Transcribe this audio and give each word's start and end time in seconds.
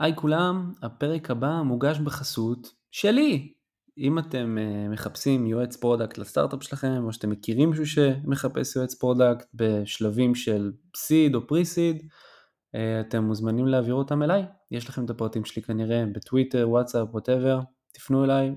היי 0.00 0.16
כולם, 0.16 0.72
הפרק 0.82 1.30
הבא 1.30 1.62
מוגש 1.64 1.98
בחסות 1.98 2.72
שלי. 2.90 3.52
אם 3.98 4.18
אתם 4.18 4.58
uh, 4.58 4.92
מחפשים 4.92 5.46
יועץ 5.46 5.76
product 5.76 6.18
לסטארט-אפ 6.18 6.62
שלכם, 6.62 7.04
או 7.04 7.12
שאתם 7.12 7.30
מכירים 7.30 7.70
מישהו 7.70 7.86
שמחפש 7.86 8.76
יועץ 8.76 8.94
product 8.94 9.46
בשלבים 9.54 10.34
של 10.34 10.72
seed 10.96 11.34
או 11.34 11.46
pre-seed, 11.46 12.02
uh, 12.02 12.78
אתם 13.00 13.24
מוזמנים 13.24 13.66
להעביר 13.66 13.94
אותם 13.94 14.22
אליי. 14.22 14.44
יש 14.70 14.88
לכם 14.88 15.04
את 15.04 15.10
הפרטים 15.10 15.44
שלי 15.44 15.62
כנראה 15.62 16.04
בטוויטר, 16.14 16.66
וואטסאפ, 16.68 17.08
whatever, 17.12 17.60
תפנו 17.92 18.24
אליי 18.24 18.54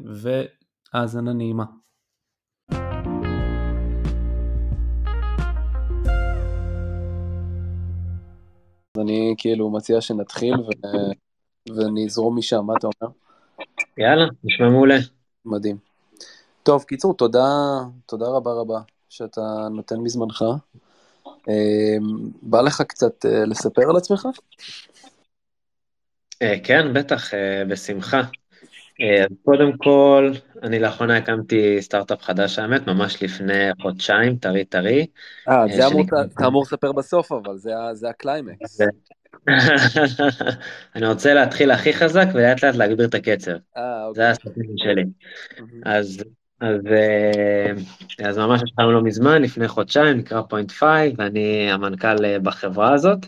והאזנה 0.94 1.34
נעימה. 1.34 1.66
אני 8.98 9.36
כאילו 9.38 9.72
מציע 9.72 10.02
שנתחיל 10.02 10.54
ו... 10.54 10.70
ואני 11.70 12.06
אזרום 12.06 12.38
משם, 12.38 12.66
מה 12.66 12.74
אתה 12.78 12.88
אומר? 12.88 13.14
יאללה, 13.98 14.26
נשמע 14.44 14.70
מעולה. 14.70 14.98
מדהים. 15.46 15.78
טוב, 16.64 16.84
קיצור, 16.84 17.14
תודה, 17.14 17.48
תודה 18.06 18.26
רבה 18.26 18.52
רבה 18.52 18.80
שאתה 19.10 19.42
נותן 19.72 20.00
מזמנך. 20.00 20.46
אמ, 21.28 22.30
בא 22.42 22.62
לך 22.62 22.82
קצת 22.82 23.26
אה, 23.26 23.46
לספר 23.46 23.90
על 23.90 23.98
עצמך? 23.98 24.28
אה, 26.42 26.56
כן, 26.64 26.94
בטח, 26.94 27.34
אה, 27.34 27.64
בשמחה. 27.70 28.22
קודם 29.46 29.78
כל, 29.78 30.32
אני 30.64 30.80
לאחרונה 30.80 31.18
הקמתי 31.18 31.82
סטארט-אפ 31.82 32.22
חדש, 32.22 32.60
האמת, 32.60 32.88
ממש 32.88 33.24
לפני 33.24 33.70
חודשיים, 33.82 34.36
טרי 34.36 34.66
טרי. 34.66 35.08
אה, 35.50 35.64
זה 35.76 35.88
אתה 36.38 36.48
אמור 36.48 36.64
לספר 36.64 36.92
בסוף, 36.92 37.32
אבל 37.32 37.58
זה 37.94 38.10
הקליימקס. 38.10 38.82
אני 40.96 41.08
רוצה 41.08 41.34
להתחיל 41.34 41.72
הכי 41.72 41.94
חזק 41.94 42.26
ולאט 42.34 42.64
לאט 42.64 42.76
להגביר 42.76 43.06
את 43.06 43.16
הקצב. 43.16 43.52
אה, 43.78 44.06
אוקיי. 44.06 44.24
זה 44.24 44.30
הסטארט-אפ 44.30 44.66
שלי. 44.78 45.04
אז, 45.86 46.24
אז, 46.60 46.80
אה, 46.88 47.72
אז 48.30 48.38
ממש 48.38 48.62
התחלנו 48.68 48.92
לא 48.92 49.04
מזמן, 49.04 49.42
לפני 49.42 49.68
חודשיים, 49.68 50.18
נקרא 50.18 50.42
PointFive, 50.42 51.14
ואני 51.18 51.72
המנכ"ל 51.72 52.26
אה, 52.26 52.40
בחברה 52.40 52.94
הזאת. 52.94 53.26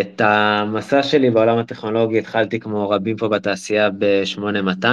את 0.00 0.20
המסע 0.20 1.02
שלי 1.02 1.30
בעולם 1.30 1.58
הטכנולוגי 1.58 2.18
התחלתי 2.18 2.60
כמו 2.60 2.90
רבים 2.90 3.16
פה 3.16 3.28
בתעשייה 3.28 3.90
ב-8200. 3.90 4.86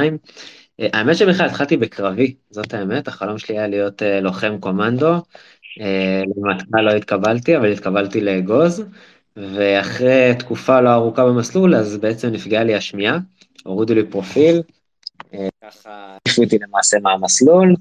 אה, 0.80 0.88
האמת 0.94 1.16
שבכלל 1.16 1.46
התחלתי 1.46 1.78
בקרבי, 1.78 2.36
זאת 2.50 2.74
האמת, 2.74 3.08
החלום 3.08 3.38
שלי 3.38 3.58
היה 3.58 3.68
להיות 3.68 4.02
לוחם 4.22 4.58
קומנדו. 4.60 5.14
למטכ"ל 6.38 6.82
לא 6.82 6.92
התקבלתי, 6.92 7.58
אבל 7.58 7.72
התקבלתי 7.72 8.22
לאגוז. 8.22 8.84
ואחרי 9.38 10.34
תקופה 10.40 10.82
לא 10.82 10.94
ארוכה 10.94 11.26
במסלול, 11.26 11.76
אז 11.76 11.98
בעצם 11.98 12.28
נפגעה 12.28 12.64
לי 12.64 12.76
השמיעה, 12.76 13.18
הורידו 13.64 13.94
לי 13.94 14.06
פרופיל, 14.06 14.62
אה, 15.34 15.48
ככה 15.64 15.90
העיפו 16.26 16.44
אותי 16.44 16.58
למעשה 16.68 16.98
מהמסלול, 17.02 17.76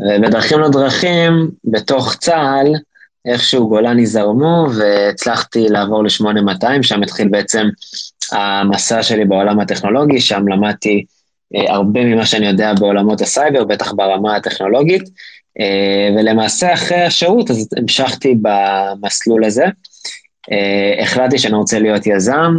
ובדרכים 0.00 0.58
לא 0.58 0.68
דרכים, 0.68 1.50
בתוך 1.64 2.16
צה"ל, 2.16 2.74
איכשהו 3.32 3.68
גולני 3.68 4.06
זרמו, 4.06 4.66
והצלחתי 4.78 5.68
לעבור 5.68 6.04
ל-8200, 6.04 6.82
שם 6.82 7.02
התחיל 7.02 7.28
בעצם 7.28 7.68
המסע 8.32 9.02
שלי 9.02 9.24
בעולם 9.24 9.60
הטכנולוגי, 9.60 10.20
שם 10.20 10.48
למדתי 10.48 11.04
אה, 11.54 11.74
הרבה 11.74 12.04
ממה 12.04 12.26
שאני 12.26 12.46
יודע 12.46 12.72
בעולמות 12.74 13.20
הסייבר, 13.20 13.64
בטח 13.64 13.92
ברמה 13.92 14.36
הטכנולוגית, 14.36 15.02
אה, 15.60 16.14
ולמעשה 16.16 16.74
אחרי 16.74 17.00
השירות 17.00 17.50
אז 17.50 17.68
המשכתי 17.76 18.34
במסלול 18.42 19.44
הזה. 19.44 19.64
אה, 20.52 21.02
החלטתי 21.02 21.38
שאני 21.38 21.54
רוצה 21.54 21.78
להיות 21.78 22.06
יזם, 22.06 22.54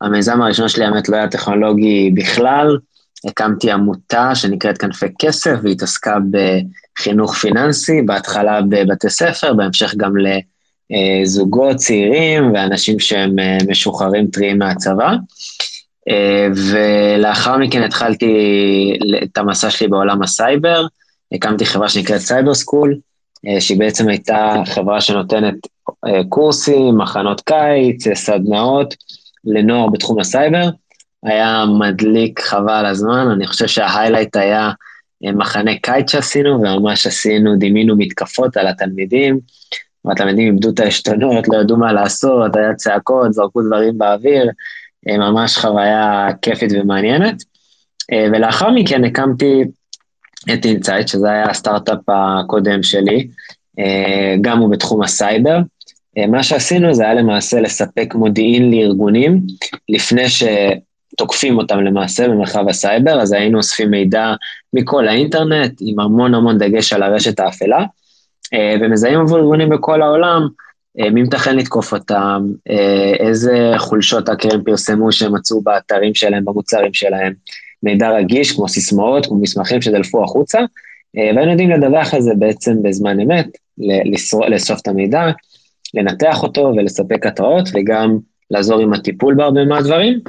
המיזם 0.00 0.42
הראשון 0.42 0.68
שלי 0.68 0.84
האמת 0.84 1.08
לא 1.08 1.16
היה 1.16 1.28
טכנולוגי 1.28 2.10
בכלל, 2.14 2.78
הקמתי 3.26 3.70
עמותה 3.70 4.34
שנקראת 4.34 4.78
כנפי 4.78 5.06
כסף 5.18 5.54
והתעסקה 5.62 6.16
בחינוך 6.30 7.34
פיננסי, 7.34 8.02
בהתחלה 8.02 8.60
בבתי 8.62 9.10
ספר, 9.10 9.54
בהמשך 9.54 9.94
גם 9.96 10.12
לזוגות 10.90 11.76
צעירים 11.76 12.52
ואנשים 12.54 13.00
שהם 13.00 13.38
אה, 13.38 13.58
משוחררים 13.68 14.26
טריים 14.26 14.58
מהצבא. 14.58 15.14
אה, 16.08 16.48
ולאחר 16.54 17.58
מכן 17.58 17.82
התחלתי 17.82 18.34
את 19.22 19.38
המסע 19.38 19.70
שלי 19.70 19.88
בעולם 19.88 20.22
הסייבר, 20.22 20.86
הקמתי 21.32 21.66
חברה 21.66 21.88
שנקראת 21.88 22.20
Cyber 22.20 22.54
School, 22.54 22.98
שהיא 23.60 23.78
בעצם 23.78 24.08
הייתה 24.08 24.62
חברה 24.66 25.00
שנותנת 25.00 25.54
אה, 26.06 26.20
קורסים, 26.28 26.98
מחנות 26.98 27.40
קיץ, 27.40 28.08
סדנאות 28.14 28.94
לנוער 29.44 29.88
בתחום 29.88 30.20
הסייבר. 30.20 30.68
היה 31.22 31.64
מדליק 31.78 32.40
חבל 32.40 32.68
על 32.68 32.86
הזמן, 32.86 33.28
אני 33.36 33.46
חושב 33.46 33.66
שה 33.66 33.83
highlight 33.83 34.36
היה 34.36 34.70
אה, 35.24 35.32
מחנה 35.32 35.78
קיץ 35.78 36.10
שעשינו, 36.10 36.60
וממש 36.60 37.06
עשינו, 37.06 37.56
דימינו 37.56 37.96
מתקפות 37.96 38.56
על 38.56 38.66
התלמידים, 38.66 39.38
והתלמידים 40.04 40.52
איבדו 40.52 40.70
את 40.70 40.80
העשתונות, 40.80 41.48
לא 41.48 41.60
ידעו 41.60 41.76
מה 41.76 41.92
לעשות, 41.92 42.56
היה 42.56 42.74
צעקות, 42.74 43.32
זרקו 43.32 43.62
דברים 43.62 43.98
באוויר, 43.98 44.50
אה, 45.08 45.18
ממש 45.18 45.58
חוויה 45.58 46.28
כיפית 46.42 46.70
ומעניינת. 46.74 47.42
ולאחר 48.32 48.70
מכן 48.70 49.04
הקמתי 49.04 49.64
את 50.52 50.66
אינסייט, 50.66 51.08
שזה 51.08 51.30
היה 51.30 51.50
הסטארט-אפ 51.50 52.08
הקודם 52.08 52.82
שלי, 52.82 53.28
גם 54.40 54.58
הוא 54.58 54.70
בתחום 54.70 55.02
הסייבר. 55.02 55.58
אה, 56.18 56.26
מה 56.26 56.42
שעשינו 56.42 56.94
זה 56.94 57.04
היה 57.04 57.14
למעשה 57.14 57.60
לספק 57.60 58.14
מודיעין 58.14 58.70
לארגונים 58.70 59.40
לפני 59.88 60.24
שתוקפים 60.28 61.58
אותם 61.58 61.80
למעשה 61.80 62.28
במרחב 62.28 62.68
הסייבר, 62.68 63.20
אז 63.20 63.32
היינו 63.32 63.58
אוספים 63.58 63.90
מידע 63.90 64.34
מכל 64.72 65.08
האינטרנט 65.08 65.72
עם 65.80 66.00
המון 66.00 66.34
המון 66.34 66.58
דגש 66.58 66.92
על 66.92 67.02
הרשת 67.02 67.40
האפלה, 67.40 67.84
אה, 68.54 68.74
ומזהים 68.80 69.20
עבור 69.20 69.38
ארגונים 69.38 69.68
בכל 69.68 70.02
העולם 70.02 70.48
אה, 71.00 71.10
מי 71.10 71.22
מתכן 71.22 71.56
לתקוף 71.56 71.92
אותם, 71.92 72.46
איזה 73.20 73.72
חולשות 73.78 74.28
הקרן 74.28 74.62
פרסמו 74.62 75.12
שהם 75.12 75.34
מצאו 75.34 75.62
באתרים 75.62 76.14
שלהם, 76.14 76.44
במוצרים 76.44 76.94
שלהם, 76.94 77.32
מידע 77.84 78.10
רגיש 78.10 78.52
כמו 78.52 78.68
סיסמאות, 78.68 79.26
כמו 79.26 79.36
מסמכים 79.36 79.82
שדלפו 79.82 80.24
החוצה, 80.24 80.58
והיינו 81.14 81.50
יודעים 81.50 81.70
לדווח 81.70 82.14
על 82.14 82.20
זה 82.20 82.32
בעצם 82.38 82.82
בזמן 82.82 83.20
אמת, 83.20 83.46
לאסוף 84.48 84.80
את 84.80 84.88
המידע, 84.88 85.30
לנתח 85.94 86.42
אותו 86.42 86.72
ולספק 86.76 87.26
התראות 87.26 87.68
וגם 87.74 88.18
לעזור 88.50 88.80
עם 88.80 88.92
הטיפול 88.92 89.34
בהרבה 89.34 89.64
מהדברים. 89.64 90.20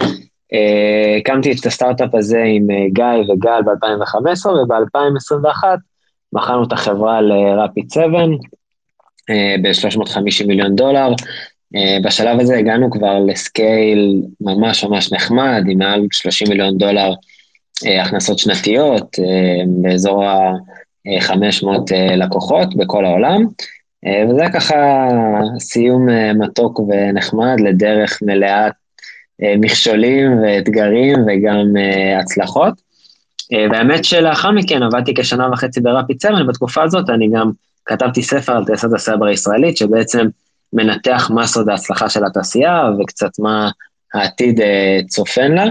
אה, 0.53 1.17
הקמתי 1.17 1.51
את 1.51 1.65
הסטארט-אפ 1.65 2.15
הזה 2.15 2.43
עם 2.45 2.71
אה, 2.71 2.85
גיא 2.93 3.31
וגל 3.33 3.61
ב-2015 3.65 4.47
וב-2021 4.47 5.63
מכרנו 6.33 6.63
את 6.63 6.71
החברה 6.71 7.21
לרפיד 7.21 7.89
7 7.91 8.25
ב-350 9.63 10.47
מיליון 10.47 10.75
דולר. 10.75 11.09
אה, 11.75 11.97
בשלב 12.03 12.39
הזה 12.39 12.57
הגענו 12.57 12.91
כבר 12.91 13.19
לסקייל 13.19 14.21
ממש 14.41 14.83
ממש 14.83 15.13
נחמד, 15.13 15.63
עם 15.69 15.77
מעל 15.77 16.07
30 16.11 16.47
מיליון 16.49 16.77
דולר 16.77 17.13
הכנסות 18.01 18.39
שנתיות, 18.39 19.15
באזור 19.81 20.25
ה-500 20.25 21.67
לקוחות 22.17 22.75
בכל 22.75 23.05
העולם. 23.05 23.45
אה, 24.05 24.23
וזה 24.29 24.43
ככה 24.53 24.75
סיום 25.59 26.09
אה, 26.09 26.33
מתוק 26.33 26.79
ונחמד 26.79 27.59
לדרך 27.59 28.19
מלאת 28.21 28.73
אה, 29.43 29.53
מכשולים 29.57 30.43
ואתגרים 30.43 31.17
וגם 31.27 31.65
הצלחות. 32.19 32.85
והאמת 33.71 34.05
שלאחר 34.05 34.51
מכן 34.51 34.83
עבדתי 34.83 35.13
כשנה 35.13 35.49
וחצי 35.51 35.81
ב 35.81 36.21
Rapid7, 36.21 36.31
בתקופה 36.47 36.83
הזאת 36.83 37.09
אני 37.09 37.29
גם 37.33 37.51
כתבתי 37.85 38.23
ספר 38.23 38.51
על 38.51 38.65
טייסת 38.65 38.93
הסייבר 38.95 39.25
הישראלית, 39.25 39.77
שבעצם 39.77 40.27
מנתח 40.73 41.31
מה 41.33 41.47
סוד 41.47 41.69
ההצלחה 41.69 42.09
של 42.09 42.25
התעשייה 42.25 42.89
וקצת 42.99 43.29
מה 43.39 43.69
העתיד 44.13 44.59
צופן 45.07 45.51
לה. 45.51 45.65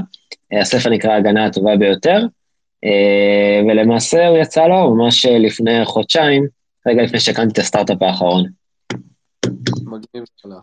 הספר 0.61 0.91
נקרא 0.91 1.11
ההגנה 1.11 1.47
הטובה 1.47 1.77
ביותר, 1.77 2.19
ולמעשה 3.69 4.29
הוא 4.29 4.39
יצא 4.39 4.67
לו 4.67 4.95
ממש 4.95 5.27
לפני 5.27 5.85
חודשיים, 5.85 6.47
רגע 6.87 7.03
לפני 7.03 7.21
שהקמתי 7.21 7.53
את 7.53 7.59
הסטארט-אפ 7.59 8.03
האחרון. 8.03 8.45
מגניב 9.85 10.25
שאלה. 10.43 10.56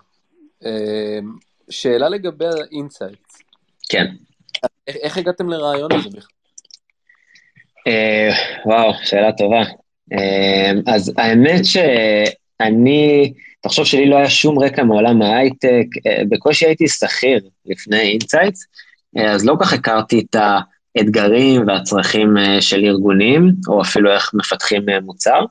אמ, 0.65 1.31
שאלה 1.69 2.09
לגבי 2.09 2.45
ה 2.45 2.54
IntSights. 2.54 3.37
כן. 3.89 4.05
איך 4.87 5.17
הגעתם 5.17 5.49
לרעיון 5.49 5.91
הזה 5.91 6.09
בכלל? 6.09 6.35
אה, 7.87 8.29
וואו, 8.65 8.93
שאלה 9.03 9.31
טובה. 9.31 9.63
אז 10.87 11.13
האמת 11.17 11.65
שאני, 11.65 13.33
תחשוב 13.61 13.85
שלי 13.85 14.09
לא 14.09 14.15
היה 14.15 14.29
שום 14.29 14.59
רקע 14.59 14.83
מעולם 14.83 15.21
ההייטק, 15.21 15.85
אה, 16.07 16.21
בקושי 16.29 16.65
הייתי 16.65 16.87
שכיר 16.87 17.39
לפני 17.65 17.99
IntSights, 17.99 18.65
אה, 18.65 18.67
אז 19.17 19.45
לא 19.45 19.55
כל 19.59 19.65
כך 19.65 19.73
הכרתי 19.73 20.25
את 20.29 20.35
האתגרים 20.97 21.67
והצרכים 21.67 22.35
של 22.59 22.83
ארגונים, 22.85 23.51
או 23.67 23.81
אפילו 23.81 24.11
איך 24.11 24.31
מפתחים 24.33 24.85
מוצר. 25.03 25.45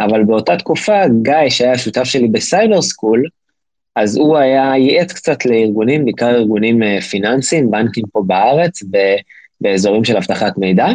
אבל 0.00 0.24
באותה 0.24 0.56
תקופה, 0.56 1.08
גיא, 1.22 1.48
שהיה 1.48 1.78
שותף 1.78 2.04
שלי 2.04 2.28
ב 2.28 2.37
Cyber 2.37 2.82
School, 2.82 3.22
אז 3.96 4.16
הוא 4.16 4.36
היה, 4.36 4.72
ייעץ 4.76 5.12
קצת 5.12 5.46
לארגונים, 5.46 6.04
בעיקר 6.04 6.30
ארגונים 6.30 7.00
פיננסיים, 7.00 7.70
בנקים 7.70 8.04
פה 8.12 8.22
בארץ, 8.26 8.82
באזורים 9.60 10.04
של 10.04 10.16
אבטחת 10.16 10.58
מידע, 10.58 10.86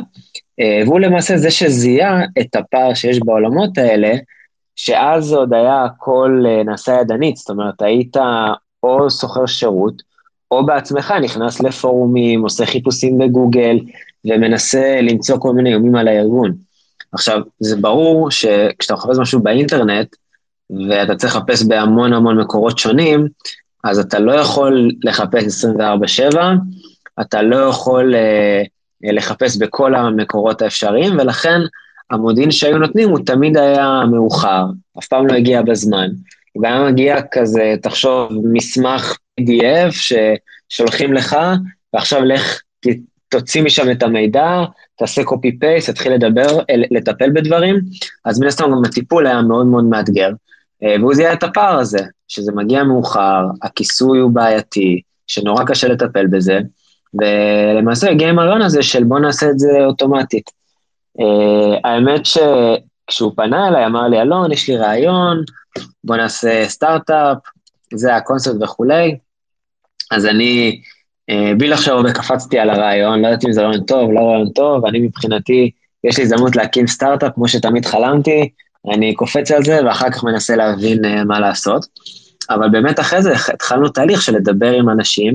והוא 0.86 1.00
למעשה 1.00 1.38
זה 1.38 1.52
שזיהה 1.52 2.22
את 2.40 2.56
הפער 2.56 2.94
שיש 2.94 3.20
בעולמות 3.20 3.78
האלה, 3.78 4.14
שאז 4.76 5.34
עוד 5.34 5.54
היה 5.54 5.84
הכל 5.84 6.44
נעשה 6.66 6.98
ידנית, 7.02 7.36
זאת 7.36 7.50
אומרת, 7.50 7.82
היית 7.82 8.18
או 8.84 9.10
סוחר 9.10 9.46
שירות, 9.46 10.09
או 10.52 10.66
בעצמך 10.66 11.14
נכנס 11.24 11.60
לפורומים, 11.62 12.42
עושה 12.42 12.66
חיפושים 12.66 13.18
בגוגל, 13.18 13.80
ומנסה 14.26 15.00
למצוא 15.02 15.38
כל 15.40 15.54
מיני 15.54 15.70
איומים 15.70 15.96
על 15.96 16.08
הארגון. 16.08 16.54
עכשיו, 17.12 17.42
זה 17.60 17.76
ברור 17.76 18.32
שכשאתה 18.32 18.94
מחפש 18.94 19.18
משהו 19.20 19.40
באינטרנט, 19.40 20.16
ואתה 20.90 21.16
צריך 21.16 21.36
לחפש 21.36 21.64
בהמון 21.64 22.14
המון 22.14 22.40
מקורות 22.40 22.78
שונים, 22.78 23.28
אז 23.84 24.00
אתה 24.00 24.20
לא 24.20 24.32
יכול 24.32 24.92
לחפש 25.04 25.66
24/7, 26.34 26.38
אתה 27.22 27.42
לא 27.42 27.56
יכול 27.56 28.14
uh, 28.14 28.68
לחפש 29.04 29.58
בכל 29.58 29.96
המקורות 29.96 30.62
האפשריים, 30.62 31.14
ולכן 31.20 31.60
המודיעין 32.12 32.52
שהיו 32.52 32.78
נותנים 32.78 33.10
הוא 33.10 33.20
תמיד 33.26 33.58
היה 33.58 34.04
מאוחר, 34.12 34.66
אף 35.00 35.08
פעם 35.08 35.28
לא 35.28 35.34
הגיע 35.34 35.62
בזמן. 35.62 36.08
והיה 36.62 36.84
מגיע 36.84 37.22
כזה, 37.32 37.76
תחשוב, 37.82 38.32
מסמך 38.44 39.18
PDF 39.40 39.92
ששולחים 40.70 41.14
לך, 41.14 41.38
ועכשיו 41.94 42.26
לך 42.26 42.62
תוציא 43.30 43.64
משם 43.64 43.92
את 43.92 44.04
המידע, 44.04 44.64
תעשה 44.98 45.22
copy-paste, 45.22 45.86
תתחיל 45.92 46.14
לדבר, 46.14 46.60
לטפל 46.92 47.30
בדברים, 47.30 47.80
אז 48.26 48.40
מן 48.40 48.48
הסתם 48.48 48.72
גם 48.72 48.86
הטיפול 48.86 49.28
היה 49.28 49.42
מאוד 49.42 49.66
מאוד 49.66 49.84
מאתגר, 49.84 50.32
אה, 50.84 50.96
והוא 51.00 51.14
זיהה 51.14 51.34
את 51.34 51.44
הפער 51.44 51.78
הזה, 51.80 52.00
שזה 52.28 52.52
מגיע 52.52 52.84
מאוחר, 52.84 53.46
הכיסוי 53.62 54.20
הוא 54.20 54.32
בעייתי, 54.32 55.02
שנורא 55.28 55.64
קשה 55.64 55.88
לטפל 55.88 56.28
בזה, 56.28 56.60
ולמעשה 57.14 58.10
הגיע 58.10 58.30
עם 58.30 58.40
הרעיון 58.40 58.62
הזה 58.62 58.84
של 58.84 59.04
בוא 59.04 59.20
נעשה 59.20 59.50
את 59.50 59.60
זה 59.60 59.86
אוטומטית. 59.86 60.50
אה, 61.20 61.92
האמת 61.92 62.22
שכשהוא 62.26 63.32
פנה 63.36 63.68
אליי, 63.68 63.86
אמר 63.86 64.08
לי, 64.08 64.22
אלון, 64.22 64.52
יש 64.52 64.70
לי 64.70 64.78
רעיון, 64.78 65.44
בוא 66.04 66.16
נעשה 66.16 66.66
סטארט-אפ, 66.68 67.38
זה 67.94 68.16
הקונספט 68.16 68.56
וכולי. 68.62 69.18
אז 70.12 70.26
אני, 70.26 70.82
אה, 71.30 71.52
בלי 71.58 71.68
לחשוב 71.68 71.94
הרבה, 71.94 72.14
קפצתי 72.14 72.60
על 72.60 72.70
הרעיון, 72.70 73.22
לא 73.22 73.28
יודעת 73.28 73.46
אם 73.46 73.52
זה 73.52 73.62
רעיון 73.62 73.84
טוב, 73.84 74.12
לא 74.12 74.20
רעיון 74.20 74.50
טוב, 74.50 74.86
אני 74.86 75.00
מבחינתי, 75.00 75.72
יש 76.04 76.18
לי 76.18 76.24
הזדמנות 76.24 76.56
להקים 76.56 76.88
סטארט-אפ 76.88 77.32
כמו 77.36 77.48
שתמיד 77.48 77.86
חלמתי, 77.86 78.50
אני 78.94 79.14
קופץ 79.14 79.52
על 79.52 79.64
זה 79.64 79.86
ואחר 79.86 80.10
כך 80.10 80.24
מנסה 80.24 80.56
להבין 80.56 81.06
אה, 81.06 81.24
מה 81.26 81.40
לעשות. 81.40 81.86
אבל 82.50 82.70
באמת 82.70 83.00
אחרי 83.00 83.22
זה 83.22 83.34
התחלנו 83.54 83.90
תהליך 83.90 84.22
של 84.22 84.36
לדבר 84.36 84.74
עם 84.74 84.90
אנשים, 84.90 85.34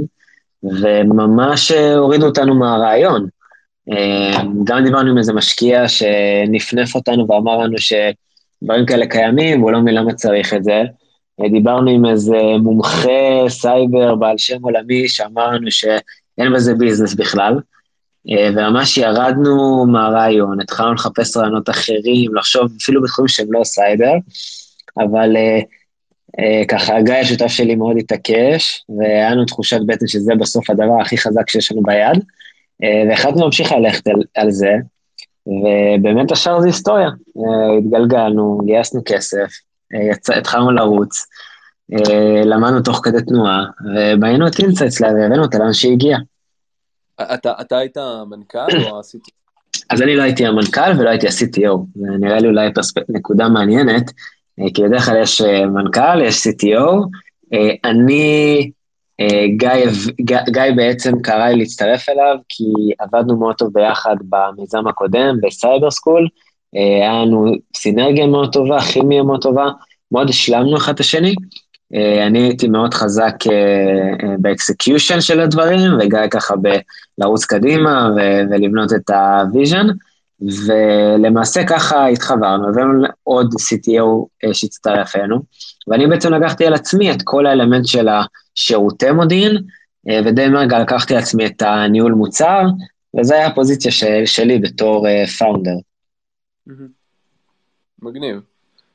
וממש 0.62 1.72
אה, 1.72 1.94
הורידו 1.94 2.26
אותנו 2.26 2.54
מהרעיון. 2.54 3.26
גם 4.64 4.84
דיברנו 4.84 5.10
עם 5.10 5.18
איזה 5.18 5.32
משקיע 5.32 5.88
שנפנף 5.88 6.94
אותנו 6.94 7.28
ואמר 7.28 7.56
לנו 7.56 7.78
ש... 7.78 7.92
דברים 8.64 8.86
כאלה 8.86 9.06
קיימים, 9.06 9.60
והוא 9.60 9.72
לא 9.72 9.80
מבין 9.80 9.94
למה 9.94 10.12
צריך 10.12 10.54
את 10.54 10.64
זה. 10.64 10.82
דיברנו 11.40 11.90
עם 11.90 12.06
איזה 12.06 12.36
מומחה 12.62 13.48
סייבר 13.48 14.14
בעל 14.14 14.38
שם 14.38 14.62
עולמי, 14.62 15.08
שאמר 15.08 15.47
לנו 15.47 15.70
שאין 15.70 16.52
בזה 16.54 16.74
business 16.74 17.14
בכלל, 17.14 17.60
וממש 18.26 18.98
ירדנו 18.98 19.86
מהרעיון, 19.86 20.60
התחלנו 20.60 20.94
לחפש 20.94 21.36
רעיונות 21.36 21.70
אחרים, 21.70 22.34
לחשוב 22.34 22.72
אפילו 22.82 23.02
בתחומים 23.02 23.28
שהם 23.28 23.52
לא 23.52 23.64
סייבר, 23.64 24.12
אבל 24.96 25.36
ככה 26.68 27.02
גיא 27.02 27.14
השותף 27.14 27.46
שלי 27.46 27.74
מאוד 27.74 27.96
התעקש, 27.98 28.84
והיה 28.98 29.30
לנו 29.30 29.44
תחושת 29.44 29.80
בטן 29.86 30.06
שזה 30.06 30.34
בסוף 30.34 30.70
הדבר 30.70 31.00
הכי 31.00 31.18
חזק 31.18 31.50
שיש 31.50 31.72
לנו 31.72 31.82
ביד, 31.82 32.24
והחלטנו 33.08 33.40
להמשיך 33.40 33.72
ללכת 33.72 34.06
על, 34.06 34.22
על 34.34 34.50
זה, 34.50 34.72
ובאמת 35.46 36.32
השאר 36.32 36.60
זה 36.60 36.66
היסטוריה. 36.66 37.08
אה, 37.08 37.78
התגלגלנו, 37.78 38.58
גייסנו 38.64 39.02
כסף, 39.04 39.38
אה, 39.38 39.46
יצא, 39.94 40.34
התחלנו 40.34 40.70
לרוץ, 40.70 41.26
אה, 41.92 42.42
למדנו 42.44 42.82
תוך 42.82 43.00
כדי 43.04 43.22
תנועה, 43.22 43.64
ובנינו 43.80 44.46
את 44.46 44.58
IntSights 44.58 45.00
והבאנו 45.00 45.42
אותה 45.42 45.58
לאן 45.58 45.72
שהגיע. 45.72 46.18
אתה, 47.22 47.52
אתה 47.60 47.78
היית 47.78 47.96
המנכ"ל 47.96 48.58
או 48.90 48.98
ה-CTO? 48.98 49.30
אז 49.90 50.02
אני 50.02 50.16
לא 50.16 50.22
הייתי 50.22 50.46
המנכ"ל 50.46 50.92
ולא 50.98 51.10
הייתי 51.10 51.26
ה-CTO, 51.26 51.76
זה 51.94 52.08
נראה 52.20 52.38
לי 52.38 52.48
אולי 52.48 52.74
perspec... 52.74 53.02
נקודה 53.08 53.48
מעניינת, 53.48 54.10
כי 54.74 54.82
בדרך 54.82 55.04
כלל 55.04 55.22
יש 55.22 55.42
מנכ"ל, 55.74 56.22
יש 56.22 56.46
CTO, 56.46 57.06
אני 57.84 58.70
אה, 59.20 59.46
גיא, 59.56 59.90
גיא, 60.20 60.38
גיא 60.50 60.62
בעצם 60.76 61.22
קרא 61.22 61.48
לי 61.48 61.56
להצטרף 61.56 62.08
אליו, 62.08 62.36
כי 62.48 62.64
עבדנו 62.98 63.36
מאוד 63.36 63.54
טוב 63.54 63.72
ביחד 63.72 64.16
במיזם 64.28 64.86
הקודם, 64.86 65.36
ב 65.42 65.50
Cyber 65.50 65.90
School, 65.90 66.22
אה, 66.22 66.28
היה 66.74 67.12
לנו 67.12 67.52
סינרגיה 67.76 68.26
מאוד 68.26 68.52
טובה, 68.52 68.80
כימיה 68.80 69.22
מאוד 69.22 69.42
טובה, 69.42 69.66
מאוד 70.12 70.28
השלמנו 70.28 70.76
אחד 70.76 70.94
את 70.94 71.00
השני. 71.00 71.34
אה, 71.94 72.26
אני 72.26 72.38
הייתי 72.38 72.68
מאוד 72.68 72.94
חזק 72.94 73.34
ב 74.38 74.46
execution 74.46 75.20
של 75.20 75.40
הדברים, 75.40 75.80
וגיא 76.00 76.18
ככה 76.30 76.54
בלרוץ 77.18 77.44
קדימה 77.44 78.10
ולבנות 78.50 78.92
את 78.92 79.10
ה 79.10 79.20
vision, 79.20 79.86
ולמעשה 80.40 81.64
ככה 81.64 82.06
התחברנו, 82.06 82.68
הבאנו 82.68 83.06
עוד 83.22 83.54
CTO 83.54 84.26
שהצטרף 84.52 85.16
אלינו, 85.16 85.42
ואני 85.88 86.06
בעצם 86.06 86.34
לקחתי 86.34 86.66
על 86.66 86.74
עצמי 86.74 87.12
את 87.12 87.22
כל 87.24 87.46
האלמנט 87.46 87.86
של 87.86 88.08
ה... 88.08 88.22
שירותי 88.54 89.10
מודיעין, 89.10 89.56
אה, 90.08 90.20
ודי 90.24 90.48
מהר 90.48 90.82
לקחתי 90.82 91.14
לעצמי 91.14 91.46
את 91.46 91.62
הניהול 91.62 92.12
מוצר, 92.12 92.62
וזו 93.18 93.34
הייתה 93.34 93.48
הפוזיציה 93.48 93.92
של, 93.92 94.22
שלי 94.26 94.58
בתור 94.58 95.06
founder. 95.38 95.76
אה, 96.68 96.74
מגניב. 98.02 98.40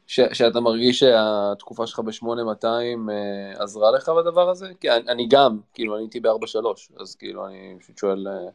ש, 0.07 0.19
שאתה 0.33 0.59
מרגיש 0.59 0.99
שהתקופה 0.99 1.87
שלך 1.87 1.99
ב-8200 1.99 2.65
אה, 2.65 3.63
עזרה 3.63 3.91
לך 3.91 4.09
בדבר 4.09 4.49
הזה? 4.49 4.67
כי 4.79 4.91
אני, 4.91 5.03
אני 5.07 5.27
גם, 5.29 5.59
כאילו, 5.73 5.95
אני 5.95 6.03
הייתי 6.03 6.19
ב-43, 6.19 7.01
אז 7.01 7.15
כאילו, 7.15 7.47
אני 7.47 7.75
פשוט 7.79 7.97
שואל... 7.97 8.27
אה... 8.27 8.49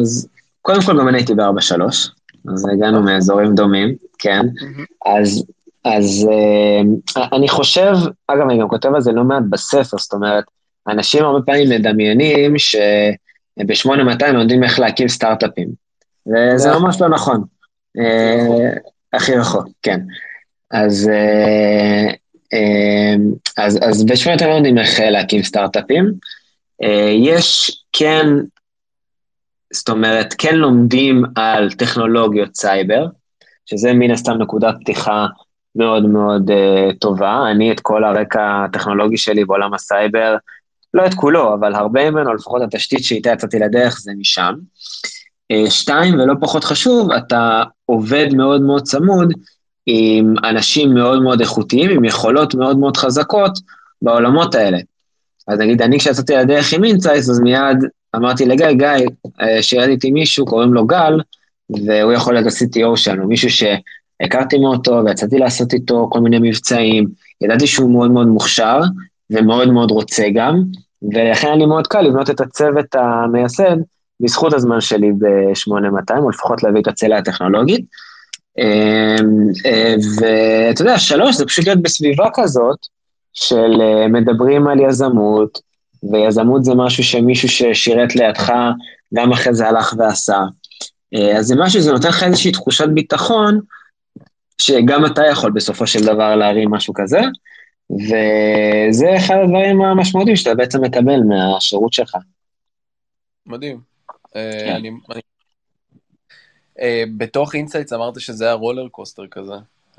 אז 0.00 0.28
קודם 0.62 0.80
כל 0.86 0.98
גם 1.00 1.08
אני 1.08 1.18
הייתי 1.18 1.34
ב-43, 1.34 1.82
אז 2.52 2.68
הגענו 2.72 3.02
מאזורים 3.02 3.54
דומים, 3.54 3.96
כן. 4.18 4.46
אז 5.06 5.44
אז 5.84 6.28
uh, 6.30 7.20
אני 7.32 7.48
חושב, 7.48 7.92
אגב, 8.26 8.48
אני 8.50 8.60
גם 8.60 8.68
כותב 8.68 8.94
על 8.94 9.00
זה 9.00 9.12
לא 9.12 9.24
מעט 9.24 9.42
בספר, 9.50 9.96
זאת 9.98 10.12
אומרת, 10.12 10.44
אנשים 10.88 11.24
הרבה 11.24 11.46
פעמים 11.46 11.68
מדמיינים 11.68 12.58
שב-8200 12.58 14.32
לומדים 14.32 14.64
איך 14.64 14.78
להקים 14.78 15.08
סטארט-אפים, 15.08 15.68
וזה 16.26 16.70
ממש 16.78 17.00
לא 17.00 17.08
נכון. 17.08 17.44
Uh, 17.98 18.78
הכי 19.12 19.36
רחוק, 19.36 19.68
כן. 19.82 20.00
אז, 20.70 21.10
uh, 21.10 22.12
uh, 22.54 23.20
אז, 23.56 23.78
אז 23.82 24.04
ב-8200 24.04 24.44
לא 24.44 24.54
לומדים 24.54 24.78
איך 24.78 25.00
להקים 25.00 25.42
סטארט-אפים. 25.42 26.12
יש 27.24 27.70
כן, 27.92 28.26
זאת 29.72 29.88
אומרת, 29.88 30.34
כן 30.38 30.56
לומדים 30.56 31.24
על 31.36 31.70
טכנולוגיות 31.72 32.56
סייבר, 32.56 33.06
שזה 33.66 33.92
מן 33.92 34.10
הסתם 34.10 34.32
נקודת 34.32 34.74
פתיחה 34.80 35.26
מאוד 35.76 36.06
מאוד 36.06 36.50
טובה. 37.00 37.50
אני 37.50 37.72
את 37.72 37.80
כל 37.80 38.04
הרקע 38.04 38.64
הטכנולוגי 38.64 39.16
שלי 39.16 39.44
בעולם 39.44 39.74
הסייבר, 39.74 40.36
לא 40.94 41.06
את 41.06 41.14
כולו, 41.14 41.54
אבל 41.54 41.74
הרבה 41.74 42.10
ממנו, 42.10 42.34
לפחות 42.34 42.62
התשתית 42.62 43.04
שאיתה 43.04 43.30
יצאתי 43.30 43.58
לדרך 43.58 43.98
זה 44.00 44.12
משם. 44.18 44.54
אה, 44.54 45.17
שתיים, 45.68 46.14
ולא 46.14 46.34
פחות 46.40 46.64
חשוב, 46.64 47.12
אתה 47.12 47.62
עובד 47.86 48.26
מאוד 48.34 48.62
מאוד 48.62 48.82
צמוד 48.82 49.32
עם 49.86 50.34
אנשים 50.44 50.94
מאוד 50.94 51.22
מאוד 51.22 51.40
איכותיים, 51.40 51.90
עם 51.90 52.04
יכולות 52.04 52.54
מאוד 52.54 52.78
מאוד 52.78 52.96
חזקות 52.96 53.58
בעולמות 54.02 54.54
האלה. 54.54 54.78
אז 55.48 55.58
נגיד, 55.58 55.82
אני 55.82 55.98
כשיצאתי 55.98 56.34
לדרך 56.34 56.72
עם 56.72 56.84
אינסייס, 56.84 57.30
אז 57.30 57.40
מיד 57.40 57.84
אמרתי 58.16 58.46
לגיא, 58.46 58.72
גיא, 58.72 59.06
אה, 59.40 59.62
שירדתי 59.62 60.10
מישהו, 60.10 60.46
קוראים 60.46 60.74
לו 60.74 60.86
גל, 60.86 61.20
והוא 61.70 62.12
יכול 62.12 62.34
להיות 62.34 62.46
ה-CTO 62.46 62.96
שלנו, 62.96 63.28
מישהו 63.28 63.50
ש... 63.50 63.64
הכרתי 64.20 64.58
מאוד 64.58 64.84
טוב 64.84 65.04
ויצאתי 65.04 65.38
לעשות 65.38 65.72
איתו 65.72 66.08
כל 66.10 66.20
מיני 66.20 66.38
מבצעים, 66.42 67.06
ידעתי 67.40 67.66
שהוא 67.66 67.92
מאוד 67.92 68.10
מאוד 68.10 68.26
מוכשר 68.26 68.80
ומאוד 69.30 69.68
מאוד 69.68 69.90
רוצה 69.90 70.24
גם, 70.34 70.62
ולכן 71.02 71.48
אני 71.48 71.66
מאוד 71.66 71.86
קל 71.86 72.00
לבנות 72.00 72.30
את 72.30 72.40
הצוות 72.40 72.94
המייסד 72.94 73.76
בזכות 74.20 74.52
הזמן 74.52 74.80
שלי 74.80 75.12
ב-8200, 75.12 76.18
או 76.18 76.30
לפחות 76.30 76.62
להביא 76.62 76.80
את 76.80 76.86
הצלע 76.86 77.18
הטכנולוגית. 77.18 77.84
אמ, 78.58 79.48
אה, 79.66 79.94
ואתה 80.20 80.82
יודע, 80.82 80.98
שלוש, 80.98 81.36
זה 81.36 81.46
פשוט 81.46 81.66
להיות 81.66 81.82
בסביבה 81.82 82.28
כזאת 82.34 82.78
של 83.32 83.80
אה, 83.80 84.08
מדברים 84.08 84.68
על 84.68 84.80
יזמות, 84.80 85.60
ויזמות 86.12 86.64
זה 86.64 86.74
משהו 86.74 87.04
שמישהו 87.04 87.48
ששירת 87.48 88.16
לידך, 88.16 88.52
גם 89.14 89.32
אחרי 89.32 89.54
זה 89.54 89.68
הלך 89.68 89.94
ועשה. 89.98 90.40
אה, 91.14 91.38
אז 91.38 91.46
זה 91.46 91.54
משהו, 91.58 91.80
זה 91.80 91.92
נותן 91.92 92.08
לך 92.08 92.22
איזושהי 92.22 92.52
תחושת 92.52 92.88
ביטחון, 92.88 93.60
שגם 94.60 95.06
אתה 95.06 95.22
יכול 95.26 95.50
בסופו 95.50 95.86
של 95.86 96.06
דבר 96.06 96.34
להרים 96.36 96.70
משהו 96.70 96.94
כזה. 96.94 97.20
וזה 97.90 99.16
אחד 99.16 99.34
הדברים 99.44 99.82
המשמעותיים 99.82 100.36
שאתה 100.36 100.54
בעצם 100.54 100.84
מקבל 100.84 101.20
מהשירות 101.28 101.92
שלך. 101.92 102.16
מדהים. 103.46 103.87
אה, 104.36 104.50
כן. 104.64 104.74
אני. 104.74 104.90
אה, 106.80 107.04
בתוך 107.16 107.54
IntSights 107.54 107.92
אמרת 107.92 108.20
שזה 108.20 108.44
היה 108.44 108.54
roller 108.54 108.88
coaster 108.88 109.26
כזה. 109.30 109.54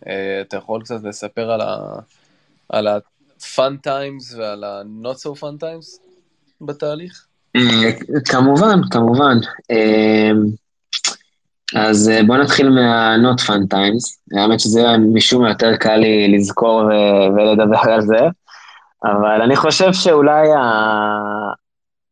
אה, 0.08 0.42
אתה 0.42 0.58
יכול 0.58 0.82
קצת 0.82 1.04
לספר 1.04 1.52
על 1.52 1.62
ה... 1.62 1.78
על 2.70 2.88
ה-fun 2.88 3.88
times 3.88 4.38
ועל 4.38 4.64
ה-not 4.64 5.16
so 5.16 5.40
fun 5.40 5.64
times 5.64 6.00
בתהליך? 6.62 7.26
כמובן, 8.26 8.80
כמובן. 8.92 9.38
אז 11.76 12.12
בוא 12.28 12.38
נתחיל 12.38 12.70
מה-not 12.70 13.42
fun 13.42 13.74
times. 13.74 14.38
האמת 14.40 14.60
שזה 14.60 14.82
משום 15.14 15.42
מה 15.42 15.50
יותר 15.50 15.76
קל 15.76 15.96
לי 15.96 16.38
לזכור 16.38 16.84
ולדבר 17.36 17.92
על 17.92 18.02
זה, 18.02 18.20
אבל 19.04 19.42
אני 19.42 19.56
חושב 19.56 19.94
שאולי 19.94 20.48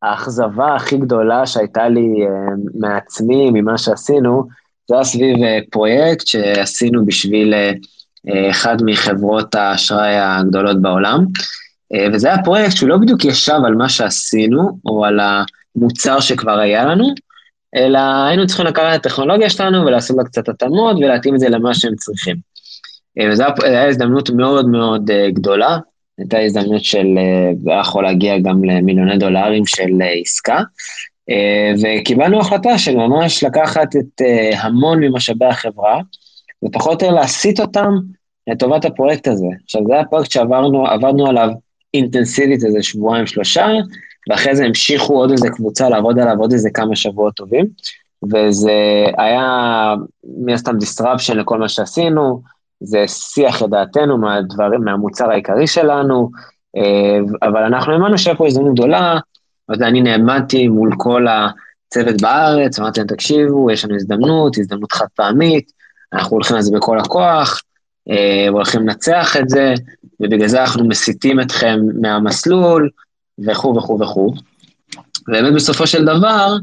האכזבה 0.01 0.75
הכי 0.75 0.97
גדולה 0.97 1.45
שהייתה 1.45 1.89
לי 1.89 2.25
אה, 2.25 2.53
מעצמי, 2.79 3.51
ממה 3.53 3.77
שעשינו, 3.77 4.47
זה 4.87 4.95
היה 4.95 5.03
סביב 5.03 5.43
אה, 5.43 5.59
פרויקט 5.71 6.27
שעשינו 6.27 7.05
בשביל 7.05 7.53
אה, 7.53 7.71
אחד 8.49 8.77
מחברות 8.85 9.55
האשראי 9.55 10.15
הגדולות 10.19 10.81
בעולם, 10.81 11.25
וזה 12.13 12.27
היה 12.27 12.43
פרויקט 12.43 12.75
שהוא 12.75 12.89
לא 12.89 12.97
בדיוק 12.97 13.25
ישב 13.25 13.59
על 13.65 13.75
מה 13.75 13.89
שעשינו, 13.89 14.79
או 14.85 15.05
על 15.05 15.19
המוצר 15.19 16.19
שכבר 16.19 16.59
היה 16.59 16.85
לנו, 16.85 17.13
אלא 17.75 17.99
היינו 18.27 18.47
צריכים 18.47 18.65
לקחת 18.65 18.95
את 18.95 19.05
הטכנולוגיה 19.05 19.49
שלנו 19.49 19.85
ולעשות 19.85 20.17
לה 20.17 20.23
קצת 20.23 20.49
התאמות 20.49 20.97
ולהתאים 20.97 21.35
את 21.35 21.39
זה 21.39 21.49
למה 21.49 21.73
שהם 21.73 21.95
צריכים. 21.95 22.35
וזו 23.31 23.43
הייתה 23.43 23.83
הזדמנות 23.83 24.29
מאוד 24.29 24.67
מאוד 24.67 25.11
גדולה, 25.33 25.77
הייתה 26.17 26.39
הזדמנות 26.39 26.83
של, 26.83 27.07
זה 27.63 27.71
היה 27.71 27.79
יכול 27.79 28.03
להגיע 28.03 28.39
גם 28.39 28.63
למיליוני 28.63 29.17
דולרים 29.17 29.65
של 29.65 30.01
אה, 30.01 30.13
עסקה, 30.21 30.61
אה, 31.29 31.71
וקיבלנו 31.81 32.39
החלטה 32.39 32.77
של 32.77 32.95
ממש 32.95 33.43
לקחת 33.43 33.95
את 33.95 34.21
אה, 34.21 34.61
המון 34.61 35.03
ממשאבי 35.03 35.45
החברה, 35.45 36.01
ופחות 36.65 37.03
או 37.03 37.11
להסיט 37.11 37.59
אותם 37.59 37.89
לטובת 38.47 38.85
הפרויקט 38.85 39.27
הזה. 39.27 39.45
עכשיו, 39.63 39.81
זה 39.87 39.93
היה 39.93 40.05
פרויקט 40.05 40.31
שעברנו, 40.31 41.27
עליו 41.27 41.49
אינטנסיבית 41.93 42.63
איזה 42.63 42.83
שבועיים, 42.83 43.27
שלושה, 43.27 43.67
ואחרי 44.29 44.55
זה 44.55 44.65
המשיכו 44.65 45.13
עוד 45.13 45.31
איזה 45.31 45.49
קבוצה 45.49 45.89
לעבוד 45.89 46.19
עליו 46.19 46.39
עוד 46.39 46.51
איזה 46.53 46.69
כמה 46.73 46.95
שבועות 46.95 47.33
טובים, 47.33 47.65
וזה 48.23 49.05
היה 49.17 49.93
מן 50.37 50.53
הסתם 50.53 50.75
disruption 50.77 51.33
לכל 51.33 51.59
מה 51.59 51.69
שעשינו, 51.69 52.41
זה 52.79 53.03
שיח 53.07 53.61
לדעתנו 53.61 54.17
מהדברים, 54.17 54.83
מהמוצר 54.83 55.31
העיקרי 55.31 55.67
שלנו, 55.67 56.29
אה, 56.77 57.47
אבל 57.47 57.63
אנחנו 57.63 57.93
האמנו 57.93 58.17
שהיה 58.17 58.35
פה 58.35 58.47
הזדמנות 58.47 58.73
גדולה, 58.73 59.19
אז 59.69 59.81
אני 59.81 60.01
נעמדתי 60.01 60.67
מול 60.67 60.89
כל 60.97 61.25
הצוות 61.27 62.21
בארץ, 62.21 62.79
אמרתי 62.79 62.99
להם, 62.99 63.07
תקשיבו, 63.07 63.71
יש 63.71 63.85
לנו 63.85 63.95
הזדמנות, 63.95 64.57
הזדמנות 64.57 64.91
חד 64.91 65.05
פעמית, 65.15 65.71
אנחנו 66.13 66.31
הולכים 66.31 66.55
על 66.55 66.61
זה 66.61 66.77
בכל 66.77 66.99
הכוח, 66.99 67.61
אה, 68.09 68.47
הולכים 68.49 68.81
לנצח 68.81 69.37
את 69.37 69.49
זה, 69.49 69.73
ובגלל 70.19 70.47
זה 70.47 70.61
אנחנו 70.61 70.87
מסיטים 70.87 71.39
אתכם 71.39 71.79
מהמסלול, 72.01 72.89
וכו' 73.47 73.75
וכו' 73.77 73.99
וכו'. 74.01 74.33
באמת 75.27 75.53
בסופו 75.53 75.87
של 75.87 76.05
דבר, 76.05 76.57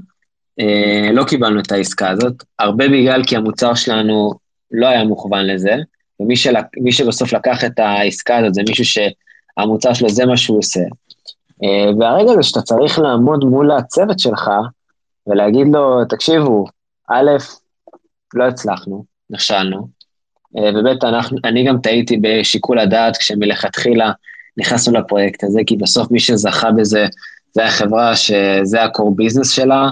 אה, 0.61 1.13
לא 1.13 1.25
קיבלנו 1.25 1.61
את 1.61 1.73
העסקה 1.73 2.11
הזאת, 2.11 2.43
הרבה 2.59 2.89
בגלל 2.89 3.25
כי 3.25 3.37
המוצר 3.37 3.75
שלנו 3.75 4.33
לא 4.71 4.87
היה 4.87 5.05
מוכוון 5.05 5.47
לזה, 5.47 5.77
ומי 6.25 6.37
של, 6.37 6.55
שבסוף 6.91 7.33
לקח 7.33 7.65
את 7.65 7.79
העסקה 7.79 8.37
הזאת 8.37 8.55
זה 8.55 8.63
מישהו 8.69 8.85
שהמוצר 8.85 9.93
שלו 9.93 10.09
זה 10.09 10.27
מה 10.27 10.37
שהוא 10.37 10.59
עושה. 10.59 10.81
אה, 11.65 11.91
והרגע 11.99 12.31
הזה 12.33 12.43
שאתה 12.43 12.63
צריך 12.63 12.99
לעמוד 12.99 13.45
מול 13.45 13.71
הצוות 13.71 14.19
שלך 14.19 14.51
ולהגיד 15.27 15.67
לו, 15.73 16.05
תקשיבו, 16.05 16.65
א', 17.11 17.31
לא 18.35 18.45
הצלחנו, 18.45 19.05
נכשלנו, 19.31 19.89
אה, 20.59 20.71
וב', 20.75 21.05
אני 21.45 21.65
גם 21.65 21.81
טעיתי 21.81 22.19
בשיקול 22.23 22.79
הדעת 22.79 23.17
כשמלכתחילה 23.17 24.13
נכנסנו 24.57 24.95
לפרויקט 24.95 25.45
הזה, 25.45 25.61
כי 25.67 25.77
בסוף 25.77 26.11
מי 26.11 26.21
שזכה 26.21 26.73
בזה, 26.73 27.07
זה 27.53 27.65
החברה 27.65 28.17
שזה 28.17 28.83
ה-core 28.83 29.23
business 29.23 29.49
שלה, 29.49 29.89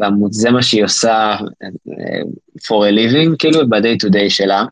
וזה 0.00 0.50
מה 0.50 0.62
שהיא 0.62 0.84
עושה 0.84 1.36
אה, 1.62 2.20
for 2.58 2.84
a 2.90 2.92
living, 2.92 3.36
כאילו, 3.38 3.68
ב-day 3.68 4.06
to 4.06 4.12
day 4.12 4.28
שלה. 4.28 4.64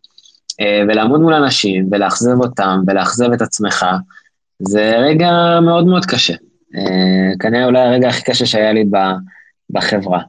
אה, 0.61 0.83
ולעמוד 0.89 1.21
מול 1.21 1.35
אנשים 1.35 1.89
ולאכזב 1.91 2.41
אותם 2.41 2.81
ולאכזב 2.87 3.33
את 3.33 3.43
עצמך, 3.43 3.87
זה 4.59 4.93
רגע 4.99 5.61
מאוד 5.63 5.87
מאוד 5.87 6.07
קשה. 6.07 6.35
אה, 6.77 7.37
כנראה 7.41 7.67
אולי 7.67 7.81
הרגע 7.81 8.09
הכי 8.09 8.23
קשה 8.23 8.47
שהיה 8.47 8.73
לי 8.73 8.85
בחברה. 9.71 10.21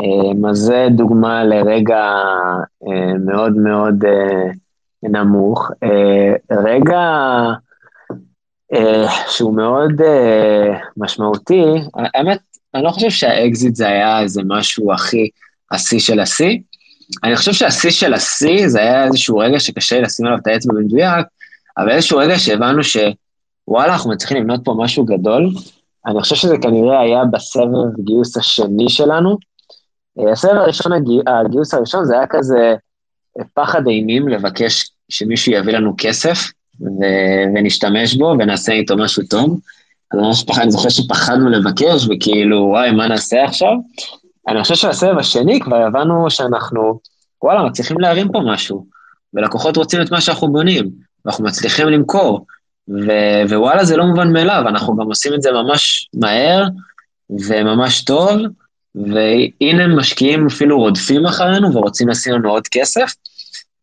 אה, 0.00 0.50
אז 0.50 0.56
זה 0.56 0.86
דוגמה 0.90 1.44
לרגע 1.44 2.14
מאוד 3.26 3.56
מאוד 3.56 4.04
נמוך. 5.02 5.70
רגע 6.50 7.00
שהוא 9.28 9.56
מאוד 9.56 9.92
משמעותי, 10.96 11.64
האמת, 11.94 12.38
אני 12.74 12.84
לא 12.84 12.90
חושב 12.90 13.10
שהאקזיט 13.10 13.74
זה 13.74 13.88
היה 13.88 14.20
איזה 14.20 14.42
משהו 14.44 14.92
הכי 14.92 15.28
השיא 15.70 15.98
של 15.98 16.20
השיא, 16.20 16.58
אני 17.24 17.36
חושב 17.36 17.52
שהשיא 17.52 17.90
של 17.90 18.14
השיא 18.14 18.68
זה 18.68 18.80
היה 18.80 19.04
איזשהו 19.04 19.38
רגע 19.38 19.60
שקשה 19.60 20.00
לשים 20.00 20.26
עליו 20.26 20.38
את 20.38 20.46
האצבע 20.46 20.74
במדויק, 20.74 21.26
אבל 21.78 21.90
איזשהו 21.90 22.18
רגע 22.18 22.38
שהבנו 22.38 22.80
שוואלה, 22.84 23.92
אנחנו 23.92 24.10
מצליחים 24.10 24.36
לבנות 24.36 24.60
פה 24.64 24.74
משהו 24.78 25.04
גדול. 25.04 25.50
אני 26.06 26.20
חושב 26.20 26.36
שזה 26.36 26.56
כנראה 26.62 27.00
היה 27.00 27.24
בסבב 27.24 28.00
גיוס 28.04 28.36
השני 28.36 28.88
שלנו. 28.88 29.38
אה, 30.18 30.32
הסבב 30.32 30.52
הראשון, 30.52 30.92
הגיוס 31.26 31.74
הראשון 31.74 32.04
זה 32.04 32.14
היה 32.14 32.26
כזה 32.26 32.74
פחד 33.54 33.86
אימים 33.86 34.28
לבקש 34.28 34.90
שמישהו 35.08 35.52
יביא 35.52 35.72
לנו 35.72 35.94
כסף 35.98 36.38
ו- 36.80 37.44
ונשתמש 37.54 38.14
בו 38.14 38.34
ונעשה 38.38 38.72
איתו 38.72 38.96
משהו 38.96 39.22
טוב. 39.30 39.60
אז 40.12 40.18
ממש 40.18 40.44
פחד, 40.44 40.62
אני 40.62 40.70
זוכר 40.70 40.88
שפחדנו 40.88 41.50
לבקש, 41.50 42.06
וכאילו, 42.10 42.56
וואי, 42.56 42.90
מה 42.90 43.08
נעשה 43.08 43.44
עכשיו? 43.44 43.72
אני 44.48 44.62
חושב 44.62 44.74
שהסבב 44.74 45.18
השני 45.18 45.60
כבר 45.60 45.76
הבנו 45.76 46.30
שאנחנו, 46.30 47.00
וואלה, 47.42 47.62
מצליחים 47.62 48.00
להרים 48.00 48.32
פה 48.32 48.40
משהו, 48.46 48.86
ולקוחות 49.34 49.76
רוצים 49.76 50.02
את 50.02 50.10
מה 50.10 50.20
שאנחנו 50.20 50.52
בונים, 50.52 50.90
ואנחנו 51.24 51.44
מצליחים 51.44 51.88
למכור, 51.88 52.46
ו- 52.88 53.42
ווואלה, 53.48 53.84
זה 53.84 53.96
לא 53.96 54.04
מובן 54.04 54.32
מאליו, 54.32 54.64
אנחנו 54.68 54.96
גם 54.96 55.06
עושים 55.06 55.34
את 55.34 55.42
זה 55.42 55.52
ממש 55.52 56.08
מהר 56.14 56.64
וממש 57.30 58.04
טוב, 58.04 58.30
והנה 58.94 59.86
משקיעים 59.96 60.46
אפילו 60.46 60.78
רודפים 60.78 61.26
אחרינו 61.26 61.74
ורוצים 61.74 62.08
לשים 62.08 62.34
לנו 62.34 62.50
עוד 62.50 62.68
כסף. 62.68 63.14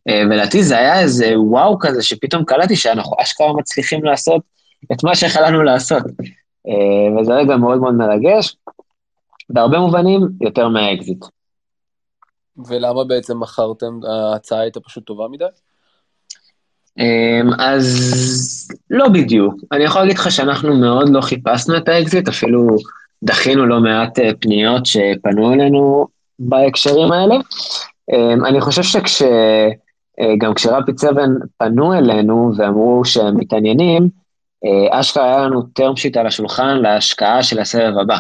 אה, 0.09 0.21
ולדעתי 0.29 0.63
זה 0.63 0.77
היה 0.77 0.99
איזה 0.99 1.39
וואו 1.39 1.79
כזה, 1.79 2.03
שפתאום 2.03 2.45
קלטתי 2.45 2.75
שאנחנו 2.75 3.15
אשכרה 3.21 3.53
מצליחים 3.53 4.03
לעשות 4.03 4.41
את 4.91 5.03
מה 5.03 5.15
שיכולנו 5.15 5.63
לעשות. 5.63 6.03
אה, 6.67 7.21
וזה 7.21 7.33
רגע 7.33 7.57
מאוד 7.57 7.79
מאוד 7.79 7.93
מרגש. 7.93 8.55
בהרבה 9.49 9.79
מובנים 9.79 10.21
יותר 10.41 10.67
מהאקזיט. 10.67 11.25
ולמה 12.67 13.03
בעצם 13.03 13.39
מכרתם, 13.39 13.99
ההצעה 14.03 14.59
הייתה 14.59 14.79
פשוט 14.79 15.03
טובה 15.03 15.27
מדי? 15.31 15.45
אמ, 16.99 17.49
אז 17.59 18.67
לא 18.89 19.09
בדיוק. 19.09 19.55
אני 19.71 19.83
יכול 19.83 20.01
להגיד 20.01 20.17
לך 20.17 20.31
שאנחנו 20.31 20.75
מאוד 20.75 21.09
לא 21.09 21.21
חיפשנו 21.21 21.77
את 21.77 21.89
האקזיט, 21.89 22.27
אפילו 22.27 22.67
דחינו 23.23 23.65
לא 23.65 23.79
מעט 23.79 24.19
אה, 24.19 24.31
פניות 24.39 24.85
שפנו 24.85 25.53
אלינו 25.53 26.07
בהקשרים 26.39 27.11
האלה. 27.11 27.35
אמ, 28.13 28.45
אני 28.45 28.61
חושב 28.61 28.83
שכש... 28.83 29.21
אה, 30.19 30.33
גם 30.37 30.53
כשרפי 30.53 30.93
צבן 30.93 31.31
פנו 31.57 31.93
אלינו 31.93 32.51
ואמרו 32.57 33.05
שהם 33.05 33.37
מתעניינים, 33.37 34.09
אה, 34.65 34.99
אשכרה 34.99 35.25
היה 35.25 35.47
לנו 35.47 35.61
term 35.61 35.93
sheet 35.95 36.19
על 36.19 36.27
השולחן 36.27 36.77
להשקעה 36.77 37.43
של 37.43 37.59
הסבב 37.59 37.93
הבא. 38.01 38.17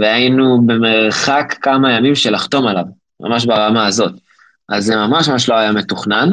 והיינו 0.00 0.60
במרחק 0.66 1.54
כמה 1.62 1.92
ימים 1.92 2.14
של 2.14 2.34
לחתום 2.34 2.66
עליו, 2.66 2.84
ממש 3.20 3.44
ברמה 3.44 3.86
הזאת. 3.86 4.12
אז 4.68 4.84
זה 4.84 4.96
ממש 4.96 5.28
ממש 5.28 5.48
לא 5.48 5.54
היה 5.54 5.72
מתוכנן, 5.72 6.30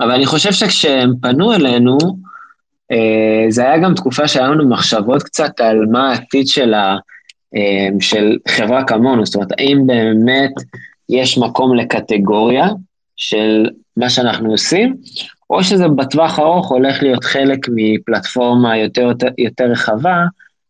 אבל 0.00 0.10
אני 0.10 0.26
חושב 0.26 0.52
שכשהם 0.52 1.12
פנו 1.22 1.52
אלינו, 1.52 1.98
אה, 2.92 3.46
זה 3.48 3.62
היה 3.62 3.78
גם 3.78 3.94
תקופה 3.94 4.28
שהיה 4.28 4.48
לנו 4.48 4.68
מחשבות 4.68 5.22
קצת 5.22 5.60
על 5.60 5.86
מה 5.86 6.10
העתיד 6.10 6.48
של, 6.48 6.74
ה, 6.74 6.96
אה, 7.56 7.88
של 8.00 8.36
חברה 8.48 8.84
כמונו, 8.84 9.26
זאת 9.26 9.34
אומרת, 9.34 9.52
האם 9.58 9.86
באמת 9.86 10.52
יש 11.08 11.38
מקום 11.38 11.74
לקטגוריה 11.74 12.68
של 13.16 13.66
מה 13.96 14.10
שאנחנו 14.10 14.50
עושים, 14.50 14.96
או 15.50 15.64
שזה 15.64 15.88
בטווח 15.88 16.38
הארוך 16.38 16.68
הולך 16.68 17.02
להיות 17.02 17.24
חלק 17.24 17.58
מפלטפורמה 17.74 18.78
יותר, 18.78 19.02
יותר, 19.02 19.28
יותר 19.38 19.64
רחבה 19.64 20.24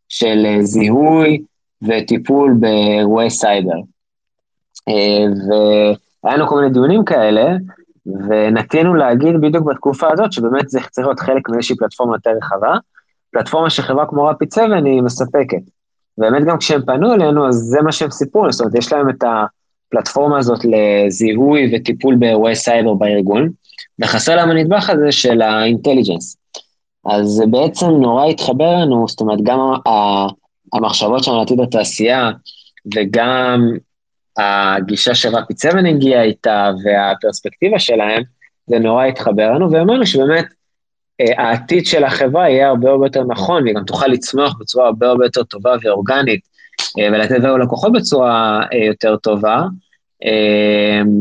של 0.08 0.46
אה, 0.46 0.62
זיהוי, 0.62 1.38
וטיפול 1.82 2.56
באירועי 2.60 3.30
סייבר. 3.30 3.80
אה, 4.88 5.24
והיה 6.24 6.36
לנו 6.36 6.48
כל 6.48 6.56
מיני 6.56 6.70
דיונים 6.70 7.04
כאלה, 7.04 7.56
ונטינו 8.06 8.94
להגיד 8.94 9.40
בדיוק 9.40 9.64
בתקופה 9.64 10.12
הזאת, 10.12 10.32
שבאמת 10.32 10.68
זה 10.68 10.80
צריך 10.90 11.06
להיות 11.06 11.20
חלק 11.20 11.48
מאיזושהי 11.48 11.76
פלטפורמה 11.76 12.16
יותר 12.16 12.30
רחבה, 12.30 12.74
פלטפורמה 13.32 13.70
שחברה 13.70 14.06
כמו 14.06 14.24
Rapid 14.24 14.52
7 14.52 14.64
היא 14.84 15.02
מספקת. 15.02 15.62
באמת 16.18 16.44
גם 16.44 16.58
כשהם 16.58 16.82
פנו 16.86 17.14
אלינו, 17.14 17.48
אז 17.48 17.54
זה 17.54 17.82
מה 17.82 17.92
שהם 17.92 18.10
סיפרו, 18.10 18.52
זאת 18.52 18.60
אומרת, 18.60 18.74
יש 18.74 18.92
להם 18.92 19.10
את 19.10 19.24
הפלטפורמה 19.24 20.38
הזאת 20.38 20.60
לזיהוי 20.64 21.72
וטיפול 21.76 22.16
באירועי 22.16 22.54
סייבר 22.54 22.94
בארגון, 22.94 23.48
וחסר 23.98 24.36
להם 24.36 24.50
הנדבך 24.50 24.90
הזה 24.90 25.12
של 25.12 25.42
ה 25.42 25.49
intelligence. 25.49 26.36
אז 27.06 27.26
זה 27.26 27.46
בעצם 27.46 27.86
נורא 27.86 28.26
התחבר 28.26 28.74
לנו, 28.74 29.08
זאת 29.08 29.20
אומרת, 29.20 29.38
גם 29.42 29.58
המחשבות 30.72 31.24
שלנו 31.24 31.36
על 31.36 31.42
עתיד 31.42 31.60
התעשייה, 31.60 32.30
וגם 32.94 33.70
הגישה 34.38 35.14
ש 35.14 35.27
Rapid 35.27 35.58
7 35.58 35.78
הגיעה 35.88 36.22
איתה, 36.22 36.70
והפרספקטיבה 36.84 37.78
שלהם, 37.78 38.22
זה 38.66 38.78
נורא 38.78 39.04
התחבר 39.04 39.52
לנו, 39.52 39.70
ואמרנו 39.70 40.06
שבאמת 40.06 40.46
אה, 41.20 41.42
העתיד 41.42 41.86
של 41.86 42.04
החברה 42.04 42.50
יהיה 42.50 42.68
הרבה 42.68 42.90
הרבה 42.90 43.06
יותר 43.06 43.24
נכון, 43.24 43.62
והיא 43.62 43.74
גם 43.74 43.84
תוכל 43.84 44.06
לצמוח 44.06 44.54
בצורה 44.60 44.86
הרבה 44.86 45.08
הרבה 45.08 45.24
יותר 45.24 45.42
טובה 45.42 45.74
ואורגנית, 45.82 46.40
אה, 46.98 47.08
ולתת 47.12 47.38
לנו 47.38 47.58
לקוחות 47.58 47.92
בצורה 47.92 48.62
אה, 48.72 48.84
יותר 48.84 49.16
טובה, 49.16 49.62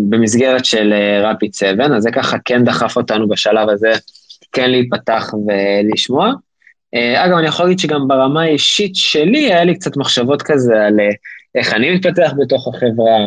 במסגרת 0.09 0.65
של 0.65 0.93
רפיד 1.23 1.53
7, 1.53 1.85
אז 1.85 2.03
זה 2.03 2.11
ככה 2.11 2.37
כן 2.45 2.63
דחף 2.63 2.97
אותנו 2.97 3.27
בשלב 3.27 3.69
הזה 3.69 3.91
כן 4.51 4.71
להיפתח 4.71 5.33
ולשמוע. 5.47 6.31
אגב, 6.95 7.37
אני 7.37 7.47
יכול 7.47 7.65
להגיד 7.65 7.79
שגם 7.79 8.07
ברמה 8.07 8.43
האישית 8.43 8.95
שלי, 8.95 9.53
היה 9.53 9.63
לי 9.63 9.75
קצת 9.75 9.97
מחשבות 9.97 10.41
כזה 10.41 10.85
על 10.85 10.99
איך 11.55 11.73
אני 11.73 11.95
מתפתח 11.95 12.31
בתוך 12.39 12.67
החברה, 12.67 13.25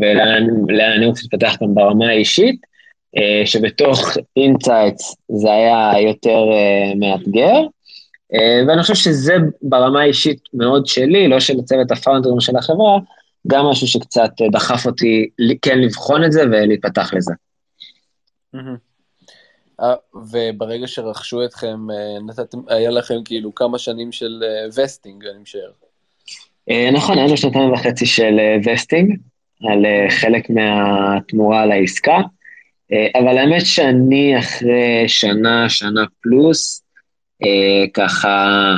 ולאן 0.00 0.92
אני 0.96 1.06
רוצה 1.06 1.20
להתפתח 1.22 1.56
גם 1.62 1.74
ברמה 1.74 2.08
האישית. 2.08 2.74
אה, 3.16 3.46
שבתוך 3.46 4.16
IntSights 4.36 5.16
זה 5.28 5.52
היה 5.52 5.92
יותר 6.08 6.44
מאתגר, 7.00 7.60
ואני 8.68 8.82
חושב 8.82 8.94
שזה 8.94 9.34
ברמה 9.62 10.00
האישית 10.00 10.40
מאוד 10.54 10.86
שלי, 10.86 11.28
לא 11.28 11.40
של 11.40 11.62
צוות 11.62 11.90
הפאונדרים 11.90 12.40
של 12.40 12.56
החברה, 12.56 12.98
גם 13.46 13.64
משהו 13.66 13.86
שקצת 13.86 14.30
דחף 14.52 14.86
אותי 14.86 15.28
כן 15.62 15.78
לבחון 15.78 16.24
את 16.24 16.32
זה 16.32 16.42
ולהיפתח 16.42 17.14
לזה. 17.14 17.32
וברגע 20.14 20.86
שרכשו 20.86 21.44
אתכם, 21.44 21.76
נתתם, 22.26 22.58
היה 22.68 22.90
לכם 22.90 23.14
כאילו 23.24 23.54
כמה 23.54 23.78
שנים 23.78 24.12
של 24.12 24.42
vesting, 24.76 25.26
אני 25.26 25.38
משער. 25.42 25.70
נכון, 26.92 27.18
היה 27.18 27.26
לנו 27.26 27.36
שנתיים 27.36 27.72
וחצי 27.72 28.06
של 28.06 28.38
וסטינג, 28.64 29.16
על 29.62 29.84
חלק 30.10 30.50
מהתמורה 30.50 31.62
על 31.62 31.72
העסקה. 31.72 32.20
אה, 32.92 33.20
אבל 33.20 33.38
האמת 33.38 33.66
שאני 33.66 34.38
אחרי 34.38 35.04
שנה, 35.06 35.68
שנה 35.68 36.04
פלוס, 36.22 36.82
אה, 37.44 37.84
ככה 37.94 38.70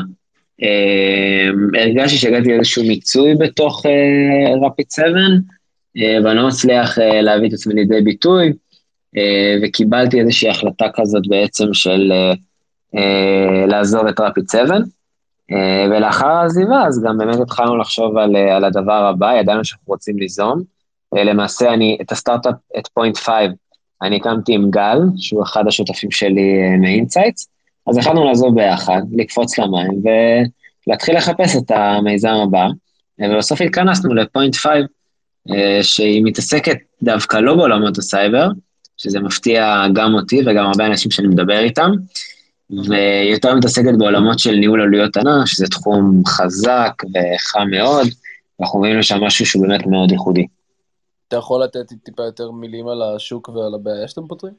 אה, 0.63 1.81
הרגשתי 1.81 2.17
שהגעתי 2.17 2.49
לאיזשהו 2.49 2.85
מיצוי 2.85 3.35
בתוך 3.35 3.87
רפיד 4.63 4.87
7, 4.91 5.05
ואני 6.25 6.37
לא 6.39 6.47
מצליח 6.47 6.99
להביא 6.99 7.49
את 7.49 7.53
עצמי 7.53 7.75
לידי 7.75 8.01
ביטוי, 8.01 8.53
וקיבלתי 9.63 10.21
איזושהי 10.21 10.51
החלטה 10.51 10.87
כזאת 10.95 11.23
בעצם 11.29 11.75
של 11.75 12.13
לעזוב 13.67 14.07
את 14.07 14.21
Rapid 14.21 14.45
7. 14.53 14.77
ולאחר 15.91 16.27
העזיבה, 16.27 16.87
אז 16.87 17.03
גם 17.03 17.19
באמת 17.19 17.41
התחלנו 17.41 17.77
לחשוב 17.77 18.17
על, 18.17 18.37
על 18.37 18.65
הדבר 18.65 19.07
הבא, 19.07 19.33
ידענו 19.35 19.65
שאנחנו 19.65 19.85
רוצים 19.87 20.19
ליזום. 20.19 20.63
למעשה, 21.13 21.75
אני, 21.75 21.99
את 22.01 22.13
הסטארט-אפ, 22.13 22.55
את 22.79 22.87
Point 22.87 23.17
5, 23.17 23.35
אני 24.03 24.17
הקמתי 24.17 24.55
עם 24.55 24.71
גל, 24.71 24.99
שהוא 25.17 25.43
אחד 25.43 25.67
השותפים 25.67 26.11
שלי 26.11 26.63
אה, 26.63 26.77
מ 26.77 26.83
IntSights, 26.83 27.49
אז 27.87 27.99
החלטנו 27.99 28.25
לעזוב 28.25 28.55
ביחד, 28.55 29.03
לקפוץ 29.13 29.59
למים 29.59 30.03
ולהתחיל 30.87 31.17
לחפש 31.17 31.57
את 31.57 31.71
המיזם 31.71 32.35
הבא, 32.45 32.67
ובסוף 33.19 33.61
התכנסנו 33.61 34.15
ל 34.15 34.21
Point 34.21 34.55
5, 34.55 34.73
אה, 35.51 35.83
שהיא 35.83 36.23
מתעסקת 36.25 36.77
דווקא 37.03 37.37
לא 37.37 37.55
בעולמות 37.55 37.99
הסייבר, 37.99 38.49
שזה 39.07 39.21
מפתיע 39.21 39.85
גם 39.93 40.15
אותי 40.15 40.43
וגם 40.47 40.67
הרבה 40.67 40.87
אנשים 40.87 41.11
שאני 41.11 41.29
מדבר 41.29 41.59
איתם, 41.59 41.91
ויותר 42.71 43.55
מתעסקת 43.55 43.99
בעולמות 43.99 44.39
של 44.39 44.55
ניהול 44.55 44.83
עלויות 44.83 45.17
ענן, 45.17 45.47
שזה 45.47 45.67
תחום 45.67 46.23
חזק 46.27 46.93
וחם 47.03 47.67
מאוד, 47.71 48.07
ואנחנו 48.61 48.79
מביאים 48.79 48.99
לשם 48.99 49.25
משהו 49.25 49.47
שהוא 49.47 49.67
באמת 49.67 49.87
מאוד 49.87 50.11
ייחודי. 50.11 50.47
אתה 51.29 51.37
יכול 51.37 51.65
לתת 51.65 51.93
טיפה 52.05 52.23
יותר 52.23 52.51
מילים 52.51 52.89
על 52.89 53.03
השוק 53.03 53.49
ועל 53.49 53.75
הבעיה 53.75 54.09
שאתם 54.09 54.27
פותרים? 54.27 54.53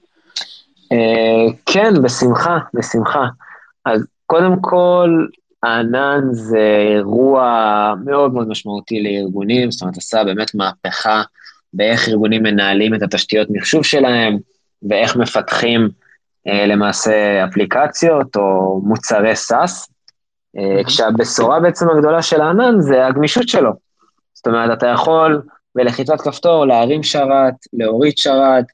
Uh, 0.94 1.54
כן, 1.66 2.02
בשמחה, 2.04 2.58
בשמחה. 2.74 3.26
אז 3.86 4.06
קודם 4.26 4.62
כל, 4.62 5.26
הענן 5.64 6.22
זה 6.32 6.78
אירוע 6.96 7.94
מאוד 8.06 8.34
מאוד 8.34 8.48
משמעותי 8.48 9.04
לארגונים, 9.04 9.72
זאת 9.72 9.82
אומרת, 9.82 9.98
עשה 9.98 10.24
באמת 10.24 10.56
מהפכה 10.56 11.22
באיך 11.74 12.10
ארגונים 12.10 12.44
מנהלים 12.44 12.96
את 12.96 13.02
התשתיות 13.02 13.48
מחשוב 13.52 13.84
שלהם, 13.84 14.38
ואיך 14.90 15.16
מפתחים 15.16 15.90
uh, 16.48 16.52
למעשה 16.68 17.46
אפליקציות 17.46 18.36
או 18.36 18.82
מוצרי 18.84 19.34
SaaS, 19.34 19.88
uh, 20.58 20.88
כשהבשורה 20.88 21.60
בעצם 21.60 21.90
הגדולה 21.90 22.22
של 22.22 22.42
הענן 22.42 22.82
זה 22.82 23.08
הגמישות 23.08 23.48
שלו. 23.48 23.72
זאת 24.34 24.48
אומרת, 24.48 24.78
אתה 24.78 24.88
יכול 24.88 25.42
בלחיצת 25.76 26.22
כפתור 26.22 26.66
להרים 26.66 27.04
שרת, 27.04 27.54
להוריד 27.74 28.18
שרת, 28.18 28.66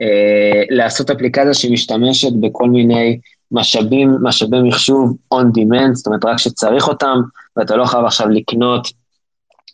אה, 0.00 0.62
לעשות 0.70 1.10
אפליקציה 1.10 1.54
שמשתמשת 1.54 2.32
בכל 2.40 2.68
מיני 2.68 3.18
משאבים, 3.52 4.16
משאבי 4.22 4.62
מחשוב 4.62 5.16
on 5.34 5.44
demand, 5.58 5.92
זאת 5.92 6.06
אומרת 6.06 6.24
רק 6.24 6.38
שצריך 6.38 6.88
אותם, 6.88 7.20
ואתה 7.56 7.76
לא 7.76 7.84
חייב 7.84 8.04
עכשיו 8.04 8.28
לקנות 8.28 8.88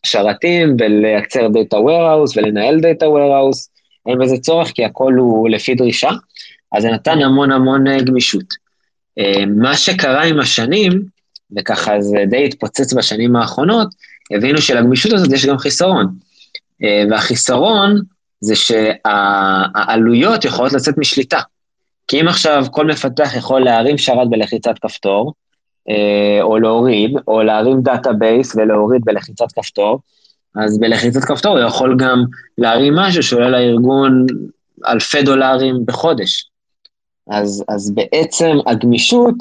שרתים 0.06 0.76
ולייצר 0.78 1.48
דאטה 1.48 1.76
warehouse 1.76 2.32
ולנהל 2.36 2.80
דאטה 2.80 3.06
warehouse, 3.06 3.68
אין 4.06 4.18
בזה 4.18 4.36
צורך 4.36 4.68
כי 4.68 4.84
הכל 4.84 5.12
הוא 5.12 5.48
לפי 5.48 5.74
דרישה, 5.74 6.10
אז 6.72 6.82
זה 6.82 6.90
נתן 6.90 7.18
המון 7.18 7.52
המון 7.52 7.86
אה, 7.86 8.02
גמישות. 8.02 8.54
אה, 9.18 9.46
מה 9.46 9.76
שקרה 9.76 10.24
עם 10.24 10.40
השנים, 10.40 11.02
וככה 11.56 12.00
זה 12.00 12.18
די 12.30 12.44
התפוצץ 12.44 12.92
בשנים 12.92 13.36
האחרונות, 13.36 13.88
הבינו 14.36 14.60
שלגמישות 14.60 15.12
הזאת 15.12 15.32
יש 15.32 15.46
גם 15.46 15.58
חיסרון. 15.58 16.06
אה, 16.84 17.02
והחיסרון 17.10 18.00
זה 18.40 18.54
שהעלויות 18.56 20.44
יכולות 20.44 20.72
לצאת 20.72 20.98
משליטה. 20.98 21.40
כי 22.08 22.20
אם 22.20 22.28
עכשיו 22.28 22.66
כל 22.70 22.86
מפתח 22.86 23.30
יכול 23.36 23.64
להרים 23.64 23.98
שרת 23.98 24.30
בלחיצת 24.30 24.78
כפתור, 24.80 25.34
או 26.42 26.58
להוריד, 26.58 27.16
או 27.28 27.42
להרים 27.42 27.82
database 27.82 28.56
ולהוריד 28.56 29.02
בלחיצת 29.04 29.52
כפתור, 29.52 29.98
אז 30.56 30.78
בלחיצת 30.80 31.24
כפתור 31.24 31.58
הוא 31.58 31.66
יכול 31.66 31.96
גם 31.98 32.24
להרים 32.58 32.94
משהו 32.96 33.22
שעולה 33.22 33.50
לארגון 33.50 34.26
אלפי 34.86 35.22
דולרים 35.22 35.86
בחודש. 35.86 36.50
אז, 37.30 37.64
אז 37.68 37.94
בעצם 37.94 38.56
הגמישות 38.66 39.34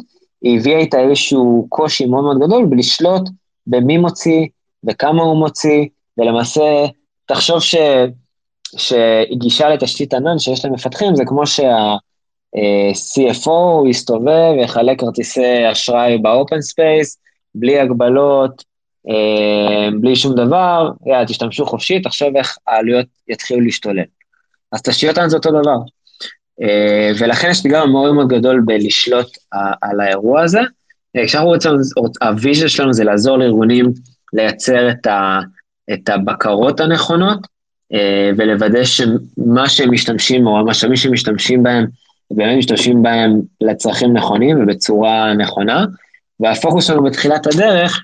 הביאה 0.44 0.78
איתה 0.78 1.00
איזשהו 1.00 1.66
קושי 1.70 2.06
מאוד 2.06 2.24
מאוד 2.24 2.38
גדול 2.38 2.66
בלשלוט 2.66 3.30
במי 3.68 3.98
מוציא 3.98 4.48
וכמה 4.88 5.24
הוא 5.24 5.38
מוציא, 5.38 5.86
ולמעשה 6.18 6.86
תחשוב. 7.26 7.60
שגישה 8.78 9.70
לתשתית 9.70 10.14
ענן 10.14 10.40
שיש 10.40 10.66
למפתחים 10.66 11.16
זה 11.16 11.24
כמו 11.26 11.44
שה-CFO 12.56 13.88
יסתובב 13.90 14.54
ויחלק 14.58 15.00
כרטיסי 15.00 15.72
אשראי 15.72 16.18
ב 16.18 16.27
open 16.27 16.62
space, 16.62 17.18
בלי 17.56 17.80
הגבלות, 17.80 18.64
אה, 19.10 19.90
בלי 20.02 20.16
שום 20.16 20.36
דבר, 20.36 20.90
יאללה, 21.06 21.26
תשתמשו 21.26 21.66
חופשי, 21.66 22.00
תחשוב 22.00 22.36
איך 22.38 22.58
העלויות 22.68 23.06
יתחילו 23.28 23.62
להשתולל. 23.62 24.04
אז 24.72 24.82
תשתיות 24.82 25.18
ענן 25.18 25.30
זה 25.30 25.38
אותו 25.38 25.50
דבר. 25.50 25.78
אה, 26.62 27.12
ולכן 27.20 27.50
יש 27.50 27.60
אתגר 27.64 27.92
מאוד 27.92 28.14
מאוד 28.14 28.28
גדול 28.28 28.62
בלשלוט 28.66 29.38
על 29.82 30.00
האירוע 30.00 30.42
הזה. 30.42 30.60
אה, 31.16 31.26
כשאנחנו 31.26 31.50
רוצים, 31.50 31.72
ה 32.22 32.28
vision 32.28 32.68
שלנו 32.68 32.94
זה 32.94 33.04
לעזור 33.04 33.38
לארגונים 33.38 33.86
לייצר 34.34 34.90
את 34.90 35.08
ה... 35.08 35.40
את 35.94 36.10
הבקרות 36.10 36.80
הנכונות, 36.80 37.40
אה, 37.94 38.32
ולוודא 38.38 38.84
שמה 38.84 39.70
שהם 39.70 39.92
משתמשים, 39.92 40.48
או 40.48 40.60
המשאבים 40.60 40.96
שהם 40.96 41.14
משתמשים 41.14 41.64
בהם, 41.64 41.86
באמת 42.32 42.58
משתמשים 42.58 43.04
בהם 43.04 43.42
לצרכים 43.62 44.18
נכונים 44.18 44.64
ובצורה 44.64 45.34
נכונה. 45.34 45.86
והפוקוס 46.40 46.88
שלנו 46.88 47.04
בתחילת 47.04 47.48
הדרך, 47.48 48.04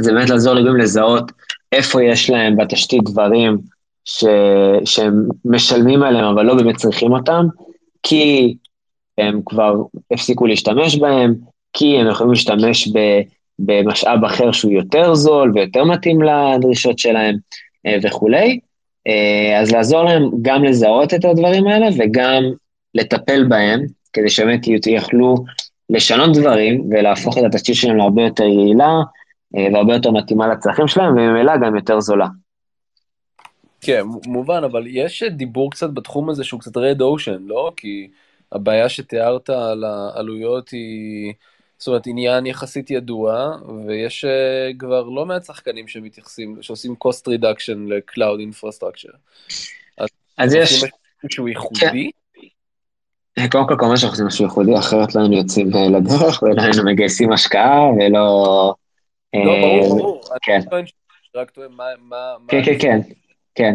זה 0.00 0.12
באמת 0.12 0.30
לעזור 0.30 0.54
לגבים 0.54 0.76
לזהות 0.76 1.32
איפה 1.72 2.02
יש 2.02 2.30
להם 2.30 2.56
בתשתית 2.56 3.02
דברים 3.04 3.58
ש... 4.04 4.24
שהם 4.84 5.28
משלמים 5.44 6.02
עליהם, 6.02 6.24
אבל 6.24 6.42
לא 6.42 6.54
באמת 6.54 6.76
צריכים 6.76 7.12
אותם, 7.12 7.46
כי 8.02 8.56
הם 9.18 9.40
כבר 9.46 9.74
הפסיקו 10.10 10.46
להשתמש 10.46 10.96
בהם, 10.96 11.34
כי 11.72 11.96
הם 11.98 12.06
יכולים 12.10 12.32
להשתמש 12.32 12.88
ב... 12.88 12.98
במשאב 13.58 14.24
אחר 14.24 14.52
שהוא 14.52 14.72
יותר 14.72 15.14
זול 15.14 15.52
ויותר 15.54 15.84
מתאים 15.84 16.18
לדרישות 16.22 16.98
שלהם 16.98 17.36
אה, 17.86 17.96
וכולי. 18.02 18.60
אז 19.60 19.70
לעזור 19.72 20.02
להם 20.02 20.30
גם 20.42 20.64
לזהות 20.64 21.14
את 21.14 21.24
הדברים 21.24 21.66
האלה 21.66 21.86
וגם 21.98 22.42
לטפל 22.96 23.44
בהם, 23.44 23.86
כדי 24.12 24.28
שבאמת 24.28 24.60
יכלו 24.86 25.44
לשנות 25.90 26.36
דברים 26.36 26.88
ולהפוך 26.90 27.38
את 27.38 27.42
התשתית 27.44 27.74
שלהם 27.74 27.96
להרבה 27.96 28.22
יותר 28.22 28.44
יעילה 28.44 28.90
והרבה 29.52 29.94
יותר 29.94 30.10
מתאימה 30.10 30.48
לצרכים 30.48 30.88
שלהם, 30.88 31.12
וממילא 31.12 31.52
גם 31.56 31.76
יותר 31.76 32.00
זולה. 32.00 32.26
כן, 33.80 34.02
מובן, 34.26 34.64
אבל 34.64 34.86
יש 34.86 35.22
דיבור 35.22 35.70
קצת 35.70 35.90
בתחום 35.90 36.30
הזה 36.30 36.44
שהוא 36.44 36.60
קצת 36.60 36.76
רד 36.76 37.00
אושן, 37.00 37.42
לא? 37.46 37.72
כי 37.76 38.08
הבעיה 38.52 38.88
שתיארת 38.88 39.50
על 39.50 39.84
העלויות 39.84 40.68
היא, 40.68 41.32
זאת 41.78 41.88
אומרת, 41.88 42.06
עניין 42.06 42.46
יחסית 42.46 42.90
ידוע, 42.90 43.56
ויש 43.86 44.24
אה, 44.24 44.70
כבר 44.78 45.02
לא 45.02 45.26
מעט 45.26 45.44
שחקנים 45.44 45.88
שמתייחסים, 45.88 46.56
שעושים 46.60 46.94
cost 47.04 47.28
reduction 47.28 47.78
ל-cloud 47.88 48.40
infrastructure. 48.50 49.16
אז, 49.98 50.08
אז 50.38 50.54
יש... 50.54 50.84
משהו 51.24 51.48
ייחודי? 51.48 51.80
כן. 51.80 52.25
קודם 53.50 53.66
כל, 53.68 53.74
כמובן 53.78 53.96
שאנחנו 53.96 54.14
עושים 54.14 54.26
משהו 54.26 54.44
ייחודי, 54.44 54.78
אחרת 54.78 55.14
לא 55.14 55.20
היינו 55.20 55.36
יוצאים 55.36 55.70
לדרך, 55.70 56.42
ולא 56.42 56.62
היינו 56.62 56.84
מגייסים 56.84 57.32
השקעה, 57.32 57.80
ולא... 57.90 58.74
לא, 59.34 59.60
ברור, 59.60 59.98
ברור. 59.98 60.20
כן. 60.42 60.60
כן, 62.48 62.62
כן, 62.64 62.78
כן. 62.78 63.00
כן. 63.54 63.74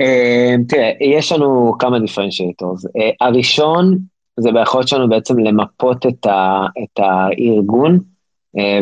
Uh, 0.00 0.68
תראה, 0.68 0.90
יש 1.00 1.32
לנו 1.32 1.72
כמה 1.78 1.98
דיפרנציאטורס. 1.98 2.84
Uh, 2.84 2.88
הראשון, 3.20 3.98
זה 4.40 4.52
ביכולת 4.52 4.88
שלנו 4.88 5.08
בעצם 5.08 5.38
למפות 5.38 6.06
את, 6.06 6.26
ה, 6.26 6.66
את 6.84 6.98
הארגון 6.98 7.98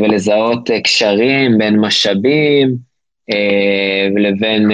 ולזהות 0.02 0.70
קשרים 0.84 1.58
בין 1.58 1.80
משאבים 1.80 2.76
לבין 4.16 4.68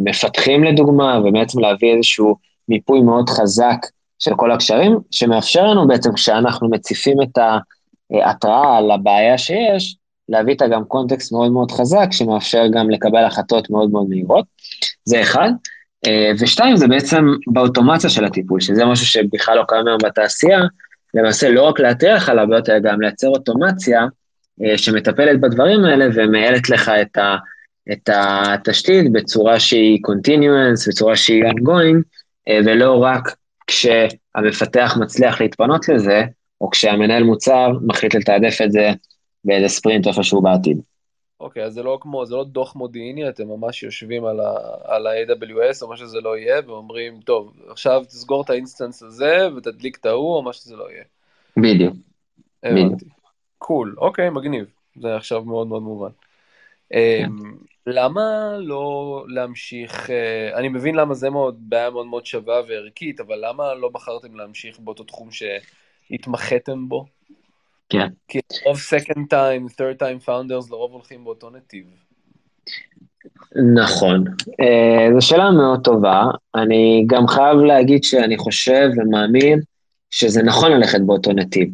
מפתחים 0.00 0.64
לדוגמה, 0.64 1.20
ובעצם 1.24 1.60
להביא 1.60 1.94
איזשהו 1.94 2.36
מיפוי 2.68 3.00
מאוד 3.00 3.28
חזק 3.28 3.86
של 4.22 4.34
כל 4.36 4.52
הקשרים, 4.52 4.98
שמאפשר 5.10 5.66
לנו 5.66 5.88
בעצם 5.88 6.12
כשאנחנו 6.12 6.70
מציפים 6.70 7.22
את 7.22 7.38
ההתראה 8.10 8.78
על 8.78 8.90
הבעיה 8.90 9.38
שיש, 9.38 9.96
להביא 10.28 10.52
איתה 10.52 10.68
גם 10.68 10.84
קונטקסט 10.84 11.32
מאוד 11.32 11.52
מאוד 11.52 11.70
חזק, 11.70 12.06
שמאפשר 12.10 12.62
גם 12.72 12.90
לקבל 12.90 13.24
החלטות 13.24 13.70
מאוד 13.70 13.90
מאוד 13.90 14.06
מהירות, 14.08 14.44
זה 15.04 15.22
אחד. 15.22 15.50
אה, 16.06 16.30
ושתיים, 16.38 16.76
זה 16.76 16.88
בעצם 16.88 17.24
באוטומציה 17.46 18.10
של 18.10 18.24
הטיפול, 18.24 18.60
שזה 18.60 18.84
משהו 18.84 19.06
שבכלל 19.06 19.56
לא 19.56 19.64
קיים 19.68 19.86
היום 19.86 19.98
בתעשייה, 20.04 20.60
למעשה 21.14 21.50
לא 21.50 21.62
רק 21.62 21.80
להתריע 21.80 22.14
לך 22.14 22.28
על 22.28 22.38
הבעיות, 22.38 22.68
אלא 22.68 22.78
גם 22.78 23.00
לייצר 23.00 23.28
אוטומציה 23.28 24.06
אה, 24.64 24.78
שמטפלת 24.78 25.40
בדברים 25.40 25.84
האלה 25.84 26.06
ומייעלת 26.14 26.70
לך 26.70 26.88
את, 27.02 27.16
ה, 27.16 27.36
את 27.92 28.08
התשתית 28.12 29.12
בצורה 29.12 29.60
שהיא 29.60 29.98
continuous, 30.08 30.88
בצורה 30.88 31.16
שהיא 31.16 31.44
ongoing, 31.44 32.02
אה, 32.48 32.58
ולא 32.64 33.02
רק 33.02 33.34
כשהמפתח 33.72 34.96
מצליח 35.00 35.40
להתפנות 35.40 35.88
לזה, 35.88 36.22
או 36.60 36.70
כשהמנהל 36.70 37.22
מוצר 37.22 37.68
מחליט 37.86 38.14
לתעדף 38.14 38.58
את 38.64 38.72
זה 38.72 38.90
באיזה 39.44 39.68
ספרינט 39.68 40.06
איפשהו 40.06 40.42
בעתיד. 40.42 40.80
אוקיי, 41.40 41.64
אז 41.64 41.72
זה 41.72 41.82
לא 41.82 41.98
כמו, 42.00 42.26
זה 42.26 42.34
לא 42.34 42.44
דוח 42.44 42.76
מודיעיני, 42.76 43.28
אתם 43.28 43.48
ממש 43.48 43.82
יושבים 43.82 44.24
על 44.24 44.40
ה-AWS 45.06 45.82
או 45.82 45.88
מה 45.88 45.96
שזה 45.96 46.20
לא 46.20 46.38
יהיה, 46.38 46.60
ואומרים, 46.66 47.20
טוב, 47.24 47.52
עכשיו 47.68 48.02
תסגור 48.04 48.42
את 48.42 48.50
ה 48.50 48.56
instance 48.56 49.02
הזה 49.02 49.48
ותדליק 49.56 49.96
את 49.96 50.06
ההוא 50.06 50.36
או 50.36 50.42
מה 50.42 50.52
שזה 50.52 50.76
לא 50.76 50.90
יהיה. 50.90 51.04
בדיוק. 51.56 51.94
הבנתי. 52.62 53.04
cool, 53.58 53.94
אוקיי, 53.98 54.30
מגניב. 54.30 54.64
זה 55.00 55.16
עכשיו 55.16 55.44
מאוד 55.44 55.66
מאוד 55.66 55.82
מובן. 55.82 56.10
כן. 56.90 56.96
אמ, 56.98 57.56
למה 57.86 58.56
לא 58.58 59.24
להמשיך, 59.28 60.10
אה, 60.10 60.58
אני 60.58 60.68
מבין 60.68 60.94
למה 60.94 61.14
זה 61.14 61.30
מאוד, 61.30 61.56
בעיה 61.58 61.90
מאוד 61.90 62.06
מאוד 62.06 62.26
שווה 62.26 62.60
וערכית, 62.68 63.20
אבל 63.20 63.48
למה 63.48 63.74
לא 63.74 63.88
בחרתם 63.88 64.36
להמשיך 64.36 64.78
באותו 64.78 65.04
תחום 65.04 65.28
שהתמחיתם 65.30 66.88
בו? 66.88 67.04
כן. 67.88 68.08
כי 68.28 68.38
רוב 68.66 68.76
second 68.76 69.32
time, 69.32 69.72
third 69.72 70.02
time 70.02 70.26
founders 70.26 70.70
לרוב 70.70 70.92
הולכים 70.92 71.24
באותו 71.24 71.50
נתיב. 71.50 71.84
נכון, 73.74 74.24
uh, 74.28 75.14
זו 75.14 75.26
שאלה 75.26 75.50
מאוד 75.50 75.84
טובה. 75.84 76.22
אני 76.54 77.04
גם 77.06 77.28
חייב 77.28 77.58
להגיד 77.58 78.04
שאני 78.04 78.36
חושב 78.36 78.88
ומאמין 78.96 79.60
שזה 80.10 80.42
נכון 80.42 80.72
ללכת 80.72 81.00
באותו 81.00 81.32
נתיב. 81.32 81.68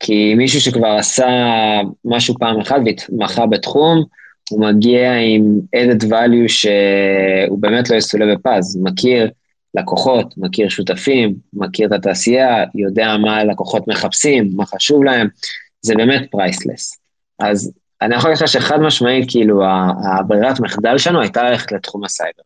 כי 0.00 0.34
מישהו 0.34 0.60
שכבר 0.60 0.88
עשה 0.98 1.28
משהו 2.04 2.34
פעם 2.38 2.60
אחת 2.60 2.76
והתמחה 2.84 3.46
בתחום, 3.46 4.04
הוא 4.52 4.60
מגיע 4.60 5.12
עם 5.16 5.60
added 5.76 6.04
value 6.04 6.48
שהוא 6.48 7.58
באמת 7.58 7.90
לא 7.90 7.96
יסולא 7.96 8.34
בפז, 8.34 8.78
מכיר 8.82 9.30
לקוחות, 9.74 10.34
מכיר 10.36 10.68
שותפים, 10.68 11.34
מכיר 11.52 11.86
את 11.86 11.92
התעשייה, 11.92 12.64
יודע 12.74 13.16
מה 13.16 13.36
הלקוחות 13.36 13.88
מחפשים, 13.88 14.50
מה 14.56 14.66
חשוב 14.66 15.04
להם, 15.04 15.28
זה 15.82 15.94
באמת 15.94 16.22
priceless. 16.30 16.98
אז 17.38 17.72
אני 18.02 18.14
יכול 18.14 18.30
להגיד 18.30 18.42
לך 18.42 18.48
שחד 18.48 18.80
משמעית, 18.80 19.24
כאילו, 19.28 19.62
הברירת 20.18 20.60
מחדל 20.60 20.98
שלנו 20.98 21.20
הייתה 21.20 21.42
ללכת 21.42 21.72
לתחום 21.72 22.04
הסייבר. 22.04 22.42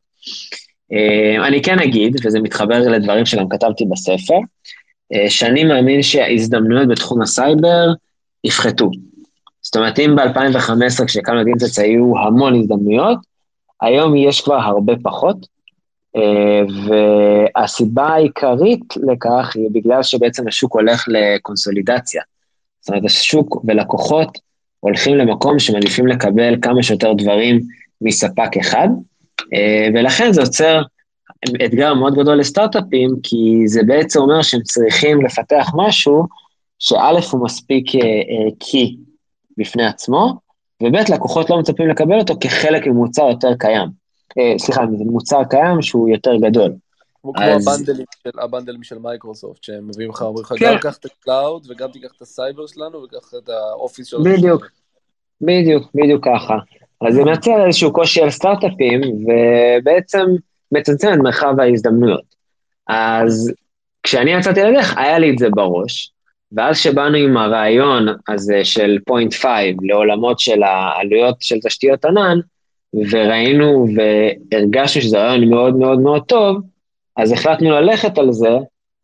אה, 0.93 1.47
אני 1.47 1.63
כן 1.63 1.79
אגיד, 1.79 2.17
וזה 2.25 2.41
מתחבר 2.41 2.79
לדברים 2.79 3.27
שגם 3.27 3.49
כתבתי 3.49 3.85
בספר, 3.91 4.39
אה, 5.13 5.31
שאני 5.31 5.65
מאמין 5.65 6.03
שההזדמנויות 6.03 6.89
בתחום 6.89 7.23
הסייבר 7.23 7.93
יפחתו. 8.45 8.91
זאת 9.67 9.77
אומרת, 9.77 9.99
אם 9.99 10.17
ב-2015 10.17 11.05
כשהקמנו 11.07 11.43
את 11.43 11.47
IntSights 11.47 11.79
היו 11.79 12.19
המון 12.19 12.61
הזדמנויות, 12.61 13.19
היום 13.81 14.17
יש 14.17 14.41
כבר 14.41 14.55
הרבה 14.55 14.93
פחות, 15.03 15.47
אה, 16.17 16.63
והסיבה 16.87 18.07
העיקרית 18.07 18.95
לכך 18.97 19.53
היא 19.55 19.69
בגלל 19.73 20.03
שבעצם 20.03 20.49
השוק 20.49 20.75
הולך 20.75 21.05
לקונסולידציה. 21.09 22.23
זאת 22.81 22.89
אומרת, 22.89 23.05
השוק 23.05 23.65
ולקוחות 23.65 24.39
הולכים 24.81 25.17
למקום 25.17 25.59
שמעדיפים 25.59 26.07
לקבל 26.07 26.57
כמה 26.63 26.83
שיותר 26.83 27.13
דברים 27.13 27.61
מספק 28.01 28.57
אחד, 28.61 28.89
אה, 29.55 29.89
ולכן 29.95 30.33
זה 30.33 30.41
יוצר 30.41 30.83
אתגר 31.65 31.95
מאוד 31.95 32.15
גדול 32.15 32.39
לסטארט-אפים, 32.39 33.11
כי 33.23 33.63
זה 33.67 33.81
בעצם 33.87 34.21
אומר 34.21 34.43
שהם 34.43 34.63
צריכים 34.63 35.23
לפתח 35.23 35.71
משהו 35.75 36.27
שא' 36.79 37.21
הוא 37.33 37.45
מספיק 37.45 37.87
קי 38.59 38.97
אה, 38.99 39.06
בפני 39.57 39.87
עצמו, 39.87 40.35
וב' 40.83 40.97
לקוחות 41.15 41.51
לא 41.51 41.59
מצפים 41.59 41.89
לקבל 41.89 42.19
אותו 42.19 42.35
כחלק 42.41 42.87
ממוצר 42.87 43.29
יותר 43.31 43.55
קיים. 43.59 43.89
אה, 44.39 44.59
סליחה, 44.59 44.83
זה 44.99 45.05
מוצר 45.05 45.45
קיים 45.51 45.83
שהוא 45.83 46.09
יותר 46.09 46.37
גדול. 46.37 46.73
כמו 47.23 47.33
אז... 47.37 47.69
הבנדלים, 47.69 48.07
של, 48.23 48.41
הבנדלים 48.41 48.83
של 48.83 48.99
מייקרוסופט, 48.99 49.63
שהם 49.63 49.89
מביאים 49.89 50.11
לך, 50.11 50.23
אומרים 50.23 50.45
לך, 50.45 50.53
כן. 50.59 50.73
גם 50.73 50.79
קח 50.79 50.97
את 50.97 51.05
ה 51.05 51.15
cloud 51.15 51.67
וגם 51.71 51.91
תיקח 51.91 52.09
את 52.17 52.23
הסייבר 52.23 52.67
שלנו 52.67 53.03
וקח 53.03 53.31
את 53.39 53.49
ה 53.49 53.57
Office 53.57 54.07
שלנו. 54.07 54.25
בדיוק, 54.25 54.67
בדיוק, 55.41 55.91
בדיוק 55.95 56.25
ככה. 56.25 56.55
אז 57.01 57.15
זה 57.15 57.25
מייצר 57.25 57.67
איזשהו 57.67 57.93
קושי 57.93 58.23
על 58.23 58.31
סטארט-אפים, 58.31 59.01
ובעצם 59.01 60.27
מצמצם 60.73 61.09
את 61.13 61.19
מרחב 61.19 61.61
ההזדמנויות. 61.61 62.35
אז 62.89 63.53
כשאני 64.03 64.31
יצאתי 64.31 64.61
לדרך, 64.61 64.97
היה 64.97 65.19
לי 65.19 65.31
את 65.31 65.39
זה 65.39 65.51
בראש, 65.51 66.13
ואז 66.53 66.79
שבאנו 66.79 67.17
עם 67.17 67.37
הרעיון 67.37 68.07
הזה 68.29 68.65
של 68.65 68.99
PointFive 69.07 69.77
לעולמות 69.83 70.39
של 70.39 70.63
העלויות 70.63 71.37
של 71.41 71.57
תשתיות 71.61 72.05
ענן, 72.05 72.39
וראינו 73.11 73.87
והרגשנו 73.95 75.03
שזה 75.03 75.19
רעיון 75.19 75.51
מאוד 75.51 75.77
מאוד 75.77 76.01
מאוד 76.01 76.23
טוב, 76.23 76.57
אז 77.17 77.33
החלטנו 77.33 77.71
ללכת 77.71 78.19
על 78.19 78.33
זה, 78.33 78.57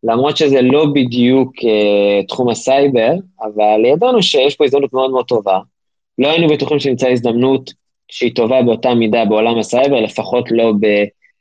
למרות 0.04 0.36
שזה 0.36 0.62
לא 0.62 0.86
בדיוק 0.94 1.52
אה, 1.58 2.26
תחום 2.28 2.48
הסייבר, 2.48 3.12
אבל 3.42 3.84
ידענו 3.84 4.22
שיש 4.22 4.56
פה 4.56 4.64
הזדמנות 4.64 4.92
מאוד 4.92 5.10
מאוד 5.10 5.24
טובה. 5.24 5.58
לא 6.18 6.28
היינו 6.28 6.48
בטוחים 6.48 6.80
שנמצא 6.80 7.08
הזדמנות 7.08 7.70
שהיא 8.08 8.34
טובה 8.34 8.62
באותה 8.62 8.94
מידה 8.94 9.24
בעולם 9.24 9.58
הסייבר, 9.58 10.00
לפחות 10.00 10.50
לא 10.50 10.72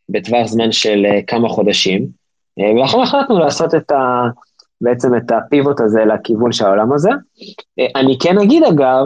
בטווח 0.10 0.48
זמן 0.48 0.72
של 0.72 1.06
אה, 1.06 1.24
כמה 1.28 1.50
חודשים. 1.50 2.08
אה, 2.60 2.64
ולכן 2.64 3.00
החלטנו 3.00 3.40
לעשות 3.40 3.76
את 3.76 3.92
ה... 3.92 4.28
בעצם 4.82 5.16
את 5.16 5.32
ה 5.32 5.40
pivot 5.40 5.80
הזה 5.80 6.06
לכיוון 6.06 6.52
של 6.52 6.66
העולם 6.66 6.94
הזה. 6.94 7.10
אה, 7.10 7.84
אני 7.96 8.18
כן 8.20 8.38
אגיד 8.38 8.64
אגב, 8.64 9.06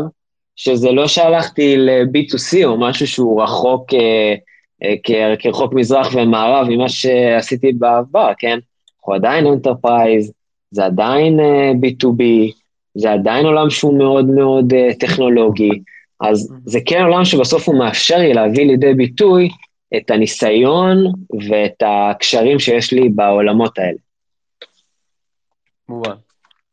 שזה 0.56 0.92
לא 0.92 1.08
שהלכתי 1.08 1.78
ל-B2C 1.78 2.66
או 2.66 2.80
משהו 2.80 3.08
שהוא 3.08 3.44
רחוק, 3.44 3.94
אה, 3.94 4.36
אה, 4.84 5.34
כרחוק 5.40 5.74
מזרח 5.74 6.16
ומערב 6.16 6.68
ממה 6.70 6.90
שעשיתי 6.90 7.72
בעבר, 7.74 8.32
כן? 8.38 8.60
אנחנו 9.00 9.14
עדיין 9.14 9.48
enterprise, 9.48 10.32
זה 10.72 10.86
עדיין 10.86 11.40
אה, 11.40 11.72
B2B, 11.72 12.24
זה 12.96 13.12
עדיין 13.12 13.46
עולם 13.46 13.70
שהוא 13.70 13.98
מאוד 13.98 14.26
מאוד 14.26 14.74
אה, 14.74 14.94
טכנולוגי, 15.00 15.70
אז. 16.22 16.54
זה 16.66 16.80
כן 16.86 17.02
עולם 17.02 17.26
שבסוף 17.26 17.68
הוא 17.68 17.80
מאפשר 17.80 18.18
לי 18.18 18.34
להביא 18.34 18.66
לידי 18.66 18.94
ביטוי 18.94 19.50
את 19.98 20.12
הניסיון 20.12 20.98
ואת 21.50 21.84
הקשרים 21.86 22.60
שיש 22.60 22.94
לי 22.94 23.10
בעולמות 23.10 23.80
האלה. 23.80 23.98
מובן. 25.90 26.16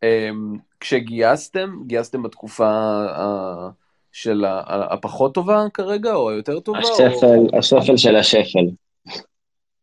אמ, 0.02 0.56
כשגייסתם, 0.80 1.70
גייסתם 1.86 2.22
בתקופה 2.22 3.02
של 4.12 4.44
הפחות 4.68 5.34
טובה 5.34 5.64
כרגע, 5.74 6.14
או 6.14 6.30
היותר 6.30 6.60
טובה? 6.60 6.78
השפל, 6.78 7.26
או... 7.52 7.58
השפל 7.58 7.96
של 7.96 8.16
השפל. 8.16 8.66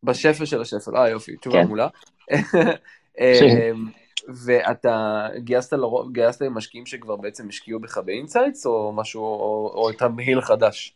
בשפל 0.03 0.45
של 0.45 0.61
השפל, 0.61 0.97
אה 0.97 1.09
יופי, 1.09 1.35
תשובה 1.37 1.61
כן. 1.61 1.65
מעולה. 1.65 1.87
אמ, 3.19 3.89
ואתה 4.45 5.27
גייסת, 5.37 5.73
לרוב, 5.73 6.11
גייסת 6.11 6.41
עם 6.41 6.53
משקיעים 6.53 6.85
שכבר 6.85 7.15
בעצם 7.15 7.49
השקיעו 7.49 7.79
בך 7.79 7.97
ב 7.97 8.03
IntSights, 8.03 8.65
או 8.65 8.93
משהו, 8.95 9.21
או, 9.21 9.71
או 9.75 9.91
תמהיל 9.91 10.41
חדש? 10.41 10.95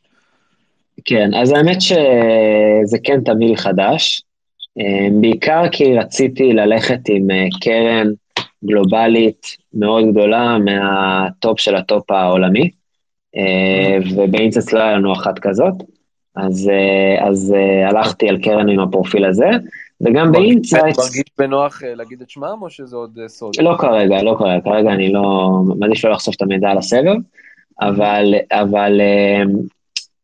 כן, 1.06 1.34
אז 1.42 1.52
האמת 1.52 1.82
שזה 1.82 2.98
כן 3.04 3.22
תמהיל 3.24 3.56
חדש, 3.56 4.24
אמ, 4.78 5.22
בעיקר 5.22 5.64
כי 5.72 5.98
רציתי 5.98 6.54
ללכת 6.54 7.00
עם 7.10 7.32
אה, 7.32 7.46
קרן 7.62 8.08
גלובלית 8.66 9.58
מאוד 9.74 10.06
גדולה 10.12 10.58
מהטופ 10.58 11.60
של 11.60 11.76
הטופ 11.76 12.12
העולמי, 12.12 12.70
אה, 13.38 13.98
וב 14.16 14.26
IntSights 14.26 14.74
לא 14.74 14.80
היה 14.80 14.98
לנו 14.98 15.14
אחת 15.14 15.40
כזאת, 15.40 15.74
אז, 16.36 16.70
אה, 16.70 17.28
אז 17.28 17.56
הלכתי 17.90 18.30
על 18.30 18.38
קרן 18.42 18.70
עם 18.70 18.80
הפרופיל 18.80 19.26
הזה, 19.26 19.50
וגם 20.02 20.32
ב 20.32 20.37
IntSights... 20.37 21.00
מרגיש 21.00 21.24
בנוח 21.38 21.84
אה, 21.84 21.96
להגיד 21.96 22.22
את 22.22 22.30
שמם, 22.30 22.58
או 22.62 22.70
שזה 22.70 22.96
עוד 22.96 23.20
אה, 23.22 23.28
סוד? 23.28 23.56
לא 23.60 23.76
כרגע, 23.80 24.24
לא 24.24 24.36
כרגע, 24.40 24.62
כרגע 24.64 24.90
אני 24.94 25.14
לא... 25.14 25.60
מעדיף 25.80 26.06
לא 26.06 26.12
לחשוף 26.12 26.36
את 26.36 26.42
המידע 26.42 26.70
על 26.70 26.78
הסבב, 26.78 27.16
אבל, 27.82 28.34
אבל 28.52 29.02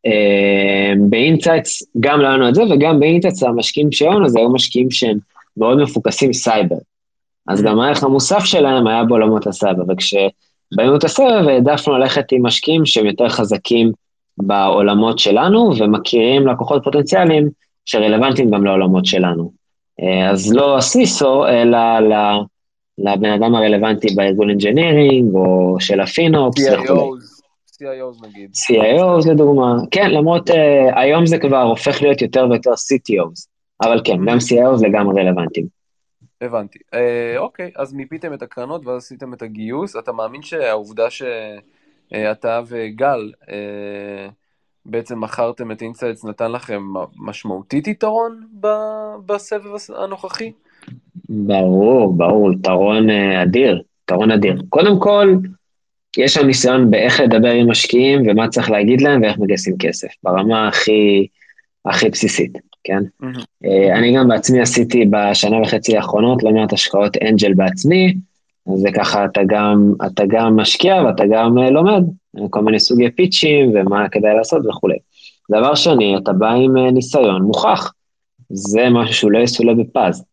אה, 0.06 0.92
ב 1.08 1.15
IntSights 1.15 1.82
גם 2.00 2.20
לא 2.20 2.28
לנו 2.28 2.48
את 2.48 2.54
זה, 2.54 2.62
וגם 2.70 3.00
ב 3.00 3.04
IntSights 3.04 3.42
המשקיעים 3.42 3.92
שלנו 3.92 4.28
זה 4.28 4.38
היו 4.38 4.52
משקיעים 4.52 4.90
שהם 4.90 5.18
מאוד 5.56 5.78
מפוקסים 5.82 6.32
סייבר. 6.32 6.76
אז 7.48 7.62
גם 7.62 7.80
הערך 7.80 8.04
המוסף 8.04 8.44
שלהם 8.44 8.86
היה 8.86 9.04
בעולמות 9.04 9.46
הסייבר, 9.46 9.82
וכשבאים 9.88 10.96
את 10.96 11.04
הסבב 11.04 11.48
העדפנו 11.48 11.98
ללכת 11.98 12.32
עם 12.32 12.46
משקיעים 12.46 12.86
שהם 12.86 13.06
יותר 13.06 13.28
חזקים 13.28 13.92
בעולמות 14.38 15.18
שלנו, 15.18 15.70
ומכירים 15.78 16.46
לקוחות 16.46 16.84
פוטנציאליים 16.84 17.48
שרלוונטיים 17.84 18.50
גם 18.50 18.64
לעולמות 18.64 19.06
שלנו. 19.06 19.52
אה, 20.02 20.30
אז 20.30 20.52
לא 20.52 20.76
ה 20.78 20.89
CISO, 20.89 21.46
אלא 21.46 21.78
לבן 22.98 23.30
אדם 23.30 23.54
הרלוונטי 23.54 24.14
בארגון 24.14 24.50
engineering, 24.50 25.34
או 25.34 25.76
של 25.80 26.00
ה 26.00 26.09
FinOps 26.09 26.62
וכו'. 26.72 27.16
CIOs 27.82 28.26
נגיד. 28.26 28.50
CIOs 28.54 29.30
לדוגמה, 29.30 29.76
כן, 29.90 30.10
למרות 30.10 30.50
uh, 30.50 30.54
היום 30.96 31.26
זה 31.26 31.38
כבר 31.38 31.62
הופך 31.62 32.02
להיות 32.02 32.22
יותר 32.22 32.46
ויותר 32.50 32.70
CTOs, 32.70 33.46
אבל 33.82 34.00
כן, 34.04 34.16
גם 34.26 34.36
CIOs 34.36 34.86
לגמרי 34.86 35.22
רלוונטיים. 35.22 35.79
הבנתי. 36.40 36.78
Uh, 36.78 37.38
אוקיי, 37.38 37.70
אז 37.76 37.92
מיפיתם 37.92 38.34
את 38.34 38.42
הקרנות 38.42 38.86
ואז 38.86 38.96
עשיתם 38.96 39.34
את 39.34 39.42
הגיוס. 39.42 39.96
אתה 39.96 40.12
מאמין 40.12 40.42
שהעובדה 40.42 41.06
שאתה 41.10 42.60
וגל 42.66 43.32
uh, 43.42 43.46
בעצם 44.86 45.20
מכרתם 45.20 45.72
את 45.72 45.82
IntSights 45.82 46.24
נתן 46.24 46.52
לכם 46.52 46.82
משמעותית 47.16 47.86
יתרון 47.86 48.46
בסבב 49.26 49.74
הנוכחי? 49.96 50.52
ברור, 51.28 52.14
ברור, 52.16 52.52
יתרון 52.52 53.10
אה, 53.10 53.42
אדיר, 53.42 53.82
יתרון 54.04 54.30
אדיר. 54.30 54.62
קודם 54.68 55.00
כל, 55.00 55.34
יש 56.16 56.34
שם 56.34 56.46
ניסיון 56.46 56.90
באיך 56.90 57.20
לדבר 57.20 57.50
עם 57.50 57.70
משקיעים 57.70 58.22
ומה 58.26 58.48
צריך 58.48 58.70
להגיד 58.70 59.00
להם 59.00 59.22
ואיך 59.22 59.38
מגייסים 59.38 59.76
כסף, 59.78 60.08
ברמה 60.22 60.68
הכי, 60.68 61.26
הכי 61.84 62.08
בסיסית, 62.08 62.58
כן? 62.84 63.02
Mm-hmm. 63.22 63.66
אני 63.98 64.16
גם 64.16 64.28
בעצמי 64.28 64.60
עשיתי 64.60 65.06
בשנה 65.10 65.62
וחצי 65.62 65.96
האחרונות 65.96 66.42
לא 66.42 66.52
מעט 66.52 66.72
השקעות 66.72 67.16
אנג'ל 67.22 67.54
בעצמי, 67.54 68.14
אז 68.66 68.80
זה 68.80 68.88
ככה, 68.94 69.24
אתה 69.24 69.40
גם, 69.46 69.92
אתה 70.06 70.22
גם 70.28 70.56
משקיע 70.56 71.02
ואתה 71.06 71.24
גם 71.30 71.58
אה, 71.58 71.70
לומד, 71.70 72.02
כל 72.50 72.62
מיני 72.62 72.80
סוגי 72.80 73.10
פיצ'ים 73.10 73.72
ומה 73.74 74.08
כדאי 74.08 74.34
לעשות 74.34 74.66
וכולי. 74.66 74.96
דבר 75.50 75.74
שני, 75.74 76.16
אתה 76.16 76.32
בא 76.32 76.50
עם 76.50 76.76
אה, 76.76 76.90
ניסיון 76.90 77.42
מוכח, 77.42 77.92
זה 78.50 78.88
משהו 78.90 79.14
שהוא 79.14 79.32
לא 79.32 79.38
יסולא 79.38 79.74
בפז. 79.74 80.24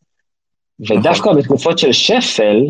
ודווקא 0.80 1.34
בתקופות 1.34 1.78
של 1.78 1.92
שפל, 1.92 2.68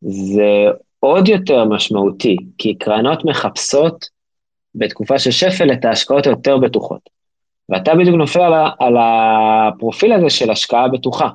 זה 0.00 0.64
עוד 1.00 1.28
יותר 1.28 1.64
משמעותי, 1.64 2.36
כי 2.58 2.74
קרנות 2.74 3.24
מחפשות 3.24 4.08
בתקופה 4.74 5.18
של 5.18 5.30
שפל 5.30 5.72
את 5.72 5.84
ההשקעות 5.84 6.26
היותר 6.26 6.58
בטוחות. 6.58 7.10
ואתה 7.68 7.94
בדיוק 7.94 8.16
נופל 8.16 8.40
על, 8.40 8.54
על 8.78 8.96
הפרופיל 9.00 10.12
הזה 10.12 10.30
של 10.30 10.50
השקעה 10.50 10.88
בטוחה. 10.88 11.28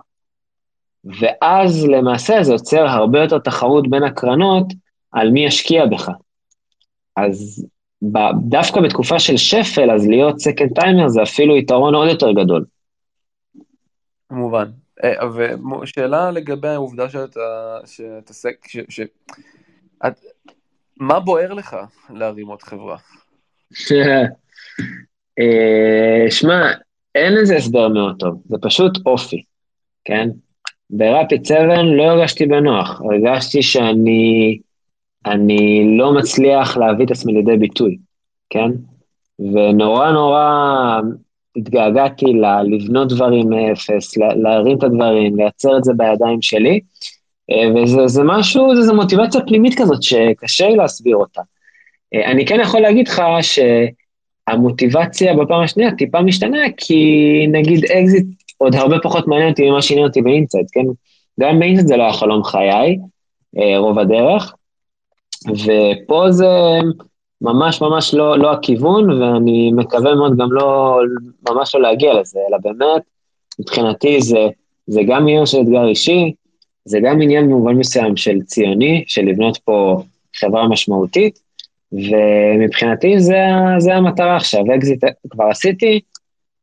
ואז 1.04 1.86
למעשה 1.86 2.44
זה 2.44 2.54
יוצר 2.54 2.88
הרבה 2.88 3.20
יותר 3.22 3.40
תחרות 3.40 3.90
בין 3.90 4.04
הקרנות 4.04 4.74
על 5.12 5.32
מי 5.32 5.46
ישקיע 5.46 5.86
בך. 5.86 6.10
אז 7.18 7.66
דווקא 8.50 8.82
בתקופה 8.82 9.20
של 9.20 9.38
שפל, 9.38 9.92
אז 9.92 10.08
להיות 10.08 10.40
סקנד 10.40 10.70
טיימר 10.76 11.08
זה 11.08 11.24
אפילו 11.24 11.58
יתרון 11.58 11.96
עוד 11.96 12.10
יותר 12.10 12.32
גדול. 12.32 12.66
כמובן. 14.30 14.72
אה, 15.04 15.14
ושאלה 15.82 16.32
לגבי 16.32 16.68
העובדה 16.68 17.10
שאתה, 17.10 17.78
שאתה 17.86 18.34
סק, 18.34 18.68
ש, 18.68 18.78
ש, 18.90 19.02
את, 20.08 20.20
מה 20.98 21.20
בוער 21.20 21.54
לך 21.54 21.78
להרים 22.10 22.48
עוד 22.48 22.64
חברה? 22.64 22.98
אה, 25.40 26.32
שמע, 26.32 26.72
אין 27.16 27.34
לזה 27.34 27.56
הסבר 27.56 27.88
מאוד 27.88 28.16
טוב, 28.20 28.42
זה 28.50 28.58
פשוט 28.62 28.98
אופי, 29.06 29.44
כן? 30.06 30.30
ברפיד 30.90 31.46
7 31.46 31.82
לא 31.84 32.04
הרגשתי 32.04 32.46
בנוח, 32.46 33.02
הרגשתי 33.02 33.62
שאני 33.62 34.58
אני 35.26 35.84
לא 35.98 36.14
מצליח 36.14 36.78
להביא 36.78 37.06
את 37.06 37.12
עצמי 37.12 37.34
לידי 37.34 37.58
ביטוי, 37.58 37.98
כן? 38.50 38.72
ונורא 39.40 40.12
נורא 40.12 41.00
התגעגעתי 41.56 42.26
לבנות 42.72 43.10
דברים 43.10 43.50
מאפס, 43.50 44.18
להרים 44.18 44.78
את 44.78 44.84
הדברים, 44.84 45.36
לייצר 45.36 45.78
את 45.78 45.84
זה 45.84 45.94
בידיים 45.98 46.42
שלי, 46.42 46.80
אה, 47.52 47.84
וזה 47.84 48.08
זה 48.08 48.22
משהו, 48.26 48.82
זו 48.82 48.96
מוטיבציה 48.96 49.42
פנימית 49.42 49.74
כזאת 49.78 50.04
שקשה 50.04 50.68
לי 50.68 50.76
להסביר 50.76 51.16
אותה. 51.16 51.42
אה, 52.14 52.32
אני 52.32 52.46
כן 52.46 52.60
יכול 52.60 52.82
להגיד 52.82 53.08
לך 53.08 53.22
שהמוטיבציה 54.50 55.36
בפעם 55.36 55.64
השנייה 55.64 55.96
טיפה 55.96 56.22
משתנה, 56.22 56.58
כי 56.78 57.04
נגיד 57.52 57.86
אקזיט 57.86 58.26
עוד 58.58 58.76
הרבה 58.76 59.00
פחות 59.04 59.28
מעניין 59.28 59.50
אותי 59.50 59.70
ממה 59.70 59.82
שעניין 59.82 60.08
אותי 60.08 60.22
ב 60.22 60.26
IntSights, 60.26 60.68
כן? 60.72 60.86
גם 61.40 61.60
ב 61.60 61.62
IntSights 61.62 61.88
זה 61.88 61.98
לא 61.98 62.04
היה 62.04 62.14
חלום 62.14 62.44
חיי, 62.44 62.98
אה, 63.58 63.78
רוב 63.78 64.00
הדרך, 64.00 64.54
ופה 65.50 66.32
זה 66.32 66.48
ממש 67.42 67.82
ממש 67.82 68.14
לא, 68.14 68.40
לא 68.40 68.52
הכיוון, 68.52 69.22
ואני 69.22 69.72
מקווה 69.72 70.16
מאוד 70.16 70.38
גם 70.38 70.52
לא, 70.52 71.00
ממש 71.50 71.76
לא 71.76 71.82
להגיע 71.82 72.14
לזה, 72.14 72.40
אלא 72.50 72.58
באמת, 72.64 73.02
מבחינתי 73.60 74.22
זה, 74.22 74.48
זה 74.88 75.02
גם 75.08 75.22
עניין 75.22 75.46
של 75.46 75.62
אתגר 75.62 75.88
אישי, 75.88 76.34
זה 76.86 77.00
גם 77.04 77.22
עניין 77.22 77.48
במובן 77.48 77.74
מסוים 77.76 78.18
של 78.18 78.42
ציוני, 78.42 79.04
של 79.08 79.22
לבנות 79.22 79.58
פה 79.58 80.02
חברה 80.36 80.68
משמעותית, 80.68 81.40
ומבחינתי 81.94 83.20
זה, 83.20 83.40
זה 83.78 83.94
המטרה 83.94 84.36
עכשיו, 84.36 84.64
אקזיט 84.76 85.04
כבר 85.30 85.46
עשיתי, 85.46 86.02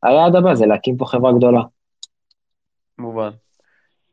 היעד 0.02 0.36
הבא 0.36 0.54
זה 0.54 0.66
להקים 0.66 0.96
פה 0.96 1.06
חברה 1.06 1.32
גדולה. 1.32 1.60
מובן. 2.98 3.30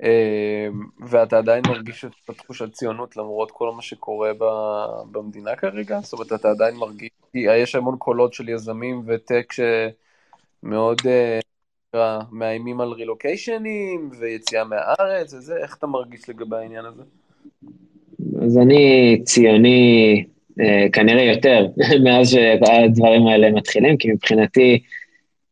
אמ, 0.03 0.83
ואתה 1.09 1.37
עדיין 1.37 1.63
מרגיש 1.67 2.05
את 2.05 2.29
התחושת 2.29 2.73
ציונות 2.73 3.17
למרות 3.17 3.51
כל 3.51 3.71
מה 3.71 3.81
שקורה 3.81 4.31
במדינה 5.11 5.55
כרגע? 5.55 5.99
זאת 6.01 6.13
אומרת, 6.13 6.33
אתה 6.33 6.49
עדיין 6.49 6.75
מרגיש, 6.75 7.09
כי 7.31 7.39
יש 7.39 7.75
המון 7.75 7.97
קולות 7.97 8.33
של 8.33 8.49
יזמים 8.49 9.03
וטק 9.05 9.53
שמאוד 10.63 10.97
אה, 11.05 12.19
מאיימים 12.31 12.81
על 12.81 12.91
רילוקיישנים 12.91 14.09
ויציאה 14.19 14.63
מהארץ 14.63 15.33
וזה, 15.33 15.57
איך 15.57 15.77
אתה 15.77 15.87
מרגיש 15.87 16.29
לגבי 16.29 16.55
העניין 16.55 16.85
הזה? 16.85 17.03
אז 18.41 18.57
אני 18.57 19.17
ציוני 19.25 20.25
אה, 20.27 20.36
כנראה 20.93 21.23
יותר 21.23 21.67
מאז 22.03 22.29
שהדברים 22.29 23.27
האלה 23.27 23.51
מתחילים, 23.51 23.97
כי 23.97 24.11
מבחינתי, 24.11 24.79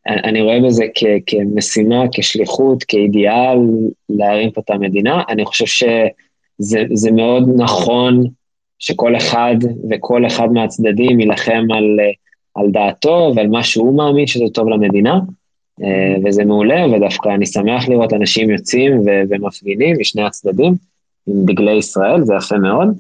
אני 0.08 0.42
רואה 0.42 0.60
בזה 0.60 0.86
כ, 0.96 1.04
כמשימה, 1.26 2.04
כשליחות, 2.12 2.84
כאידיאל 2.84 3.60
להרים 4.10 4.52
פה 4.52 4.62
את 4.62 4.70
המדינה. 4.70 5.24
אני 5.30 5.46
חושב 5.46 5.66
שזה 5.66 7.12
מאוד 7.12 7.50
נכון 7.56 8.24
שכל 8.80 9.18
אחד 9.18 9.56
וכל 9.90 10.28
אחד 10.28 10.52
מהצדדים 10.52 11.20
יילחם 11.20 11.68
על, 11.74 12.00
על 12.56 12.72
דעתו 12.72 13.34
ועל 13.36 13.48
מה 13.48 13.64
שהוא 13.64 13.98
מאמין 13.98 14.28
שזה 14.28 14.46
טוב 14.54 14.70
למדינה, 14.70 15.20
אה, 15.84 16.16
וזה 16.24 16.46
מעולה, 16.46 16.86
ודווקא 16.88 17.30
אני 17.30 17.46
שמח 17.46 17.88
לראות 17.88 18.14
אנשים 18.14 18.50
יוצאים 18.50 19.02
ומפגינים 19.30 19.96
משני 20.00 20.24
הצדדים 20.24 20.74
עם 21.28 21.46
דגלי 21.46 21.76
ישראל, 21.76 22.24
זה 22.24 22.34
יפה 22.36 22.58
מאוד, 22.58 22.88
אה, 22.88 22.94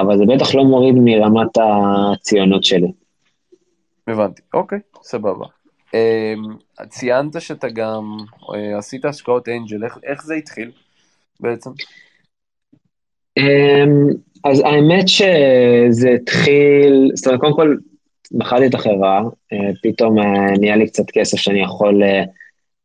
אבל 0.00 0.18
זה 0.18 0.24
בטח 0.28 0.54
לא 0.54 0.64
מוריד 0.64 0.94
מרמת 0.98 1.50
הציונות 1.56 2.64
שלי. 2.64 2.92
הבנתי, 4.08 4.42
אוקיי, 4.54 4.78
סבבה. 5.02 5.46
אמ, 5.94 6.56
ציינת 6.88 7.40
שאתה 7.40 7.68
גם 7.68 8.16
אה, 8.54 8.78
עשית 8.78 9.04
השקעות 9.04 9.48
אנג'ל, 9.48 9.84
איך, 9.84 9.98
איך 10.04 10.24
זה 10.24 10.34
התחיל 10.34 10.70
בעצם? 11.40 11.70
אמ, 13.38 14.06
אז 14.44 14.60
האמת 14.60 15.08
שזה 15.08 16.10
התחיל, 16.10 17.10
זאת 17.14 17.26
אומרת, 17.26 17.40
קודם 17.40 17.54
כל, 17.54 17.76
מכרתי 18.32 18.66
את 18.66 18.74
החברה, 18.74 19.22
פתאום 19.82 20.18
נהיה 20.60 20.76
לי 20.76 20.86
קצת 20.86 21.10
כסף 21.12 21.36
שאני 21.36 21.62
יכול 21.62 22.02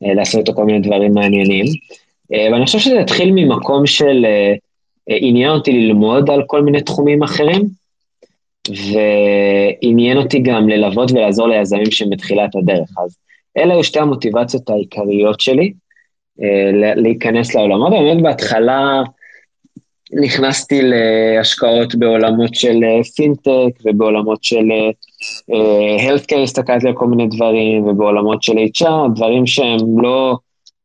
לעשות 0.01 0.39
איתו 0.39 0.53
כל 0.53 0.65
מיני 0.65 0.79
דברים 0.79 1.13
מעניינים. 1.13 1.65
ואני 2.31 2.65
חושב 2.65 2.79
שזה 2.79 2.99
התחיל 2.99 3.31
ממקום 3.31 3.85
של 3.85 4.25
עניין 5.07 5.49
אותי 5.49 5.71
ללמוד 5.71 6.29
על 6.29 6.43
כל 6.47 6.61
מיני 6.61 6.81
תחומים 6.81 7.23
אחרים, 7.23 7.61
ועניין 8.69 10.17
אותי 10.17 10.39
גם 10.39 10.69
ללוות 10.69 11.11
ולעזור 11.11 11.47
ליזמים 11.47 11.91
שהם 11.91 12.09
בתחילת 12.09 12.55
הדרך. 12.55 12.89
אז 13.05 13.17
אלה 13.57 13.73
היו 13.73 13.83
שתי 13.83 13.99
המוטיבציות 13.99 14.69
העיקריות 14.69 15.39
שלי, 15.39 15.73
להיכנס 16.95 17.55
לעולמות. 17.55 17.89
באמת 17.89 18.23
בהתחלה 18.23 19.03
נכנסתי 20.23 20.81
להשקעות 20.81 21.95
בעולמות 21.95 22.55
של 22.55 22.81
פינטק 23.15 23.79
ובעולמות 23.85 24.43
של 24.43 24.65
healthcare, 25.97 26.39
הסתכלתי 26.43 26.87
על 26.87 26.93
כל 26.93 27.07
מיני 27.07 27.27
דברים, 27.27 27.87
ובעולמות 27.87 28.43
של 28.43 28.53
HR, 28.53 29.15
דברים 29.15 29.47
שהם 29.47 30.01
לא 30.01 30.35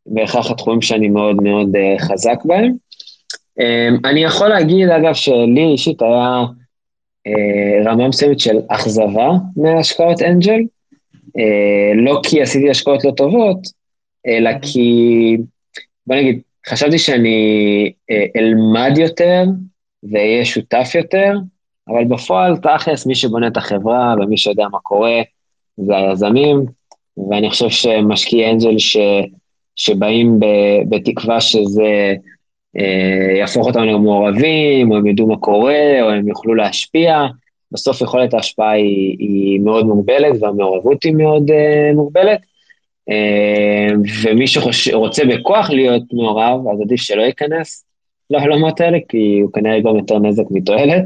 בהכרח 0.06 0.50
התחומים 0.50 0.82
שאני 0.82 1.08
מאוד 1.08 1.42
מאוד 1.42 1.68
חזק 2.00 2.38
בהם. 2.44 2.72
אני 4.04 4.24
יכול 4.24 4.48
להגיד, 4.48 4.88
אגב, 4.88 5.14
שלי 5.14 5.64
אישית 5.72 6.02
היה 6.02 6.42
רמה 7.84 8.08
מסוימת 8.08 8.40
של 8.40 8.56
אכזבה 8.68 9.30
מהשקעות 9.56 10.22
אנג'ל, 10.22 10.60
לא 11.94 12.20
כי 12.22 12.42
עשיתי 12.42 12.70
השקעות 12.70 13.04
לא 13.04 13.10
טובות, 13.10 13.58
אלא 14.26 14.50
כי, 14.62 15.36
בוא 16.06 16.16
נגיד, 16.16 16.40
חשבתי 16.68 16.98
שאני 16.98 17.92
אלמד 18.36 18.98
יותר 18.98 19.44
ואהיה 20.12 20.44
שותף 20.44 20.90
יותר, 20.94 21.32
אבל 21.88 22.04
בפועל, 22.04 22.56
תכלס, 22.56 23.06
מי 23.06 23.14
שבונה 23.14 23.46
את 23.46 23.56
החברה 23.56 24.14
ומי 24.20 24.36
שיודע 24.36 24.68
מה 24.72 24.78
קורה 24.78 25.22
זה 25.76 25.96
היזמים, 25.96 26.66
ואני 27.30 27.50
חושב 27.50 27.68
שמשקיעי 27.68 28.50
אנג'ל 28.50 28.78
ש, 28.78 28.96
שבאים 29.76 30.40
ב, 30.40 30.46
בתקווה 30.88 31.40
שזה 31.40 31.82
אה, 31.82 32.14
יהפוך 33.38 33.66
אותם 33.66 33.82
למעורבים, 33.82 34.90
או 34.90 34.96
הם 34.96 35.06
ידעו 35.06 35.26
מה 35.26 35.36
קורה, 35.36 36.02
או 36.02 36.10
הם 36.10 36.28
יוכלו 36.28 36.54
להשפיע, 36.54 37.26
בסוף 37.72 38.00
יכולת 38.00 38.34
ההשפעה 38.34 38.70
היא, 38.70 39.16
היא 39.18 39.60
מאוד 39.60 39.86
מוגבלת 39.86 40.36
והמעורבות 40.40 41.02
היא 41.02 41.14
מאוד 41.14 41.50
uh, 41.50 41.94
מוגבלת. 41.94 42.40
Uh, 43.10 43.94
ומי 44.22 44.46
שרוצה 44.46 45.22
בכוח 45.24 45.70
להיות 45.70 46.02
מעורב, 46.12 46.68
אז 46.72 46.80
עדיף 46.80 47.00
שלא 47.00 47.22
ייכנס 47.22 47.84
לעולמות 48.30 48.80
האלה, 48.80 48.98
כי 49.08 49.40
הוא 49.42 49.52
כנראה 49.52 49.80
גם 49.80 49.96
יותר 49.96 50.18
נזק 50.18 50.44
מתועלת. 50.50 51.02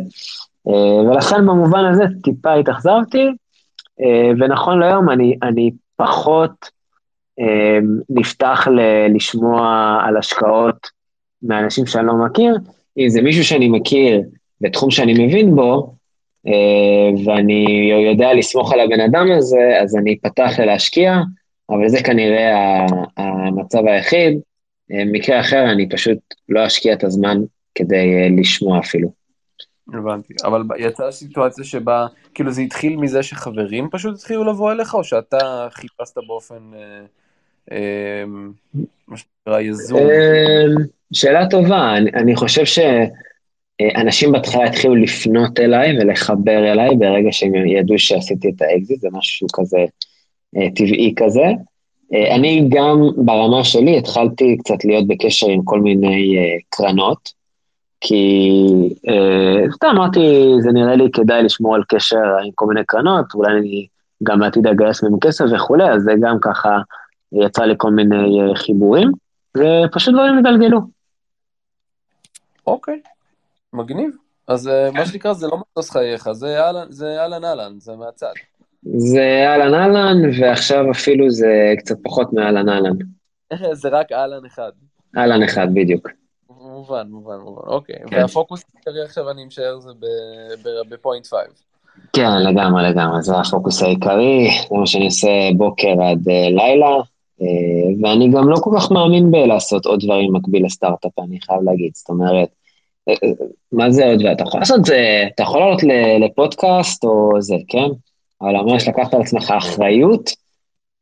Uh, 0.69 0.73
ולכן 1.11 1.47
במובן 1.47 1.85
הזה 1.85 2.05
טיפה 2.23 2.55
התאכזבתי, 2.55 3.27
uh, 4.01 4.05
ונכון 4.41 4.79
להיום 4.79 5.11
אני, 5.11 5.37
אני 5.43 5.71
פחות 5.97 6.51
uh, 7.41 7.85
נפתח 8.11 8.69
ל- 8.71 9.17
לשמוע 9.17 9.99
על 10.05 10.17
השקעות 10.17 10.96
מאנשים 11.43 11.87
שאני 11.87 12.07
לא 12.07 12.15
מכיר. 12.27 12.57
אם 12.99 13.09
זה 13.09 13.23
מישהו 13.23 13.45
שאני 13.45 13.69
מכיר 13.69 14.23
בתחום 14.61 14.91
שאני 14.91 15.27
מבין 15.27 15.55
בו, 15.55 15.95
אה, 16.47 17.25
ואני 17.25 17.91
יודע 18.11 18.35
לסמוך 18.35 18.73
על 18.73 18.81
הבן 18.81 19.01
אדם 19.01 19.27
הזה, 19.39 19.79
אז 19.83 19.97
אני 19.97 20.17
אפתח 20.21 20.51
להשקיע, 20.59 21.21
אבל 21.71 21.89
זה 21.89 22.03
כנראה 22.03 22.87
המצב 23.17 23.87
היחיד. 23.87 24.41
אה, 24.93 25.05
מקרה 25.05 25.41
אחר, 25.41 25.73
אני 25.73 25.89
פשוט 25.89 26.19
לא 26.49 26.67
אשקיע 26.67 26.93
את 26.93 27.05
הזמן 27.05 27.39
כדי 27.75 28.15
אה, 28.15 28.29
לשמוע 28.41 28.79
אפילו. 28.79 29.27
הבנתי, 29.93 30.35
אבל 30.45 30.63
יצאה 30.79 31.13
סיטואציה 31.13 31.65
שבה, 31.65 32.07
כאילו 32.35 32.53
זה 32.53 32.63
התחיל 32.63 32.97
מזה 32.97 33.23
שחברים 33.23 33.89
פשוט 33.91 34.15
התחילו 34.15 34.45
לבוא 34.45 34.73
אליך, 34.73 34.95
או 34.95 35.05
שאתה 35.05 35.69
חיפשת 35.71 36.19
באופן, 36.27 36.71
אה, 36.75 37.05
אה, 37.73 38.25
מה 39.09 39.17
שנקרא, 39.17 39.61
יזום? 39.61 40.01
שאלה 41.13 41.47
טובה, 41.51 41.97
אני, 41.97 42.11
אני 42.15 42.37
חושב 42.37 42.65
ש... 42.65 42.79
אה, 43.81 44.31
בהתחלה 44.33 44.65
התחילו 44.65 44.95
לפנות 44.95 45.61
אליי 45.61 45.99
ולחבר 45.99 46.73
אליי 46.73 46.97
ברגע 46.97 47.33
שהם 47.33 47.55
ידעו 47.55 47.99
שעשיתי 47.99 48.49
את 48.57 48.63
האקזיט, 48.63 49.01
זה 49.01 49.09
משהו 49.13 49.47
כזה 49.53 49.79
אה, 50.57 50.69
טבעי 50.75 51.15
כזה. 51.17 51.45
אה, 52.15 52.35
אני 52.35 52.69
גם 52.69 53.01
ברמה 53.17 53.65
שלי 53.65 53.99
התחלתי 53.99 54.57
קצת 54.59 54.85
להיות 54.85 55.07
בקשר 55.07 55.49
עם 55.49 55.61
כל 55.65 55.81
מיני 55.81 56.37
קרנות, 56.71 57.37
כי 58.01 58.61
סתם 59.75 59.89
אמרתי, 59.91 60.21
זה 60.61 60.73
נראה 60.73 60.97
לי 60.97 61.05
כדאי 61.13 61.43
לשמור 61.43 61.75
על 61.75 61.83
קשר 61.89 62.17
עם 62.45 62.51
כל 62.55 62.67
מיני 62.67 62.81
קרנות, 62.87 63.25
אולי 63.35 63.53
אני 63.53 63.87
גם 64.23 64.41
בעתיד 64.41 64.67
אגייס 64.67 65.03
מהם 65.03 65.19
כסף 65.21 65.45
וכולי, 65.55 65.91
אז 65.91 66.03
זה 66.03 66.13
גם 66.21 66.37
ככה 66.43 66.79
יצא 67.33 67.65
לי 67.65 67.75
כל 67.77 67.91
מיני 67.91 68.17
חיבורים, 68.55 69.13
ופשוט 69.57 70.15
דברים 70.15 70.39
התגלגלו. 70.39 70.96
אוקיי. 72.67 73.01
מגניב. 73.73 74.11
אז 74.49 74.69
אה, 74.69 74.91
מה 74.91 75.07
שנקרא, 75.07 75.33
זה 75.33 75.47
לא 75.47 75.59
מטוס 75.59 75.91
חייך, 75.91 76.33
זה 76.33 77.21
אהלן 77.21 77.45
אהלן, 77.45 77.75
זה 77.79 77.97
מהצד. 77.97 78.33
זה 78.83 79.45
אהלן 79.47 79.75
אהלן, 79.75 80.31
ועכשיו 80.41 80.91
אפילו 80.91 81.31
זה 81.31 81.75
קצת 81.79 81.97
פחות 82.03 82.33
מאהלן 82.33 82.69
אהלן. 82.69 82.97
זה 83.81 83.89
רק 83.89 84.13
אהלן 84.13 84.45
אחד. 84.47 84.73
אהלן 85.17 85.43
אחד, 85.43 85.67
בדיוק. 85.75 86.09
מובן, 86.51 87.07
מובן, 87.11 87.37
מובן, 87.37 87.69
אוקיי. 87.69 87.97
כן. 88.07 88.17
והפוקוס 88.17 88.65
העיקרי 88.75 89.05
עכשיו, 89.05 89.31
אני 89.31 89.45
משער, 89.45 89.81
זה 89.81 89.91
ב 90.89 91.27
PointFive. 91.27 91.51
כן, 92.13 92.43
לגמרי, 92.43 92.91
לגמרי, 92.91 93.23
זה 93.23 93.37
הפוקוס 93.37 93.83
העיקרי, 93.83 94.51
זה 94.71 94.77
מה 94.77 94.87
שאני 94.87 95.05
עושה 95.05 95.29
בוקר 95.57 96.03
עד 96.03 96.29
uh, 96.29 96.51
לילה, 96.51 96.97
uh, 97.41 97.45
ואני 98.03 98.29
גם 98.29 98.49
לא 98.49 98.57
כל 98.57 98.71
כך 98.77 98.91
מאמין 98.91 99.31
בלעשות 99.31 99.87
עוד 99.87 100.01
דברים 100.05 100.33
מקביל 100.33 100.65
לסטארט-אפ, 100.67 101.19
אני 101.19 101.41
חייב 101.41 101.63
להגיד, 101.63 101.91
זאת 101.95 102.09
אומרת, 102.09 102.49
מה 103.73 103.91
זה 103.91 104.07
עוד, 104.07 104.25
ואתה 104.25 104.43
יכול 104.43 104.61
לעשות 104.61 104.85
זה, 104.85 105.25
אתה 105.35 105.43
יכול 105.43 105.61
לעלות 105.61 105.83
לפודקאסט 106.21 107.05
או 107.05 107.31
זה, 107.39 107.55
כן? 107.69 107.89
אבל 108.43 108.53
ממש 108.53 108.89
לקחת 108.89 109.15
על 109.15 109.21
עצמך 109.21 109.51
אחריות, 109.51 110.31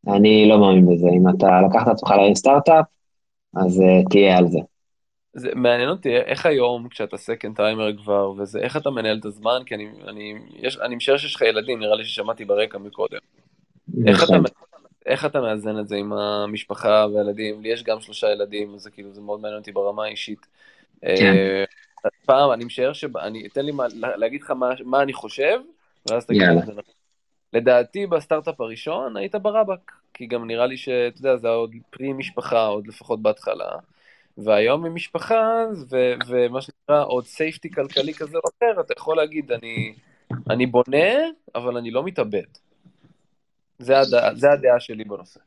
אני 0.08 0.48
לא 0.48 0.58
מאמין 0.58 0.86
בזה. 0.86 1.06
אם 1.08 1.28
אתה 1.28 1.60
לקחת 1.68 1.86
על 1.86 1.92
עצמך 1.92 2.10
להרים 2.10 2.34
סטארט-אפ, 2.34 2.84
אז 3.56 3.80
uh, 3.80 4.08
תהיה 4.10 4.38
על 4.38 4.48
זה. 4.48 4.58
זה 5.36 5.48
מעניין 5.54 5.88
אותי 5.88 6.16
איך 6.16 6.46
היום 6.46 6.88
כשאתה 6.88 7.16
סקנד 7.16 7.56
טיימר 7.56 7.96
כבר 7.96 8.32
וזה 8.38 8.58
איך 8.58 8.76
אתה 8.76 8.90
מנהל 8.90 9.18
את 9.20 9.24
הזמן 9.24 9.60
כי 9.66 9.74
אני 9.74 9.88
אני 10.08 10.34
יש 10.56 10.78
אני 10.78 10.96
משער 10.96 11.16
שיש 11.16 11.34
לך 11.34 11.42
ילדים 11.42 11.80
נראה 11.80 11.96
לי 11.96 12.04
ששמעתי 12.04 12.44
ברקע 12.44 12.78
מקודם. 12.78 13.18
איך 14.06 14.24
אתה, 14.24 14.32
איך 15.06 15.24
אתה 15.24 15.40
מאזן 15.40 15.78
את 15.78 15.88
זה 15.88 15.96
עם 15.96 16.12
המשפחה 16.12 17.06
והילדים 17.14 17.62
לי 17.62 17.68
יש 17.68 17.82
גם 17.82 18.00
שלושה 18.00 18.32
ילדים 18.32 18.78
זה 18.78 18.90
כאילו 18.90 19.12
זה 19.12 19.20
מאוד 19.20 19.40
מעניין 19.40 19.58
אותי 19.58 19.72
ברמה 19.72 20.04
האישית. 20.04 20.46
כן. 21.00 21.34
פעם, 22.24 22.52
אני 22.52 22.64
משער 22.64 22.92
שאני, 22.92 23.46
אתן 23.46 23.64
לי 23.64 23.72
מה, 23.72 23.84
להגיד 23.94 24.42
לך 24.42 24.50
מה, 24.50 24.70
מה 24.84 25.02
אני 25.02 25.12
חושב, 25.12 25.60
ואז 26.10 26.26
תגיד 26.26 26.42
לי 26.42 26.58
את 26.58 26.66
זה 26.66 26.72
נכון. 26.72 26.94
לדעתי 27.52 28.06
בסטארט-אפ 28.06 28.60
הראשון 28.60 29.16
היית 29.16 29.34
ברבק, 29.34 29.92
כי 30.14 30.26
גם 30.26 30.46
נראה 30.46 30.66
לי 30.66 30.76
שאתה 30.76 31.18
יודע, 31.18 31.36
זה 31.36 31.48
עוד 31.48 31.74
פרי 31.90 32.12
משפחה, 32.12 32.66
עוד 32.66 32.86
לפחות 32.86 33.22
בהתחלה, 33.22 33.70
והיום 34.38 34.86
עם 34.86 34.94
משפחה, 34.94 35.64
ו, 35.90 36.14
ומה 36.28 36.60
שנקרא 36.60 37.04
עוד 37.04 37.24
סייפטי 37.24 37.70
כלכלי 37.70 38.14
כזה 38.14 38.38
או 38.38 38.50
אחר, 38.58 38.80
אתה 38.80 38.94
יכול 38.96 39.16
להגיד, 39.16 39.52
אני, 39.52 39.94
אני 40.50 40.66
בונה, 40.66 41.12
אבל 41.54 41.76
אני 41.76 41.90
לא 41.90 42.04
מתאבד. 42.04 42.44
זה, 43.78 44.00
הדע, 44.00 44.34
זה 44.34 44.52
הדעה 44.52 44.80
שלי 44.80 45.04
בנושא. 45.04 45.40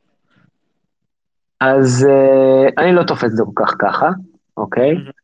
אז 1.60 2.06
uh, 2.08 2.72
אני 2.78 2.92
לא 2.92 3.02
תופס 3.02 3.24
את 3.24 3.36
זה 3.36 3.42
כל 3.54 3.64
כך 3.64 3.74
ככה, 3.78 4.08
אוקיי? 4.56 4.92
Mm-hmm. 4.92 5.17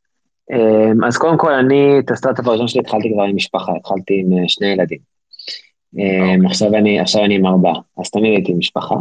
אמ, 0.53 1.05
אז 1.05 1.17
קודם 1.17 1.39
כל, 1.39 1.53
אני, 1.53 1.99
את 1.99 2.11
הסטארט-אפ 2.11 2.47
הראשון 2.47 2.69
שלי 2.69 2.81
התחלתי 2.81 3.11
כבר 3.13 3.23
עם 3.23 3.37
משפחה, 3.37 3.73
התחלתי 3.77 4.21
עם 4.21 4.39
אה, 4.39 4.49
שני 4.49 4.67
ילדים. 4.67 4.99
Okay. 4.99 6.01
אמ, 6.01 6.35
אוקיי. 6.35 6.47
עכשיו, 6.47 6.75
אני, 6.75 7.01
עכשיו 7.01 7.25
אני 7.25 7.35
עם 7.35 7.47
ארבעה, 7.47 7.81
אז 7.99 8.11
תמיד 8.11 8.33
הייתי 8.33 8.53
עם 8.53 8.59
משפחה. 8.59 8.95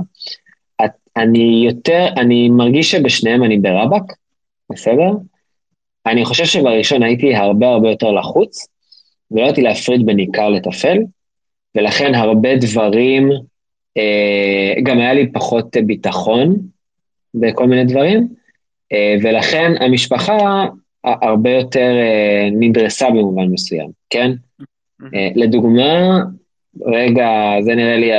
את, 0.86 0.92
אני 1.18 1.64
יותר, 1.66 2.08
אני 2.18 2.50
מרגיש 2.50 2.92
שבשניהם 2.92 3.44
אני 3.44 3.58
ברבק, 3.58 4.04
בסדר? 4.72 5.12
אני 6.06 6.26
חושב 6.26 6.46
שבראשון 6.46 7.04
הייתי 7.04 7.36
הרבה 7.36 7.68
הרבה 7.68 7.90
יותר 7.90 8.12
לחוץ, 8.12 8.68
ולא 9.32 9.44
הייתי 9.44 9.62
להפריד 9.62 10.06
בין 10.06 10.18
עיקר 10.18 10.50
לטפל, 10.50 10.98
ולכן 11.76 12.16
הרבה 12.16 12.56
דברים, 12.56 13.30
אה, 13.98 14.74
גם 14.84 15.00
היה 15.00 15.14
לי 15.14 15.32
פחות 15.32 15.78
ביטחון 15.86 16.56
בכל 17.34 17.68
מיני 17.68 17.86
דברים, 17.86 18.28
אה, 18.92 19.16
ולכן 19.24 19.72
המשפחה 19.80 20.66
הרבה 21.04 21.50
יותר 21.50 21.92
אה, 21.98 22.50
נדרסה 22.52 23.10
במובן 23.10 23.46
מסוים, 23.46 23.90
כן? 24.10 24.32
אה, 25.14 25.30
לדוגמה, 25.36 26.20
רגע, 26.86 27.30
זה 27.62 27.76
נראה 27.76 27.98
לי 27.98 28.12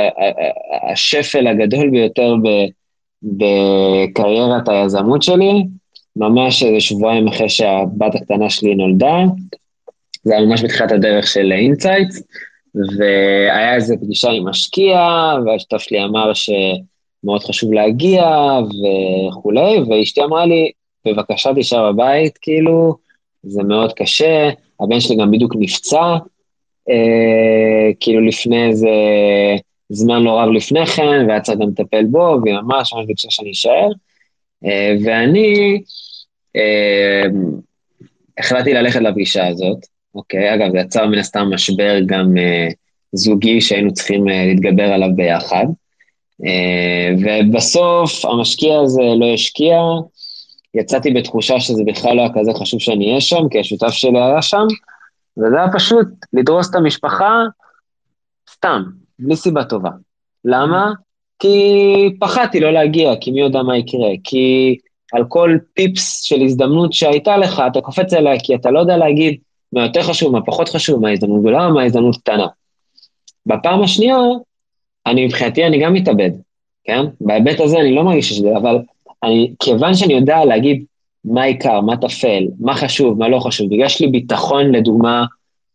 השפל 0.91 1.47
הגדול 1.47 1.89
ביותר 1.89 2.35
בקריירת 3.23 4.69
היזמות 4.69 5.23
שלי, 5.23 5.63
ממש 6.15 6.63
איזה 6.63 6.79
שבועיים 6.79 7.27
אחרי 7.27 7.49
שהבת 7.49 8.15
הקטנה 8.15 8.49
שלי 8.49 8.75
נולדה, 8.75 9.17
זה 10.23 10.37
היה 10.37 10.45
ממש 10.45 10.63
בתחילת 10.63 10.91
הדרך 10.91 11.27
של 11.27 11.51
IntSights, 11.51 12.23
והיה 12.75 13.75
איזה 13.75 13.95
פגישה 13.97 14.29
עם 14.29 14.47
משקיע, 14.47 14.99
והשותף 15.45 15.77
שלי 15.77 16.03
אמר 16.03 16.31
שמאוד 16.33 17.43
חשוב 17.43 17.73
להגיע 17.73 18.23
וכולי, 19.29 19.77
ואשתי 19.89 20.23
אמרה 20.23 20.45
לי, 20.45 20.71
בבקשה 21.07 21.53
תישאר 21.53 21.91
בבית, 21.91 22.37
כאילו, 22.37 22.95
זה 23.43 23.63
מאוד 23.63 23.93
קשה, 23.93 24.49
הבן 24.79 24.99
שלי 24.99 25.15
גם 25.15 25.31
בדיוק 25.31 25.53
נפצע, 25.59 26.15
אה, 26.89 27.91
כאילו 27.99 28.21
לפני 28.21 28.67
איזה 28.67 28.89
זמן 29.89 30.23
לא 30.23 30.39
רב 30.39 30.49
לפני 30.49 30.85
כן, 30.85 31.25
והיה 31.27 31.41
צריך 31.41 31.59
גם 31.59 31.69
לטפל 31.69 32.05
בו, 32.05 32.37
והיא 32.43 32.55
ממש 32.55 32.93
ממש 32.93 33.05
ביקשה 33.05 33.27
שאני 33.31 33.51
אשאר. 33.51 33.89
אה, 34.65 34.95
ואני 35.05 35.81
אה, 36.55 37.23
החלטתי 38.37 38.73
ללכת 38.73 39.01
לפגישה 39.01 39.47
הזאת, 39.47 39.77
אוקיי? 40.15 40.53
אגב, 40.53 40.71
זה 40.71 40.77
יצר 40.77 41.07
מן 41.07 41.17
הסתם 41.17 41.53
משבר 41.53 41.99
גם 42.05 42.37
אה, 42.37 42.67
זוגי 43.11 43.61
שהיינו 43.61 43.93
צריכים 43.93 44.29
אה, 44.29 44.45
להתגבר 44.45 44.93
עליו 44.93 45.09
ביחד. 45.15 45.65
אה, 46.45 47.09
ובסוף 47.19 48.25
המשקיע 48.25 48.79
הזה 48.79 49.01
לא 49.19 49.33
השקיע, 49.33 49.77
יצאתי 50.75 51.11
בתחושה 51.11 51.59
שזה 51.59 51.83
בכלל 51.85 52.15
לא 52.15 52.21
היה 52.21 52.29
כזה 52.33 52.51
חשוב 52.53 52.79
שאני 52.79 53.09
אהיה 53.09 53.21
שם, 53.21 53.49
כי 53.51 53.59
השותף 53.59 53.89
שלי 53.89 54.21
היה 54.21 54.41
שם, 54.41 54.65
וזה 55.37 55.57
היה 55.57 55.71
פשוט 55.73 56.07
לדרוס 56.33 56.69
את 56.69 56.75
המשפחה 56.75 57.43
סתם, 58.51 58.83
בלי 59.19 59.35
סיבה 59.35 59.63
טובה. 59.63 59.89
למה? 60.45 60.91
כי 61.39 61.57
פחדתי 62.19 62.59
לא 62.59 62.71
להגיע, 62.71 63.13
כי 63.21 63.31
מי 63.31 63.41
יודע 63.41 63.63
מה 63.63 63.77
יקרה, 63.77 64.09
כי 64.23 64.77
על 65.13 65.25
כל 65.27 65.57
פיפס 65.73 66.21
של 66.21 66.41
הזדמנות 66.41 66.93
שהייתה 66.93 67.37
לך, 67.37 67.63
אתה 67.71 67.81
קופץ 67.81 68.13
אליה, 68.13 68.39
כי 68.39 68.55
אתה 68.55 68.71
לא 68.71 68.79
יודע 68.79 68.97
להגיד 68.97 69.39
מה 69.73 69.83
יותר 69.83 70.03
חשוב, 70.03 70.31
מה 70.31 70.45
פחות 70.45 70.69
חשוב, 70.69 71.01
מה 71.01 71.09
ההזדמנות 71.09 71.41
גדולה, 71.41 71.69
מה 71.69 71.81
ההזדמנות 71.81 72.17
קטנה. 72.17 72.47
בפעם 73.45 73.83
השנייה, 73.83 74.17
אני 75.05 75.25
מבחינתי, 75.25 75.65
אני 75.65 75.79
גם 75.83 75.93
מתאבד, 75.93 76.31
כן? 76.83 77.05
בהיבט 77.21 77.59
הזה 77.59 77.79
אני 77.79 77.95
לא 77.95 78.03
מרגיש 78.03 78.29
שזה, 78.29 78.57
אבל 78.57 78.77
אני, 79.23 79.51
כיוון 79.59 79.93
שאני 79.93 80.13
יודע 80.13 80.45
להגיד 80.45 80.83
מה 81.25 81.43
העיקר, 81.43 81.81
מה 81.81 81.97
טפל, 81.97 82.47
מה 82.59 82.75
חשוב, 82.75 83.19
מה 83.19 83.29
לא 83.29 83.39
חשוב, 83.39 83.69
בגלל 83.69 83.87
שיש 83.87 84.01
לי 84.01 84.07
ביטחון, 84.07 84.71
לדוגמה, 84.71 85.25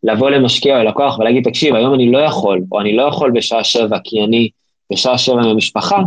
לבוא 0.03 0.31
למשקיע 0.31 0.79
או 0.79 0.85
לקוח 0.85 1.19
ולהגיד, 1.19 1.45
תקשיב, 1.45 1.75
היום 1.75 1.95
אני 1.95 2.11
לא 2.11 2.19
יכול, 2.19 2.63
או 2.73 2.81
אני 2.81 2.97
לא 2.97 3.03
יכול 3.03 3.31
בשעה 3.31 3.65
שבע 3.65 3.99
כי 4.05 4.25
אני 4.25 4.49
בשעה 4.93 5.19
שבע 5.19 5.43
עם 5.43 5.49
המשפחה, 5.49 5.99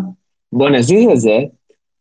בוא 0.53 0.69
נזיז 0.69 1.09
את 1.11 1.19
זה, 1.19 1.39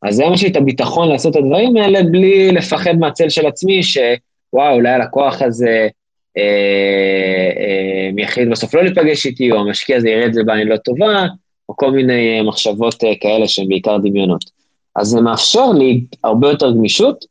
אז 0.03 0.21
היום 0.21 0.35
יש 0.35 0.43
לי 0.43 0.49
את 0.49 0.57
הביטחון 0.57 1.09
לעשות 1.09 1.37
את 1.37 1.43
הדברים 1.43 1.77
האלה 1.77 2.03
בלי 2.03 2.53
לפחד 2.53 2.95
מהצל 2.99 3.29
של 3.29 3.47
עצמי, 3.47 3.83
שוואו, 3.83 4.75
אולי 4.75 4.91
הלקוח 4.91 5.43
הזה 5.43 5.89
אה, 6.39 6.43
אה, 7.57 8.23
יחליט 8.23 8.49
בסוף 8.49 8.75
לא 8.75 8.83
להיפגש 8.83 9.27
איתי, 9.27 9.53
או 9.53 9.57
המשקיע 9.57 9.97
הזה 9.97 10.09
יראה 10.09 10.27
את 10.27 10.35
זה 10.35 10.45
בעין 10.45 10.69
לא 10.69 10.77
טובה, 10.77 11.27
או 11.69 11.77
כל 11.77 11.91
מיני 11.91 12.39
אה, 12.39 12.43
מחשבות 12.43 13.05
אה, 13.05 13.13
כאלה 13.21 13.49
שהן 13.49 13.69
בעיקר 13.69 13.99
דמיונות. 13.99 14.62
אז 14.97 15.07
זה 15.07 15.21
מאפשר 15.21 15.73
לי 15.73 16.07
הרבה 16.25 16.49
יותר 16.51 16.71
גמישות, 16.71 17.25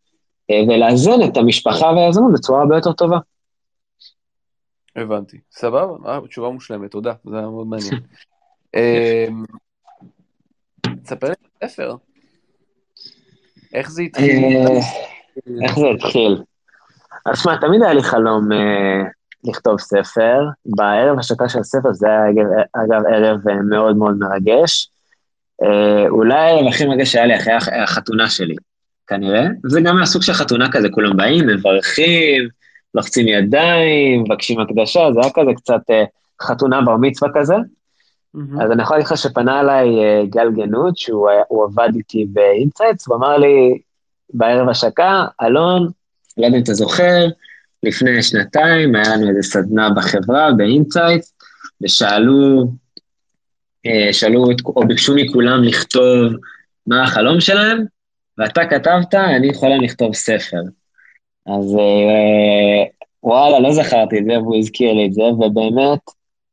אה, 0.51 0.62
ולאזן 0.68 1.24
את 1.26 1.38
המשפחה 1.38 1.86
והיזמות 1.86 2.34
בצורה 2.34 2.62
הרבה 2.62 2.76
יותר 2.76 2.91
טובה. 2.93 3.18
הבנתי, 4.95 5.38
סבבה, 5.51 6.09
אה, 6.09 6.20
תשובה 6.28 6.49
מושלמת, 6.49 6.91
תודה, 6.91 7.14
זה 7.26 7.38
היה 7.38 7.47
מאוד 7.47 7.68
מעניין. 7.68 7.93
אמ, 8.76 9.45
תספר 11.03 11.28
לי 11.28 11.34
את 11.34 11.64
הספר. 11.64 11.95
איך 13.74 13.91
זה 13.91 14.01
התחיל? 14.01 14.43
אה, 14.45 14.80
איך 15.64 15.80
זה 15.80 15.86
התחיל? 15.95 16.43
אז 17.26 17.39
שמע, 17.39 17.57
תמיד 17.62 17.82
היה 17.82 17.93
לי 17.93 18.03
חלום 18.03 18.51
אה, 18.51 19.03
לכתוב 19.43 19.80
ספר. 19.80 20.39
בערב 20.66 21.20
השקה 21.20 21.49
של 21.49 21.59
הספר, 21.59 21.93
זה 21.93 22.07
היה 22.07 22.30
אגב 22.74 23.05
ערב 23.05 23.47
אה, 23.47 23.62
מאוד 23.70 23.97
מאוד 23.97 24.18
מרגש. 24.18 24.89
אולי 26.09 26.34
הערב 26.34 26.68
הכי 26.68 26.86
מרגש 26.86 27.12
שהיה 27.12 27.26
לי 27.26 27.38
אחרי 27.38 27.53
החתונה 27.84 28.30
שלי, 28.30 28.55
כנראה. 29.07 29.45
זה 29.66 29.82
גם 29.82 29.99
מהסוג 29.99 30.22
של 30.22 30.34
חתונה 30.34 30.72
כזה, 30.72 30.88
כולם 30.89 31.18
באים, 31.18 31.47
מברכים, 31.47 32.47
לוחצים 32.95 33.28
ידיים, 33.28 34.24
מבקשים 34.24 34.59
הקדשה, 34.59 34.99
זה 35.14 35.20
היה 35.24 35.32
כזה 35.34 35.51
קצת 35.55 35.82
חתונה 36.41 36.82
בר 36.82 36.97
מצווה 36.97 37.30
כזה. 37.36 37.55
Mm-hmm. 38.36 38.64
אז 38.64 38.72
אני 38.72 38.82
יכול 38.82 38.97
להגיד 38.97 39.12
לך 39.12 39.18
שפנה 39.18 39.59
אליי 39.59 39.88
uh, 39.88 40.30
גל 40.30 40.51
גנות, 40.51 40.97
שהוא 40.97 41.30
עבד 41.64 41.89
איתי 41.95 42.26
ב 42.29 42.37
IntSights, 42.37 43.07
הוא 43.07 43.16
אמר 43.16 43.38
לי 43.38 43.80
בערב 44.34 44.70
השקה, 44.70 45.26
אלון, 45.41 45.89
לא 46.38 46.45
יודע 46.45 46.57
אם 46.57 46.64
אתה 46.64 46.74
זוכר, 46.74 47.26
לפני 47.84 48.24
שנתיים 48.24 48.95
היה 48.95 49.16
לנו 49.16 49.30
איזו 49.30 49.43
סדנה 49.43 49.89
בחברה, 49.89 50.51
ב 50.51 50.59
IntSights, 50.59 51.34
ושאלו, 51.82 52.72
שאלו, 54.11 54.45
או 54.65 54.88
ביקשו 54.88 55.15
מכולם 55.15 55.63
לכתוב 55.63 56.34
מה 56.88 57.03
החלום 57.03 57.39
שלהם, 57.39 57.86
ואתה 58.38 58.65
כתבת, 58.65 59.13
אני 59.13 59.51
להם 59.69 59.82
לכתוב 59.82 60.15
ספר. 60.15 60.61
אז 61.47 61.75
uh, 61.75 63.01
וואלה, 63.23 63.59
לא 63.59 63.71
זכרתי 63.71 64.19
את 64.19 64.25
זה, 64.25 64.39
והוא 64.39 64.57
הזכיר 64.57 64.93
לי 64.93 65.05
את 65.05 65.13
זה, 65.13 65.23
ובאמת, 65.23 65.99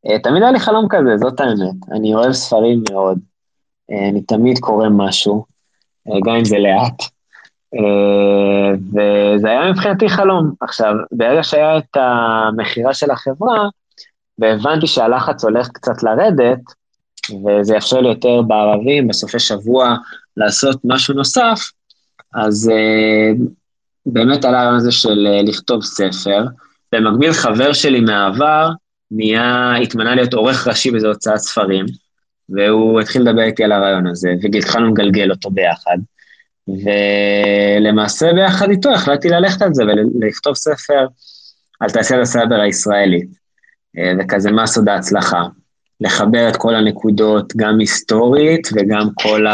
אה, 0.06 0.18
תמיד 0.18 0.42
היה 0.42 0.52
לי 0.52 0.60
חלום 0.60 0.86
כזה, 0.90 1.16
זאת 1.16 1.40
האמת. 1.40 1.92
אני 1.92 2.14
אוהב 2.14 2.32
ספרים 2.32 2.82
מאוד. 2.90 3.18
אה, 3.90 4.08
אני 4.08 4.22
תמיד 4.22 4.58
קורא 4.58 4.88
משהו, 4.88 5.44
אה, 6.08 6.18
גם 6.24 6.34
אם 6.34 6.44
זה 6.44 6.58
לאט. 6.58 7.02
וזה 8.92 9.48
היה 9.48 9.72
מבחינתי 9.72 10.08
חלום. 10.08 10.52
עכשיו, 10.60 10.94
ברגע 11.12 11.42
שהיה 11.42 11.78
את 11.78 11.96
המכירה 11.96 12.94
של 12.94 13.10
החברה, 13.10 13.68
והבנתי 14.38 14.86
שהלחץ 14.86 15.44
הולך 15.44 15.68
קצת 15.68 16.02
לרדת, 16.02 16.58
וזה 17.30 17.74
יאפשר 17.74 18.00
לי 18.00 18.08
יותר 18.08 18.42
בערבים, 18.42 19.08
בסופי 19.08 19.38
שבוע, 19.38 19.96
לעשות 20.36 20.80
משהו 20.84 21.14
נוסף, 21.14 21.70
אז 22.34 22.70
באמת 24.06 24.44
עלה 24.44 24.58
הרעיון 24.58 24.76
הזה 24.76 24.92
של 24.92 25.28
לכתוב 25.42 25.82
ספר. 25.82 26.44
במקביל, 26.92 27.32
חבר 27.32 27.72
שלי 27.72 28.00
מהעבר, 28.00 28.70
נהיה, 29.10 29.76
התמנה 29.82 30.14
להיות 30.14 30.34
עורך 30.34 30.68
ראשי 30.68 30.90
באיזו 30.90 31.08
הוצאת 31.08 31.36
ספרים, 31.36 31.86
והוא 32.48 33.00
התחיל 33.00 33.22
לדבר 33.22 33.42
איתי 33.42 33.64
על 33.64 33.72
הרעיון 33.72 34.06
הזה, 34.06 34.28
והתחלנו 34.42 34.88
לגלגל 34.88 35.30
אותו 35.30 35.50
ביחד. 35.50 35.98
ולמעשה 36.68 38.32
ביחד 38.32 38.70
איתו 38.70 38.90
החלטתי 38.90 39.28
ללכת 39.28 39.62
על 39.62 39.74
זה 39.74 39.82
ולכתוב 39.84 40.54
ספר 40.54 41.06
על 41.80 41.90
תעשיית 41.90 42.20
הסייבר 42.20 42.60
הישראלית. 42.60 43.28
אה, 43.98 44.12
וכזה 44.18 44.50
מה 44.50 44.66
סוד 44.66 44.88
ההצלחה. 44.88 45.42
לחבר 46.00 46.48
את 46.48 46.56
כל 46.56 46.74
הנקודות, 46.74 47.56
גם 47.56 47.78
היסטורית 47.78 48.68
וגם 48.74 49.08
כל 49.14 49.44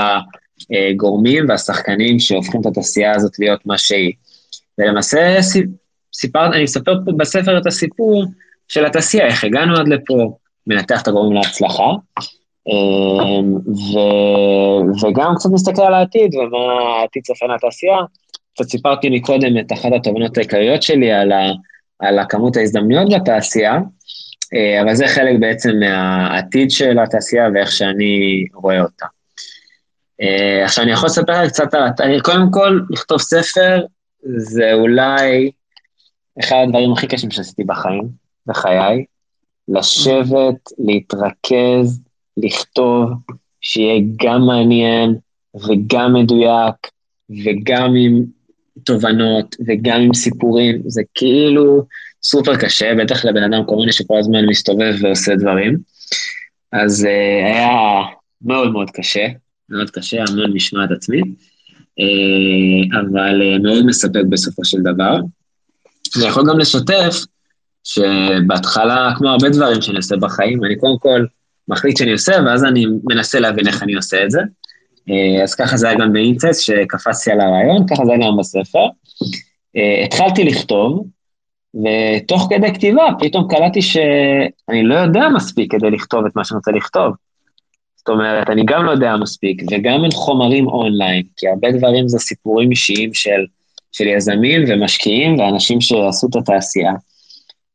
הגורמים 0.70 1.48
והשחקנים 1.48 2.18
שהופכים 2.18 2.60
את 2.60 2.66
התעשייה 2.66 3.14
הזאת 3.16 3.38
להיות 3.38 3.66
מה 3.66 3.78
שהיא. 3.78 4.12
ולמעשה 4.78 5.38
סיפר, 6.14 6.46
אני 6.46 6.62
מספר 6.62 6.94
פה 7.04 7.12
בספר 7.16 7.58
את 7.58 7.66
הסיפור 7.66 8.24
של 8.68 8.86
התעשייה, 8.86 9.26
איך 9.26 9.44
הגענו 9.44 9.76
עד 9.76 9.88
לפה, 9.88 10.36
מנתח 10.66 11.02
את 11.02 11.08
הגורמים 11.08 11.32
להצלחה, 11.32 11.90
אמ, 12.68 13.54
ו, 13.56 13.98
וגם 15.06 15.34
קצת 15.34 15.50
מסתכל 15.52 15.82
על 15.82 15.94
העתיד 15.94 16.34
ומה 16.34 16.98
העתיד 17.00 17.22
צופה 17.22 17.46
לתעשייה. 17.46 17.96
קצת 18.54 18.64
סיפרתי 18.64 19.10
מקודם 19.10 19.58
את 19.58 19.72
אחת 19.72 19.92
התובנות 19.96 20.36
העיקריות 20.38 20.82
שלי 20.82 21.12
על, 21.12 21.32
ה, 21.32 21.50
על 21.98 22.18
הכמות 22.18 22.56
ההזדמנויות 22.56 23.12
בתעשייה, 23.12 23.78
אבל 24.82 24.94
זה 24.94 25.08
חלק 25.08 25.36
בעצם 25.40 25.70
מהעתיד 25.80 26.70
של 26.70 26.98
התעשייה 26.98 27.48
ואיך 27.54 27.72
שאני 27.72 28.44
רואה 28.54 28.82
אותה. 28.82 29.06
אה, 30.20 30.64
עכשיו 30.64 30.84
אני 30.84 30.92
יכול 30.92 31.06
לספר 31.06 31.48
קצת 31.48 31.74
על, 31.74 32.20
קודם 32.20 32.50
כל, 32.50 32.80
לכתוב 32.90 33.20
ספר 33.20 33.80
זה 34.36 34.72
אולי 34.72 35.50
אחד 36.40 36.56
הדברים 36.66 36.92
הכי 36.92 37.06
קשים 37.06 37.30
שעשיתי 37.30 37.64
בחיים. 37.64 38.24
בחיי, 38.46 39.04
לשבת, 39.68 40.72
להתרכז, 40.78 42.00
לכתוב, 42.36 43.10
שיהיה 43.60 44.00
גם 44.24 44.46
מעניין 44.46 45.14
וגם 45.54 46.12
מדויק 46.12 46.74
וגם 47.44 47.94
עם 47.96 48.24
תובנות 48.84 49.56
וגם 49.66 50.00
עם 50.00 50.14
סיפורים, 50.14 50.82
זה 50.86 51.02
כאילו 51.14 51.86
סופר 52.24 52.56
קשה, 52.56 52.94
בטח 52.94 53.24
לבן 53.24 53.42
אדם 53.42 53.64
קורונה 53.64 53.92
שכל 53.92 54.18
הזמן 54.18 54.46
מסתובב 54.46 54.94
ועושה 55.00 55.36
דברים. 55.36 55.78
אז 56.72 57.04
uh, 57.04 57.46
היה 57.46 57.68
מאוד 58.42 58.72
מאוד 58.72 58.90
קשה, 58.90 59.26
מאוד 59.68 59.90
קשה, 59.90 60.24
המון 60.28 60.52
משמעת 60.52 60.90
עצמית, 60.90 61.24
uh, 61.24 62.96
אבל 63.00 63.42
uh, 63.42 63.62
מאוד 63.62 63.86
מספק 63.86 64.22
בסופו 64.28 64.64
של 64.64 64.78
דבר. 64.80 65.16
אני 66.16 66.26
יכול 66.26 66.44
גם 66.50 66.58
לשתף 66.58 67.24
שבהתחלה, 67.84 69.12
כמו 69.18 69.28
הרבה 69.28 69.48
דברים 69.48 69.82
שאני 69.82 69.96
עושה 69.96 70.16
בחיים, 70.16 70.64
אני 70.64 70.76
קודם 70.76 70.98
כל 70.98 71.24
מחליט 71.68 71.96
שאני 71.96 72.12
עושה, 72.12 72.32
ואז 72.46 72.64
אני 72.64 72.86
מנסה 73.04 73.40
להבין 73.40 73.66
איך 73.66 73.82
אני 73.82 73.94
עושה 73.94 74.24
את 74.24 74.30
זה. 74.30 74.40
אה, 75.10 75.42
אז 75.42 75.54
ככה 75.54 75.76
זה 75.76 75.88
היה 75.88 75.98
גם 75.98 76.12
באינצס, 76.12 76.58
שקפצתי 76.58 77.30
על 77.30 77.40
הרעיון, 77.40 77.86
ככה 77.88 78.04
זה 78.04 78.12
היה 78.12 78.26
גם 78.26 78.36
בספר. 78.38 78.86
אה, 79.76 80.04
התחלתי 80.04 80.44
לכתוב, 80.44 81.06
ותוך 81.74 82.46
כדי 82.50 82.74
כתיבה 82.74 83.08
פתאום 83.18 83.48
קלטתי 83.48 83.82
שאני 83.82 84.82
לא 84.82 84.94
יודע 84.94 85.28
מספיק 85.28 85.72
כדי 85.72 85.90
לכתוב 85.90 86.26
את 86.26 86.36
מה 86.36 86.44
שאני 86.44 86.56
רוצה 86.56 86.70
לכתוב. 86.70 87.12
זאת 87.96 88.08
אומרת, 88.08 88.50
אני 88.50 88.64
גם 88.64 88.84
לא 88.84 88.90
יודע 88.90 89.16
מספיק, 89.16 89.62
וגם 89.70 90.04
אין 90.04 90.12
חומרים 90.12 90.66
אונליין, 90.66 91.22
כי 91.36 91.48
הרבה 91.48 91.72
דברים 91.72 92.08
זה 92.08 92.18
סיפורים 92.18 92.70
אישיים 92.70 93.14
של, 93.14 93.44
של 93.92 94.06
יזמים 94.06 94.64
ומשקיעים 94.68 95.38
ואנשים 95.38 95.80
שעשו 95.80 96.26
את 96.30 96.36
התעשייה. 96.36 96.92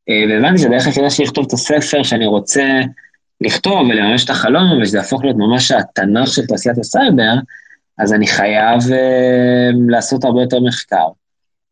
אה, 0.10 0.24
והבנתי 0.30 0.62
שהדרך 0.62 0.86
היחידה 0.86 1.10
שלי 1.10 1.26
לכתוב 1.26 1.46
את 1.48 1.54
הספר 1.54 2.04
שאני 2.04 2.26
רוצה 2.26 2.82
לכתוב 3.42 3.80
ולממש 3.80 4.26
את 4.26 4.30
החלום, 4.30 4.82
וזה 4.82 4.98
יהפוך 4.98 5.24
להיות 5.24 5.38
ממש 5.38 5.72
התנ"ך 5.72 6.28
של 6.28 6.46
תעשיית 6.46 6.78
הסייבר, 6.78 7.34
אז 7.98 8.14
אני 8.14 8.28
חייב 8.28 8.80
uh, 8.80 9.76
לעשות 9.90 10.24
הרבה 10.24 10.42
יותר 10.42 10.60
מחקר. 10.60 11.08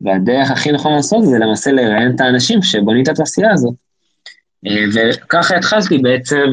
והדרך 0.02 0.52
הכי 0.52 0.72
נכונה 0.72 0.96
לעשות 0.96 1.26
זה 1.26 1.38
למעשה 1.38 1.72
לראיין 1.72 2.16
את 2.16 2.22
האנשים 2.22 2.62
שבונים 2.62 3.04
את 3.04 3.08
התעשייה 3.08 3.54
הזאת. 3.54 3.74
Uh, 4.68 4.70
וככה 4.96 5.56
התחלתי 5.56 5.98
בעצם 5.98 6.44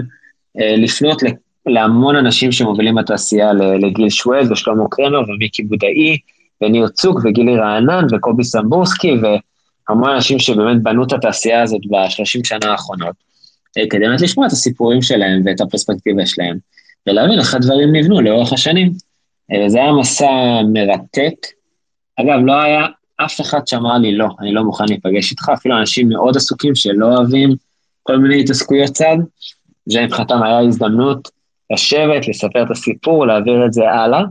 uh, 0.59 0.62
לפנות 0.76 1.22
להמון 1.66 2.16
אנשים 2.16 2.53
שמובילים 2.53 2.95
בתעשייה, 2.95 3.53
לגיל 3.53 4.11
שויד 4.11 4.53
ושלמה 4.53 4.84
קרמר 4.91 5.20
ומיקי 5.20 5.62
בודאי 5.62 6.18
וניר 6.62 6.88
צוק 6.88 7.20
וגילי 7.24 7.57
רענן 7.57 8.07
וקובי 8.12 8.45
סמבורסקי 8.45 9.12
והמון 9.22 10.11
אנשים 10.11 10.38
שבאמת 10.38 10.82
בנו 10.82 11.05
את 11.05 11.12
התעשייה 11.12 11.62
הזאת 11.62 11.80
בשלושים 11.90 12.45
שנה 12.45 12.70
האחרונות, 12.70 13.14
כדי 13.74 13.99
באמת 13.99 14.20
לשמוע 14.20 14.47
את 14.47 14.53
הסיפורים 14.53 15.03
שלהם 15.03 15.42
ואת 15.45 15.61
הפרספקטיבה 15.61 16.26
שלהם, 16.26 16.57
ולהבין 17.07 17.38
איך 17.38 17.55
הדברים 17.55 17.97
נבנו 17.97 18.20
לאורך 18.20 18.53
השנים. 18.53 18.92
זה 19.66 19.78
היה 19.78 19.92
מסע 19.92 20.61
מרתק. 20.72 21.34
אגב, 22.20 22.40
לא 22.45 22.53
היה 22.53 22.86
אף 23.17 23.41
אחד 23.41 23.67
שאמר 23.67 23.99
לי, 23.99 24.17
לא, 24.17 24.29
אני 24.41 24.53
לא 24.53 24.65
מוכן 24.65 24.85
להיפגש 24.89 25.31
איתך, 25.31 25.49
אפילו 25.55 25.79
אנשים 25.79 26.09
מאוד 26.09 26.37
עסוקים 26.37 26.75
שלא 26.75 27.07
אוהבים 27.07 27.51
כל 28.03 28.17
מיני 28.17 28.41
התעסקויות 28.41 28.91
צד, 28.91 29.17
זה 29.87 30.03
מבחינתם 30.03 30.43
היה 30.43 30.59
הזדמנות 30.59 31.31
לשבת, 31.73 32.29
לספר 32.29 32.62
את 32.62 32.71
הסיפור, 32.71 33.27
להעביר 33.27 33.67
את 33.67 33.73
זה 33.73 33.91
הלאה. 33.91 34.23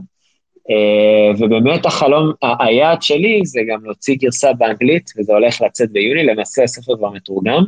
Uh, 0.68 1.36
ובאמת 1.38 1.86
החלום, 1.86 2.32
היעד 2.60 3.02
שלי 3.02 3.40
זה 3.44 3.60
גם 3.68 3.84
להוציא 3.84 4.16
גרסה 4.20 4.52
באנגלית, 4.52 5.10
וזה 5.18 5.32
הולך 5.32 5.62
לצאת 5.62 5.90
ביוני, 5.90 6.26
למעשה 6.26 6.62
הספר 6.62 6.96
כבר 6.96 7.10
מתורגם, 7.10 7.64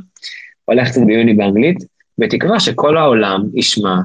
הולך 0.64 0.88
לצאת 0.88 1.06
ביוני 1.06 1.34
באנגלית, 1.34 1.76
בתקווה 2.18 2.60
שכל 2.60 2.96
העולם 2.96 3.42
ישמע 3.54 3.96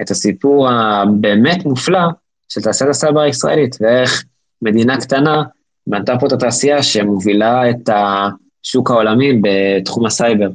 את 0.00 0.10
הסיפור 0.10 0.68
הבאמת 0.70 1.64
מופלא 1.64 2.08
של 2.48 2.60
תעשיית 2.60 2.90
הסייבר 2.90 3.20
הישראלית, 3.20 3.76
ואיך 3.80 4.24
מדינה 4.62 5.00
קטנה 5.00 5.42
בנתה 5.86 6.12
פה 6.20 6.26
את 6.26 6.32
התעשייה 6.32 6.82
שמובילה 6.82 7.70
את 7.70 7.88
השוק 7.88 8.90
העולמי 8.90 9.40
בתחום 9.42 10.06
הסייבר. 10.06 10.48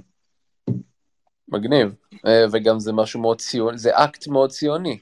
מגניב, 1.49 1.95
אה, 2.25 2.45
וגם 2.51 2.79
זה 2.79 2.93
משהו 2.93 3.19
מאוד 3.21 3.41
ציוני, 3.41 3.77
זה 3.77 3.91
אקט 3.93 4.27
מאוד 4.27 4.49
ציוני. 4.49 4.97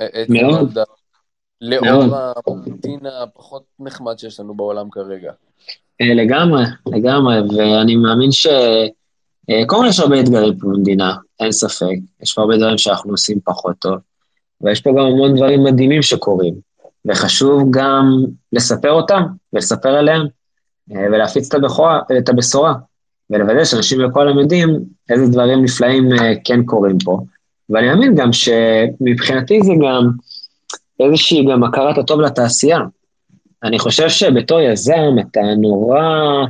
אה, 0.00 0.24
מאוד. 0.28 0.78
לאור 1.60 2.16
המוניטין 2.46 3.00
הפחות 3.06 3.62
נחמד 3.80 4.18
שיש 4.18 4.40
לנו 4.40 4.54
בעולם 4.54 4.90
כרגע. 4.90 5.32
אה, 6.00 6.14
לגמרי, 6.14 6.64
לגמרי, 6.86 7.36
ואני 7.40 7.96
מאמין 7.96 8.32
ש... 8.32 8.46
קודם 9.66 9.82
כל 9.82 9.86
יש 9.88 10.00
הרבה 10.00 10.20
אתגרים 10.20 10.58
פה 10.58 10.66
במדינה, 10.66 11.14
אין 11.40 11.52
ספק. 11.52 11.96
יש 12.22 12.32
פה 12.32 12.40
הרבה 12.40 12.56
דברים 12.56 12.78
שאנחנו 12.78 13.10
עושים 13.10 13.40
פחות 13.44 13.76
טוב, 13.78 13.94
ויש 14.60 14.80
פה 14.80 14.90
גם 14.90 14.98
המון 14.98 15.36
דברים 15.36 15.64
מדהימים 15.64 16.02
שקורים, 16.02 16.54
וחשוב 17.08 17.62
גם 17.70 18.24
לספר 18.52 18.90
אותם 18.90 19.22
ולספר 19.52 19.88
עליהם, 19.88 20.26
ולהפיץ 20.88 21.54
את 22.18 22.28
הבשורה. 22.28 22.74
ולוודא 23.30 23.64
שאנשים 23.64 24.00
הם 24.00 24.38
יודעים 24.38 24.68
איזה 25.10 25.26
דברים 25.26 25.64
נפלאים 25.64 26.12
uh, 26.12 26.20
כן 26.44 26.64
קורים 26.64 26.98
פה. 27.04 27.18
ואני 27.70 27.86
מאמין 27.86 28.14
גם 28.14 28.30
שמבחינתי 28.32 29.62
זה 29.62 29.72
גם 29.82 30.10
איזושהי 31.00 31.46
גם 31.52 31.64
הכרת 31.64 31.98
הטוב 31.98 32.20
לתעשייה. 32.20 32.78
אני 33.62 33.78
חושב 33.78 34.08
שבתור 34.08 34.60
יזם 34.60 35.14
אתה 35.20 35.40
נורא 35.58 36.44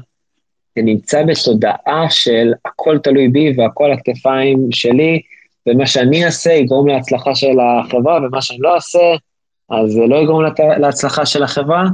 נמצא 0.76 1.22
בתודעה 1.22 2.10
של 2.10 2.52
הכל 2.64 2.98
תלוי 2.98 3.28
בי 3.28 3.54
והכל 3.56 3.92
הכתפיים 3.92 4.68
שלי, 4.70 5.20
ומה 5.66 5.86
שאני 5.86 6.24
אעשה 6.24 6.52
יגרום 6.52 6.88
להצלחה 6.88 7.34
של 7.34 7.56
החברה, 7.60 8.16
ומה 8.16 8.42
שאני 8.42 8.58
לא 8.60 8.74
אעשה, 8.74 8.98
אז 9.70 9.90
זה 9.90 10.00
לא 10.08 10.16
יגרום 10.16 10.42
להצלחה 10.78 11.26
של 11.26 11.42
החברה. 11.42 11.84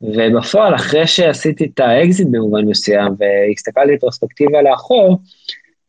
ובפועל, 0.00 0.74
אחרי 0.74 1.06
שעשיתי 1.06 1.70
את 1.74 1.80
האקזיט 1.80 2.28
במובן 2.30 2.64
מסוים, 2.64 3.14
והסתכלתי 3.18 3.96
בפרספקטיבה 3.96 4.62
לאחור, 4.62 5.18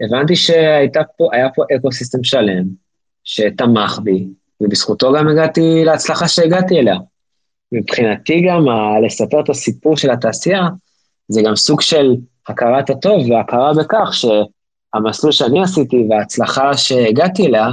הבנתי 0.02 0.36
שהיה 0.36 1.04
פה, 1.18 1.30
פה 1.56 1.64
ecosystem 1.76 2.24
שלם, 2.24 2.64
שתמך 3.24 4.00
בי, 4.04 4.28
ובזכותו 4.62 5.14
גם 5.14 5.28
הגעתי 5.28 5.86
להצלחה 5.86 6.28
שהגעתי 6.28 6.80
אליה. 6.80 6.98
מבחינתי 7.72 8.42
גם 8.50 8.66
לספר 9.06 9.40
את 9.40 9.50
הסיפור 9.50 9.98
של 9.98 10.12
התעשייה, 10.12 10.68
זה 11.28 11.42
גם 11.46 11.56
סוג 11.56 11.82
של 11.82 12.16
הכרת 12.48 12.90
הטוב 12.90 13.30
והכרה 13.30 13.72
בכך 13.74 14.12
שהמסלול 14.14 15.32
שאני 15.32 15.64
עשיתי 15.64 16.08
וההצלחה 16.10 16.78
שהגעתי 16.78 17.46
אליה, 17.46 17.68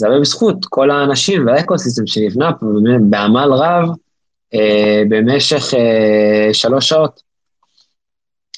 זה 0.00 0.06
הרבה 0.06 0.20
בזכות 0.20 0.56
כל 0.64 0.90
האנשים 0.90 1.46
והאקו-סיסטם 1.46 2.06
שנבנה 2.06 2.52
פה, 2.52 2.66
בעמל 3.10 3.52
רב, 3.52 3.88
אה, 4.54 5.02
במשך 5.08 5.74
אה, 5.74 6.54
שלוש 6.54 6.88
שעות. 6.88 7.22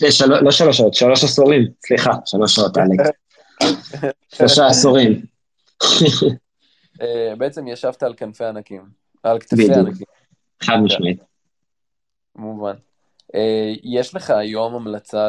אה, 0.04 0.12
של, 0.12 0.26
לא 0.26 0.50
שלוש 0.50 0.76
שעות, 0.76 0.94
שלוש 0.94 1.24
עשורים, 1.24 1.66
סליחה, 1.86 2.10
שלוש 2.24 2.54
שעות, 2.54 2.78
אלכס. 2.78 3.10
שלושה 4.36 4.66
עשורים. 4.66 5.22
בעצם 7.38 7.68
ישבת 7.68 8.02
על 8.02 8.14
כנפי 8.16 8.44
ענקים, 8.44 8.82
על 9.22 9.38
כתפי 9.38 9.74
ענקים. 9.74 10.06
חד 10.62 10.76
משמעית. 10.84 11.22
מובן. 12.36 12.74
יש 13.82 14.14
לך 14.14 14.30
היום 14.30 14.74
המלצה 14.74 15.28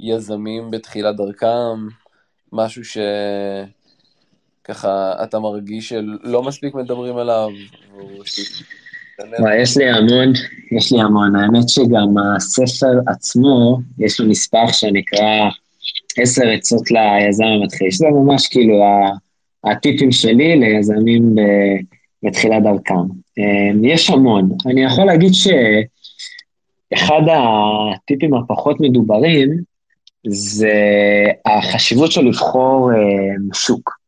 ליזמים 0.00 0.70
בתחילת 0.70 1.16
דרכם, 1.16 1.88
משהו 2.52 2.82
שככה 4.66 5.12
אתה 5.22 5.38
מרגיש 5.38 5.88
שלא 5.88 6.42
מספיק 6.42 6.74
מדברים 6.74 7.16
עליו, 7.16 7.48
וואי, 9.38 9.62
יש 9.62 9.76
לי 9.76 9.90
המון, 9.90 10.32
יש 10.72 10.92
לי 10.92 11.00
המון. 11.00 11.36
האמת 11.36 11.68
שגם 11.68 12.14
הספר 12.36 12.92
עצמו, 13.06 13.78
יש 13.98 14.20
לו 14.20 14.26
נספח 14.26 14.72
שנקרא 14.72 15.50
עשר 16.16 16.48
עצות 16.48 16.90
ליזם 16.90 17.44
המתחיל, 17.44 17.90
שזה 17.90 18.06
ממש 18.10 18.48
כאילו 18.48 18.74
הטיפים 19.64 20.12
שלי 20.12 20.56
ליזמים 20.56 21.34
בתחילת 22.22 22.62
דרכם. 22.62 22.94
אמ, 23.38 23.84
יש 23.84 24.10
המון. 24.10 24.48
אני 24.66 24.84
יכול 24.84 25.04
להגיד 25.04 25.32
שאחד 25.32 27.22
הטיפים 27.32 28.34
הפחות 28.34 28.80
מדוברים 28.80 29.48
זה 30.26 30.72
החשיבות 31.46 32.12
של 32.12 32.20
לבחור 32.20 32.90
אמ, 32.92 33.54
שוק. 33.54 34.03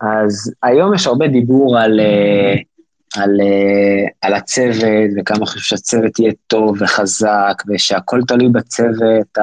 אז 0.00 0.52
היום 0.62 0.94
יש 0.94 1.06
הרבה 1.06 1.28
דיבור 1.28 1.78
על... 1.78 2.00
על, 3.16 3.40
uh, 3.40 4.10
על 4.20 4.34
הצוות 4.34 5.10
וכמה 5.16 5.46
חשוב 5.46 5.62
שהצוות 5.62 6.18
יהיה 6.18 6.32
טוב 6.46 6.76
וחזק 6.80 7.62
ושהכול 7.68 8.22
תלוי 8.28 8.48
בצוות, 8.48 9.38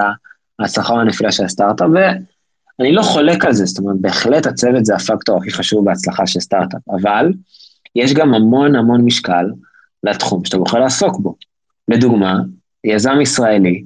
ההצלחה 0.59 0.93
או 0.93 0.99
הנפילה 0.99 1.31
של 1.31 1.45
הסטארט-אפ, 1.45 1.87
ואני 2.79 2.91
לא 2.91 3.01
חולק 3.01 3.45
על 3.45 3.53
זה, 3.53 3.65
זאת 3.65 3.79
אומרת, 3.79 3.95
בהחלט 4.01 4.45
הצוות 4.45 4.85
זה 4.85 4.95
הפקטור 4.95 5.37
הכי 5.37 5.51
חשוב 5.51 5.85
בהצלחה 5.85 6.27
של 6.27 6.39
סטארט-אפ, 6.39 6.81
אבל 6.89 7.33
יש 7.95 8.13
גם 8.13 8.33
המון 8.33 8.75
המון 8.75 9.01
משקל 9.01 9.45
לתחום 10.03 10.45
שאתה 10.45 10.57
בוחר 10.57 10.79
לעסוק 10.79 11.19
בו. 11.19 11.35
לדוגמה, 11.87 12.39
יזם 12.83 13.21
ישראלי, 13.21 13.83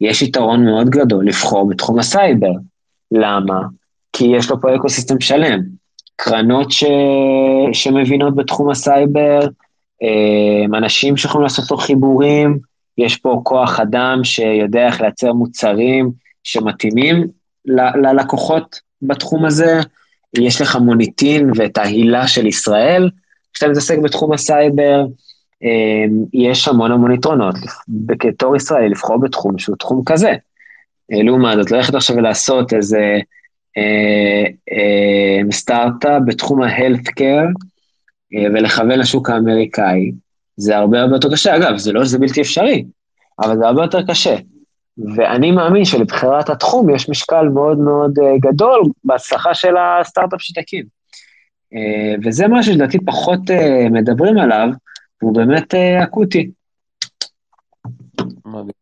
יש 0.00 0.22
יתרון 0.22 0.64
מאוד 0.64 0.90
גדול 0.90 1.26
לבחור 1.26 1.68
בתחום 1.68 1.98
הסייבר. 1.98 2.52
למה? 3.12 3.60
כי 4.12 4.24
יש 4.24 4.50
לו 4.50 4.60
פה 4.60 4.76
ecosystem 4.76 5.20
שלם. 5.20 5.60
קרנות 6.16 6.70
ש... 6.70 6.84
שמבינות 7.72 8.36
בתחום 8.36 8.70
הסייבר, 8.70 9.40
אה, 10.02 10.78
אנשים 10.78 11.16
שיכולים 11.16 11.42
לעשות 11.42 11.70
לו 11.70 11.76
חיבורים, 11.76 12.58
יש 12.98 13.16
פה 13.16 13.40
כוח 13.44 13.80
אדם 13.80 14.24
שיודע 14.24 14.86
איך 14.86 15.00
לייצר 15.00 15.32
מוצרים 15.32 16.10
שמתאימים 16.44 17.26
ל- 17.64 18.06
ללקוחות 18.06 18.80
בתחום 19.02 19.44
הזה, 19.44 19.80
יש 20.38 20.60
לך 20.60 20.76
מוניטין 20.76 21.50
ואת 21.56 21.78
ההילה 21.78 22.28
של 22.28 22.46
ישראל, 22.46 23.10
כשאתה 23.54 23.70
מתעסק 23.70 23.98
בתחום 23.98 24.32
הסייבר, 24.32 25.06
אה, 25.64 26.04
יש 26.32 26.68
המון 26.68 26.92
המון 26.92 27.12
יתרונות, 27.12 27.54
בתור 27.88 28.56
ישראלי 28.56 28.88
לבחור 28.88 29.20
בתחום 29.20 29.58
שהוא 29.58 29.76
תחום 29.76 30.02
כזה. 30.06 30.32
אה, 31.12 31.22
לעומת 31.22 31.56
זאת, 31.56 31.70
ללכת 31.70 31.94
עכשיו 31.94 32.16
ולעשות 32.16 32.72
איזה 32.72 33.18
סטארט-אפ 35.52 36.22
בתחום 36.26 36.62
ה-health 36.62 37.22
אה, 38.34 38.44
ולכוון 38.54 38.98
לשוק 38.98 39.30
האמריקאי, 39.30 40.12
זה 40.56 40.76
הרבה 40.76 41.00
הרבה 41.00 41.16
יותר 41.16 41.32
קשה. 41.32 41.56
אגב, 41.56 41.76
זה 41.76 41.92
לא 41.92 42.04
שזה 42.04 42.18
בלתי 42.18 42.40
אפשרי, 42.40 42.84
אבל 43.40 43.58
זה 43.58 43.66
הרבה 43.66 43.82
יותר 43.82 44.06
קשה. 44.06 44.36
ואני 45.16 45.50
מאמין 45.50 45.84
שלבחירת 45.84 46.50
התחום 46.50 46.94
יש 46.94 47.08
משקל 47.08 47.48
מאוד 47.48 47.78
מאוד 47.78 48.12
גדול 48.40 48.82
בהצלחה 49.04 49.54
של 49.54 49.74
הסטארט-אפ 49.76 50.42
שתקים. 50.42 50.84
וזה 52.24 52.48
משהו 52.48 52.72
שלדעתי 52.72 52.98
פחות 53.04 53.40
מדברים 53.90 54.38
עליו, 54.38 54.68
והוא 55.22 55.34
באמת 55.34 55.74
אקוטי. 55.74 56.50
מדהים. 58.46 58.81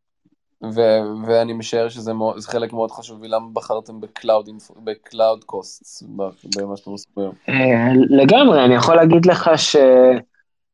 ו- 0.64 1.26
ואני 1.26 1.52
משער 1.52 1.88
שזה 1.88 2.12
מאוד, 2.12 2.40
חלק 2.40 2.72
מאוד 2.72 2.90
חשוב, 2.90 3.24
למה 3.24 3.46
בחרתם 3.52 4.00
ב 4.84 4.94
cloud 4.94 5.44
cost, 5.44 6.02
במה 6.56 6.76
שאתם 6.76 6.90
עושים 6.90 7.12
היום? 7.16 7.32
אה, 7.48 7.92
לגמרי, 8.08 8.64
אני 8.64 8.74
יכול 8.74 8.96
להגיד 8.96 9.26
לך 9.26 9.50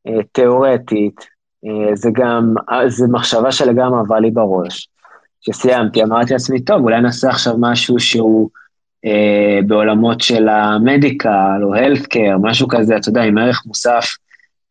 שתיאורטית, 0.05 1.21
אה, 1.67 1.95
זה 1.95 2.11
גם, 2.13 2.55
זה 2.87 3.07
מחשבה 3.09 3.53
שלגמרי 3.53 4.01
עברה 4.01 4.21
לי 4.21 4.31
בראש. 4.31 4.89
כשסיימתי, 5.41 6.03
אמרתי 6.03 6.33
לעצמי, 6.33 6.61
טוב, 6.61 6.83
אולי 6.83 7.01
נעשה 7.01 7.29
עכשיו 7.29 7.55
משהו 7.59 8.01
שהוא 8.01 8.51
אה, 9.05 9.59
בעולמות 9.67 10.21
של 10.21 10.49
ה 10.49 10.63
medical 10.63 11.61
או 11.63 11.75
ה 11.75 11.80
healthcare, 11.80 12.37
משהו 12.41 12.69
כזה, 12.69 12.97
אתה 12.97 13.09
יודע, 13.09 13.23
עם 13.23 13.39
ערך 13.39 13.63
מוסף 13.67 14.05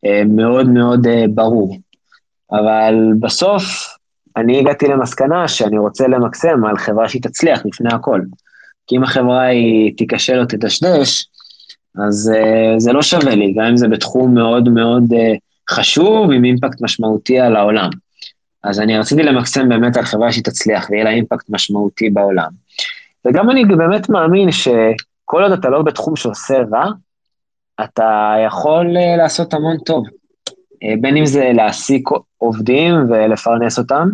אה, 0.06 0.22
מאוד 0.28 0.68
מאוד 0.68 1.06
אה, 1.06 1.24
ברור. 1.34 1.78
אבל 2.52 2.94
בסוף, 3.20 3.62
אני 4.36 4.58
הגעתי 4.58 4.86
למסקנה 4.86 5.48
שאני 5.48 5.78
רוצה 5.78 6.08
למקסם 6.08 6.64
על 6.64 6.78
חברה 6.78 7.08
שהיא 7.08 7.22
תצליח 7.22 7.66
לפני 7.66 7.88
הכל. 7.92 8.20
כי 8.86 8.96
אם 8.96 9.02
החברה 9.02 9.42
היא 9.42 9.96
תיכשל 9.96 10.40
או 10.40 10.44
תדשדש, 10.44 11.28
אז 11.98 12.32
uh, 12.34 12.78
זה 12.78 12.92
לא 12.92 13.02
שווה 13.02 13.34
לי, 13.34 13.54
גם 13.56 13.64
אם 13.64 13.76
זה 13.76 13.88
בתחום 13.88 14.34
מאוד 14.34 14.68
מאוד 14.68 15.04
uh, 15.12 15.38
חשוב, 15.70 16.30
עם 16.30 16.44
אימפקט 16.44 16.80
משמעותי 16.80 17.40
על 17.40 17.56
העולם. 17.56 17.90
אז 18.64 18.80
אני 18.80 18.98
רציתי 18.98 19.22
למקסם 19.22 19.68
באמת 19.68 19.96
על 19.96 20.04
חברה 20.04 20.32
שהיא 20.32 20.44
תצליח 20.44 20.90
ויהיה 20.90 21.04
לה 21.04 21.10
אימפקט 21.10 21.46
משמעותי 21.48 22.10
בעולם. 22.10 22.50
וגם 23.24 23.50
אני 23.50 23.64
באמת 23.64 24.08
מאמין 24.08 24.52
שכל 24.52 25.42
עוד 25.42 25.52
אתה 25.52 25.68
לא 25.68 25.82
בתחום 25.82 26.16
שעושה 26.16 26.58
רע, 26.72 26.90
אתה 27.84 28.34
יכול 28.46 28.86
uh, 28.86 29.18
לעשות 29.18 29.54
המון 29.54 29.76
טוב. 29.78 30.04
Uh, 30.06 31.00
בין 31.00 31.16
אם 31.16 31.26
זה 31.26 31.50
להעסיק 31.54 32.08
עובדים 32.38 32.94
ולפרנס 33.10 33.78
אותם, 33.78 34.08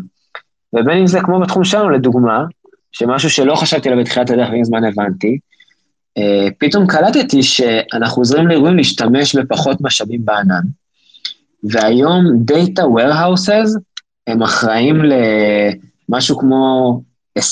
ובין 0.75 0.99
אם 0.99 1.07
זה 1.07 1.21
כמו 1.21 1.41
בתחום 1.41 1.65
שלנו, 1.65 1.91
לדוגמה, 1.91 2.45
שמשהו 2.93 3.31
שלא 3.31 3.55
חשבתי 3.55 3.89
עליו 3.89 4.05
בתחילת 4.05 4.31
הדרך 4.31 4.49
ועם 4.51 4.65
זמן 4.65 4.85
הבנתי, 4.85 5.39
אה, 6.19 6.49
פתאום 6.59 6.87
קלטתי 6.87 7.43
שאנחנו 7.43 8.21
עוזרים 8.21 8.49
לארגונים 8.49 8.77
להשתמש 8.77 9.37
בפחות 9.37 9.81
משאבים 9.81 10.25
בענן. 10.25 10.63
והיום 11.65 12.25
Data 12.51 12.83
Warehouses 12.83 13.79
הם 14.27 14.43
אחראים 14.43 15.03
למשהו 16.09 16.39
כמו 16.39 17.01
20% 17.39 17.43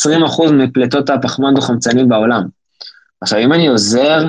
מפליטות 0.52 1.10
הפחמן 1.10 1.54
דו-חמצני 1.54 2.04
בעולם. 2.04 2.42
עכשיו, 3.20 3.38
אם 3.38 3.52
אני 3.52 3.68
עוזר 3.68 4.28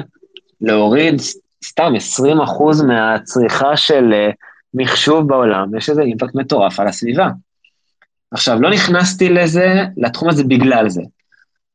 להוריד 0.62 1.22
סתם 1.66 1.94
20% 2.82 2.84
מהצריכה 2.88 3.78
של 3.78 4.14
אה, 4.14 4.30
מחשוב 4.74 5.28
בעולם, 5.28 5.76
יש 5.78 5.90
איזה 5.90 6.02
אימפקט 6.02 6.36
מטורף 6.36 6.80
על 6.80 6.88
הסביבה. 6.88 7.30
עכשיו, 8.32 8.62
לא 8.62 8.70
נכנסתי 8.70 9.30
לזה, 9.30 9.84
לתחום 9.98 10.30
הזה 10.30 10.44
בגלל 10.44 10.90
זה, 10.90 11.02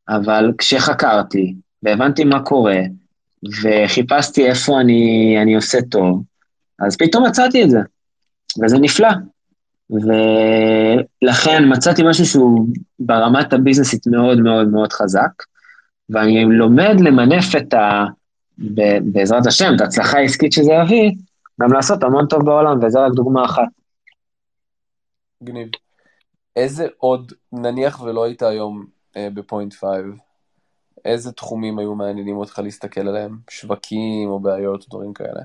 אבל 0.08 0.52
כשחקרתי 0.58 1.54
והבנתי 1.82 2.24
מה 2.24 2.42
קורה, 2.42 2.78
וחיפשתי 3.62 4.46
איפה 4.46 4.80
אני, 4.80 5.34
אני 5.42 5.54
עושה 5.54 5.78
טוב, 5.90 6.22
אז 6.78 6.96
פתאום 6.96 7.26
מצאתי 7.26 7.62
את 7.62 7.70
זה, 7.70 7.78
וזה 8.62 8.78
נפלא. 8.78 9.08
ולכן 9.90 11.62
מצאתי 11.72 12.02
משהו 12.04 12.26
שהוא 12.26 12.68
ברמת 12.98 13.52
הביזנסית 13.52 14.06
מאוד 14.06 14.40
מאוד 14.40 14.68
מאוד 14.68 14.92
חזק, 14.92 15.42
ואני 16.10 16.44
לומד 16.44 17.00
למנף 17.00 17.56
את 17.56 17.74
ה... 17.74 18.04
בעזרת 19.02 19.46
השם, 19.46 19.72
את 19.76 19.80
ההצלחה 19.80 20.18
העסקית 20.18 20.52
שזה 20.52 20.72
יביא, 20.72 21.12
גם 21.60 21.72
לעשות 21.72 22.02
המון 22.02 22.26
טוב 22.26 22.44
בעולם, 22.44 22.84
וזו 22.84 23.00
רק 23.00 23.12
דוגמה 23.12 23.44
אחת. 23.44 23.68
גניב. 25.42 25.68
איזה 26.56 26.86
עוד, 26.98 27.32
נניח 27.52 28.00
ולא 28.00 28.24
היית 28.24 28.42
היום 28.42 28.86
אה, 29.16 29.28
ב 29.34 29.72
PointFive, 29.72 30.04
איזה 31.04 31.32
תחומים 31.32 31.78
היו 31.78 31.94
מעניינים 31.94 32.36
אותך 32.36 32.58
להסתכל 32.58 33.08
עליהם? 33.08 33.38
שווקים 33.50 34.28
או 34.28 34.40
בעיות 34.40 34.82
או 34.82 34.86
דברים 34.90 35.12
כאלה? 35.12 35.40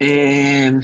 אמ, 0.00 0.78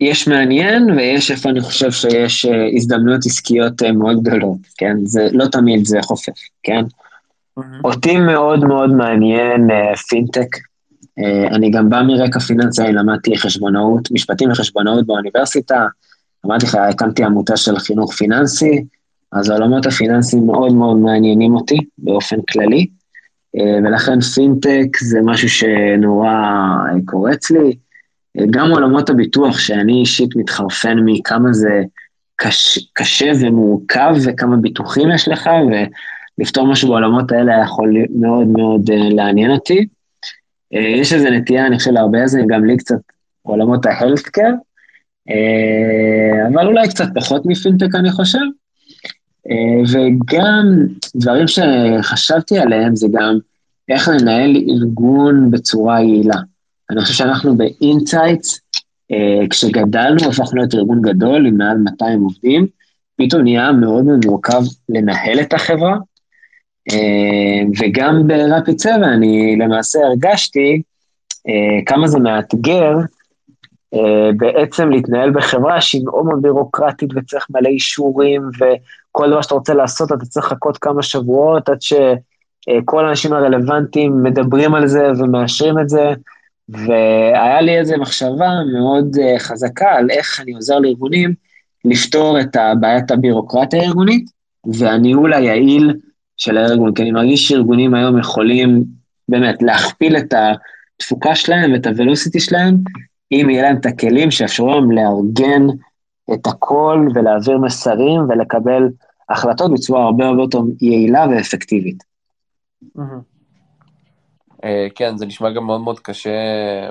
יש 0.00 0.28
מעניין 0.28 0.90
ויש 0.90 1.30
איפה 1.30 1.50
אני 1.50 1.60
חושב 1.60 1.90
שיש 1.90 2.46
אה, 2.46 2.68
הזדמנויות 2.74 3.26
עסקיות 3.26 3.82
אה, 3.82 3.92
מאוד 3.92 4.22
גדולות, 4.22 4.58
כן? 4.78 4.96
זה 5.04 5.28
לא 5.32 5.46
תמיד 5.52 5.84
זה 5.84 5.98
חופף, 6.02 6.38
כן? 6.62 6.84
Mm-hmm. 6.84 7.62
אותי 7.84 8.16
מאוד 8.16 8.64
מאוד 8.64 8.90
מעניין 8.90 9.68
פינטק. 10.08 10.56
אני 11.50 11.70
גם 11.70 11.90
בא 11.90 12.02
מרקע 12.02 12.40
פיננסי, 12.40 12.82
למדתי 12.82 13.38
חשבונאות, 13.38 14.08
משפטים 14.10 14.50
וחשבונאות 14.50 15.06
באוניברסיטה. 15.06 15.86
אמרתי 16.48 16.66
לך, 16.66 16.74
הקמתי 16.74 17.24
עמותה 17.24 17.56
של 17.56 17.78
חינוך 17.78 18.14
פיננסי, 18.14 18.84
אז 19.32 19.50
העולמות 19.50 19.86
הפיננסיים 19.86 20.46
מאוד 20.46 20.72
מאוד 20.72 20.96
מעניינים 20.96 21.54
אותי 21.54 21.78
באופן 21.98 22.36
כללי, 22.50 22.86
אה, 23.56 23.78
ולכן 23.84 24.20
פינטק 24.20 24.98
זה 25.00 25.18
משהו 25.22 25.48
שנורא 25.48 26.30
קורץ 27.04 27.50
לי. 27.50 27.76
אה, 28.38 28.44
גם 28.50 28.70
עולמות 28.70 29.10
הביטוח, 29.10 29.58
שאני 29.58 30.00
אישית 30.00 30.36
מתחרפן 30.36 30.98
מכמה 31.04 31.52
זה 31.52 31.82
קש, 32.36 32.78
קשה 32.92 33.30
ומורכב 33.40 34.14
וכמה 34.24 34.56
ביטוחים 34.56 35.10
יש 35.10 35.28
לך, 35.28 35.50
ולפתור 36.38 36.66
משהו 36.66 36.88
בעולמות 36.88 37.32
האלה 37.32 37.62
יכול 37.62 37.94
מאוד 38.20 38.46
מאוד 38.46 38.90
אה, 38.90 39.08
לעניין 39.10 39.50
אותי. 39.50 39.86
יש 40.70 41.12
איזו 41.12 41.30
נטייה, 41.30 41.66
אני 41.66 41.78
חושב, 41.78 41.90
להרבה 41.90 42.26
זה, 42.26 42.40
גם 42.46 42.64
לי 42.64 42.76
קצת 42.76 42.96
עולמות 43.42 43.86
ה 43.86 43.91
healthcare, 43.91 44.42
אה, 44.42 44.67
אבל 46.48 46.66
אולי 46.66 46.88
קצת 46.88 47.06
פחות 47.14 47.42
מפינטק 47.46 47.94
אני 47.94 48.10
חושב. 48.10 48.38
אה, 49.50 49.82
וגם 49.92 50.86
דברים 51.16 51.44
שחשבתי 51.48 52.58
עליהם 52.58 52.96
זה 52.96 53.06
גם 53.12 53.38
איך 53.88 54.08
לנהל 54.08 54.56
ארגון 54.56 55.50
בצורה 55.50 56.00
יעילה. 56.00 56.36
אני 56.90 57.00
חושב 57.00 57.14
שאנחנו 57.14 57.56
ב 57.56 57.65
IntSights, 57.65 58.60
אה, 59.12 59.46
כשגדלנו 59.50 60.28
הפכנו 60.28 60.56
להיות 60.58 60.74
ארגון 60.74 61.02
גדול 61.02 61.46
עם 61.46 61.56
מעל 61.56 61.76
200 61.76 62.20
עובדים, 62.20 62.66
פתאום 63.16 63.42
נהיה 63.42 63.72
מאוד 63.72 64.04
מורכב 64.24 64.62
לנהל 64.88 65.40
את 65.40 65.52
החברה, 65.52 65.96
וגם 67.78 68.26
ברפי 68.26 68.74
צבע 68.74 69.06
אני 69.14 69.56
למעשה 69.56 69.98
הרגשתי 69.98 70.82
כמה 71.86 72.08
זה 72.08 72.18
מאתגר 72.18 72.92
אה, 72.92 73.04
בעצם 74.36 74.90
להתנהל 74.90 75.30
בחברה 75.30 75.80
שהיא 75.80 76.04
מאוד 76.04 76.24
מאוד 76.24 76.42
בירוקרטית 76.42 77.10
וצריך 77.16 77.46
מלא 77.50 77.68
אישורים, 77.68 78.42
וכל 78.58 79.30
דבר 79.30 79.42
שאתה 79.42 79.54
רוצה 79.54 79.74
לעשות 79.74 80.12
אתה 80.12 80.26
צריך 80.26 80.46
לחכות 80.46 80.78
כמה 80.78 81.02
שבועות 81.02 81.68
עד 81.68 81.78
שכל 81.82 83.06
האנשים 83.06 83.32
הרלוונטיים 83.32 84.22
מדברים 84.22 84.74
על 84.74 84.86
זה 84.86 85.10
ומאשרים 85.18 85.78
את 85.78 85.88
זה, 85.88 86.12
והיה 86.68 87.60
לי 87.60 87.78
איזו 87.78 87.98
מחשבה 87.98 88.48
מאוד 88.72 89.16
אה, 89.20 89.38
חזקה 89.38 89.90
על 89.90 90.10
איך 90.10 90.40
אני 90.40 90.52
עוזר 90.52 90.78
לארגונים 90.78 91.34
לפתור 91.84 92.40
את 92.40 92.56
בעיית 92.80 93.10
הבירוקרטיה 93.10 93.82
הארגונית 93.82 94.30
והניהול 94.66 95.34
היעיל 95.34 95.94
של 96.36 96.58
הארגון, 96.58 96.94
כי 96.94 97.02
אני 97.02 97.10
מרגיש 97.10 97.48
שארגונים 97.48 97.94
היום 97.94 98.18
יכולים 98.18 98.84
באמת 99.28 99.62
להכפיל 99.62 100.16
את 100.16 100.34
התפוקה 100.36 101.34
שלהם 101.34 101.72
ואת 101.72 101.86
הוולוסיטי 101.86 102.40
שלהם, 102.40 102.76
אם 103.32 103.50
יהיה 103.50 103.62
להם 103.62 103.76
את 103.76 103.86
הכלים 103.86 104.30
שיאפשרו 104.30 104.68
להם 104.68 104.90
לארגן 104.90 105.66
את 106.34 106.46
הכל 106.46 107.08
ולהעביר 107.14 107.58
מסרים 107.58 108.20
ולקבל 108.28 108.88
החלטות 109.28 109.72
בצורה 109.72 110.04
הרבה 110.04 110.26
הרבה 110.26 110.42
יותר 110.42 110.58
יעילה 110.80 111.26
ואפקטיבית. 111.30 112.04
אה, 114.64 114.86
כן, 114.94 115.16
זה 115.16 115.26
נשמע 115.26 115.50
גם 115.50 115.66
מאוד 115.66 115.80
מאוד 115.80 116.00
קשה 116.00 116.30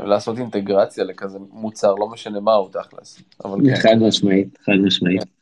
לעשות 0.04 0.38
אינטגרציה 0.38 1.04
לכזה 1.04 1.40
מוצר, 1.52 1.96
לא 1.96 2.10
משנה 2.10 2.40
מה 2.40 2.54
הוא 2.54 2.70
תכלס. 2.72 3.22
כן. 3.42 3.76
חד 3.76 3.96
משמעית, 4.08 4.58
חד 4.66 4.74
משמעית. 4.86 5.37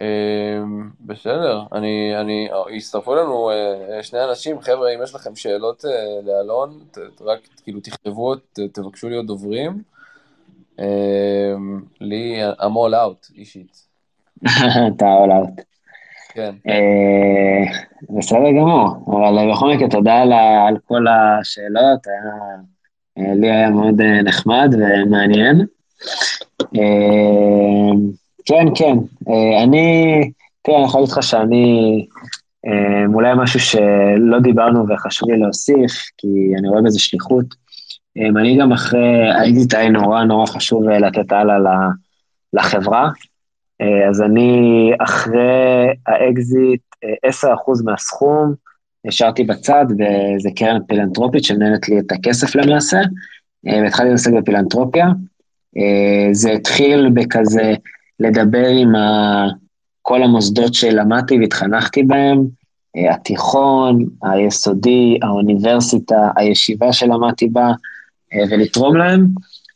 אמ, 0.00 0.90
בסדר, 1.00 1.62
אני, 1.72 2.20
אני, 2.20 2.48
הצטרפו 2.76 3.14
לנו 3.14 3.50
אה, 3.50 4.02
שני 4.02 4.24
אנשים, 4.24 4.60
חבר'ה, 4.60 4.94
אם 4.94 5.02
יש 5.02 5.14
לכם 5.14 5.36
שאלות 5.36 5.84
אה, 5.84 5.90
לאלון, 6.24 6.78
רק 7.20 7.38
כאילו 7.62 7.80
תכתבו, 7.80 8.34
תבקשו 8.72 9.08
להיות 9.08 9.26
דוברים. 9.26 9.82
אמ, 10.78 11.82
לי, 12.00 12.48
I'm 12.52 12.62
all 12.62 12.94
out 12.94 13.32
אישית. 13.36 13.86
אתה 14.96 15.04
all 15.04 15.30
out. 15.30 15.62
כן. 16.34 16.54
אה, 16.68 17.72
בסדר 18.18 18.50
גמור, 18.50 18.88
אבל 19.06 19.52
בכל 19.52 19.74
מקרה 19.74 19.88
תודה 19.88 20.22
על 20.68 20.76
כל 20.84 21.04
השאלות, 21.08 22.06
לי 23.16 23.50
היה 23.50 23.70
מאוד 23.70 24.02
נחמד 24.24 24.70
ומעניין. 24.72 25.66
כן, 28.46 28.66
כן. 28.74 28.96
אני, 29.62 30.30
תראה, 30.62 30.78
אני 30.78 30.84
יכול 30.84 31.00
להגיד 31.00 31.12
לך 31.12 31.22
שאני, 31.22 32.06
אולי 33.14 33.32
משהו 33.36 33.60
שלא 33.60 34.40
דיברנו 34.42 34.88
וחשוב 34.88 35.30
לי 35.30 35.38
להוסיף, 35.38 35.92
כי 36.18 36.28
אני 36.58 36.68
רואה 36.68 36.82
בזה 36.82 37.00
שליחות. 37.00 37.44
אני 38.16 38.58
גם 38.60 38.72
אחרי 38.72 39.30
האקזיט 39.30 39.74
היה 39.74 39.88
נורא 39.88 40.24
נורא 40.24 40.46
חשוב 40.46 40.88
לתת 40.88 41.32
הלאה 41.32 41.56
לחברה. 42.52 43.10
אז 44.10 44.22
אני 44.22 44.90
אחרי 44.98 45.86
האקזיט, 46.06 46.80
10% 47.26 47.46
מהסכום, 47.84 48.54
השארתי 49.08 49.44
בצד, 49.44 49.86
וזה 49.90 50.48
קרן 50.56 50.78
פילנטרופית 50.88 51.44
שמנהלת 51.44 51.88
לי 51.88 51.98
את 51.98 52.12
הכסף 52.12 52.54
למעשה, 52.54 53.00
והתחלתי 53.64 54.10
לעסק 54.10 54.32
בפילנטרופיה. 54.32 55.06
זה 56.32 56.50
התחיל 56.52 57.10
בכזה 57.14 57.74
לדבר 58.20 58.66
עם 58.66 58.94
ה... 58.94 59.46
כל 60.02 60.22
המוסדות 60.22 60.74
שלמדתי 60.74 61.38
והתחנכתי 61.38 62.02
בהם, 62.02 62.46
התיכון, 63.10 64.04
היסודי, 64.22 65.18
האוניברסיטה, 65.22 66.30
הישיבה 66.36 66.92
שלמדתי 66.92 67.48
בה, 67.48 67.72
ולתרום 68.50 68.96
להם, 68.96 69.26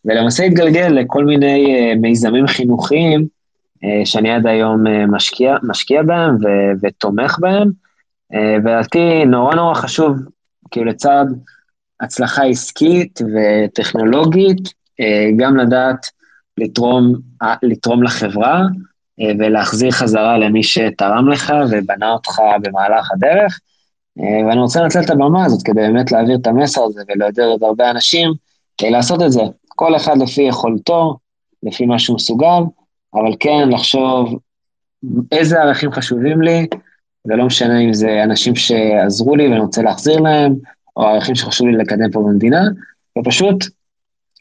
ולמעשה 0.05 0.45
התגלגל 0.45 0.89
לכל 0.89 1.25
מיני 1.25 1.95
מיזמים 1.95 2.47
חינוכיים, 2.47 3.27
שאני 4.05 4.31
עד 4.31 4.47
היום 4.47 4.85
משקיע, 5.09 5.57
משקיע 5.63 6.03
בהם 6.03 6.35
ו- 6.35 6.73
ותומך 6.83 7.37
בהם, 7.41 7.71
ולדעתי 8.33 9.25
נורא 9.25 9.55
נורא 9.55 9.75
חשוב, 9.75 10.17
כאילו 10.71 10.87
לצד 10.87 11.27
הצלחה 12.01 12.45
עסקית 12.45 13.21
וטכנולוגית, 13.23 14.73
גם 15.37 15.57
לדעת 15.57 16.07
לתרום, 16.61 17.15
לתרום 17.63 18.03
לחברה 18.03 18.63
ולהחזיר 19.39 19.91
חזרה 19.91 20.39
למי 20.39 20.63
שתרם 20.63 21.29
לך 21.29 21.53
ובנה 21.71 22.13
אותך 22.13 22.39
במהלך 22.63 23.13
הדרך. 23.13 23.61
ואני 24.17 24.61
רוצה 24.61 24.83
לנצל 24.83 25.01
את 25.01 25.11
הבמה 25.11 25.45
הזאת 25.45 25.63
כדי 25.63 25.81
באמת 25.81 26.13
להעביר 26.13 26.37
את 26.43 26.47
המסר 26.47 26.83
הזה 26.83 27.03
ולעודד 27.09 27.41
עוד 27.41 27.63
הרבה 27.63 27.91
אנשים 27.91 28.33
כדי 28.79 28.91
לעשות 28.91 29.23
את 29.23 29.33
זה. 29.33 29.43
כל 29.69 29.97
אחד 29.97 30.19
לפי 30.19 30.43
יכולתו, 30.43 31.17
לפי 31.63 31.87
מה 31.87 31.99
שהוא 31.99 32.17
מסוגל, 32.17 32.63
אבל 33.15 33.35
כן 33.41 33.69
לחשוב 33.69 34.39
איזה 35.33 35.63
ערכים 35.63 35.93
חשובים 35.93 36.43
לי, 36.43 36.67
ולא 37.25 37.45
משנה 37.47 37.81
אם 37.81 37.93
זה 37.93 38.23
אנשים 38.25 38.57
שעזרו 38.57 39.37
לי 39.37 39.49
ואני 39.49 39.61
רוצה 39.61 39.83
להחזיר 39.83 40.21
להם, 40.21 40.55
או 40.97 41.07
ערכים 41.07 41.35
שחשוב 41.35 41.67
לי 41.67 41.77
לקדם 41.77 42.11
פה 42.11 42.21
במדינה, 42.21 42.63
ופשוט 43.19 43.65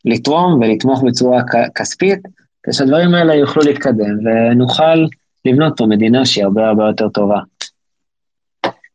לתרום 0.06 0.60
ולתמוך 0.62 1.04
בצורה 1.04 1.42
כספית, 1.76 2.20
כדי 2.64 2.74
שהדברים 2.74 3.14
האלה 3.14 3.36
יוכלו 3.36 3.64
להתקדם, 3.66 4.26
ונוכל 4.26 5.06
לבנות 5.46 5.74
פה 5.78 5.86
מדינה 5.86 6.26
שהיא 6.26 6.44
הרבה 6.44 6.68
הרבה 6.68 6.88
יותר 6.88 7.10
טובה. 7.10 7.40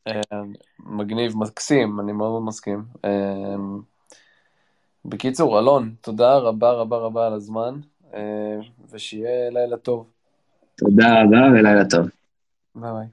אה, 0.07 0.43
מגניב, 0.79 1.37
מקסים, 1.37 2.01
אני 2.01 2.13
מאוד 2.13 2.43
מסכים. 2.43 2.85
אה, 3.05 3.55
בקיצור, 5.05 5.59
אלון, 5.59 5.95
תודה 6.01 6.37
רבה 6.37 6.71
רבה 6.71 6.97
רבה 6.97 7.27
על 7.27 7.33
הזמן, 7.33 7.75
אה, 8.15 8.59
ושיהיה 8.91 9.51
לילה 9.51 9.77
טוב. 9.77 10.11
תודה 10.77 11.23
רבה 11.23 11.39
ולילה 11.53 11.85
טוב. 11.91 12.09
ביי 12.75 12.91
ביי. 12.93 13.07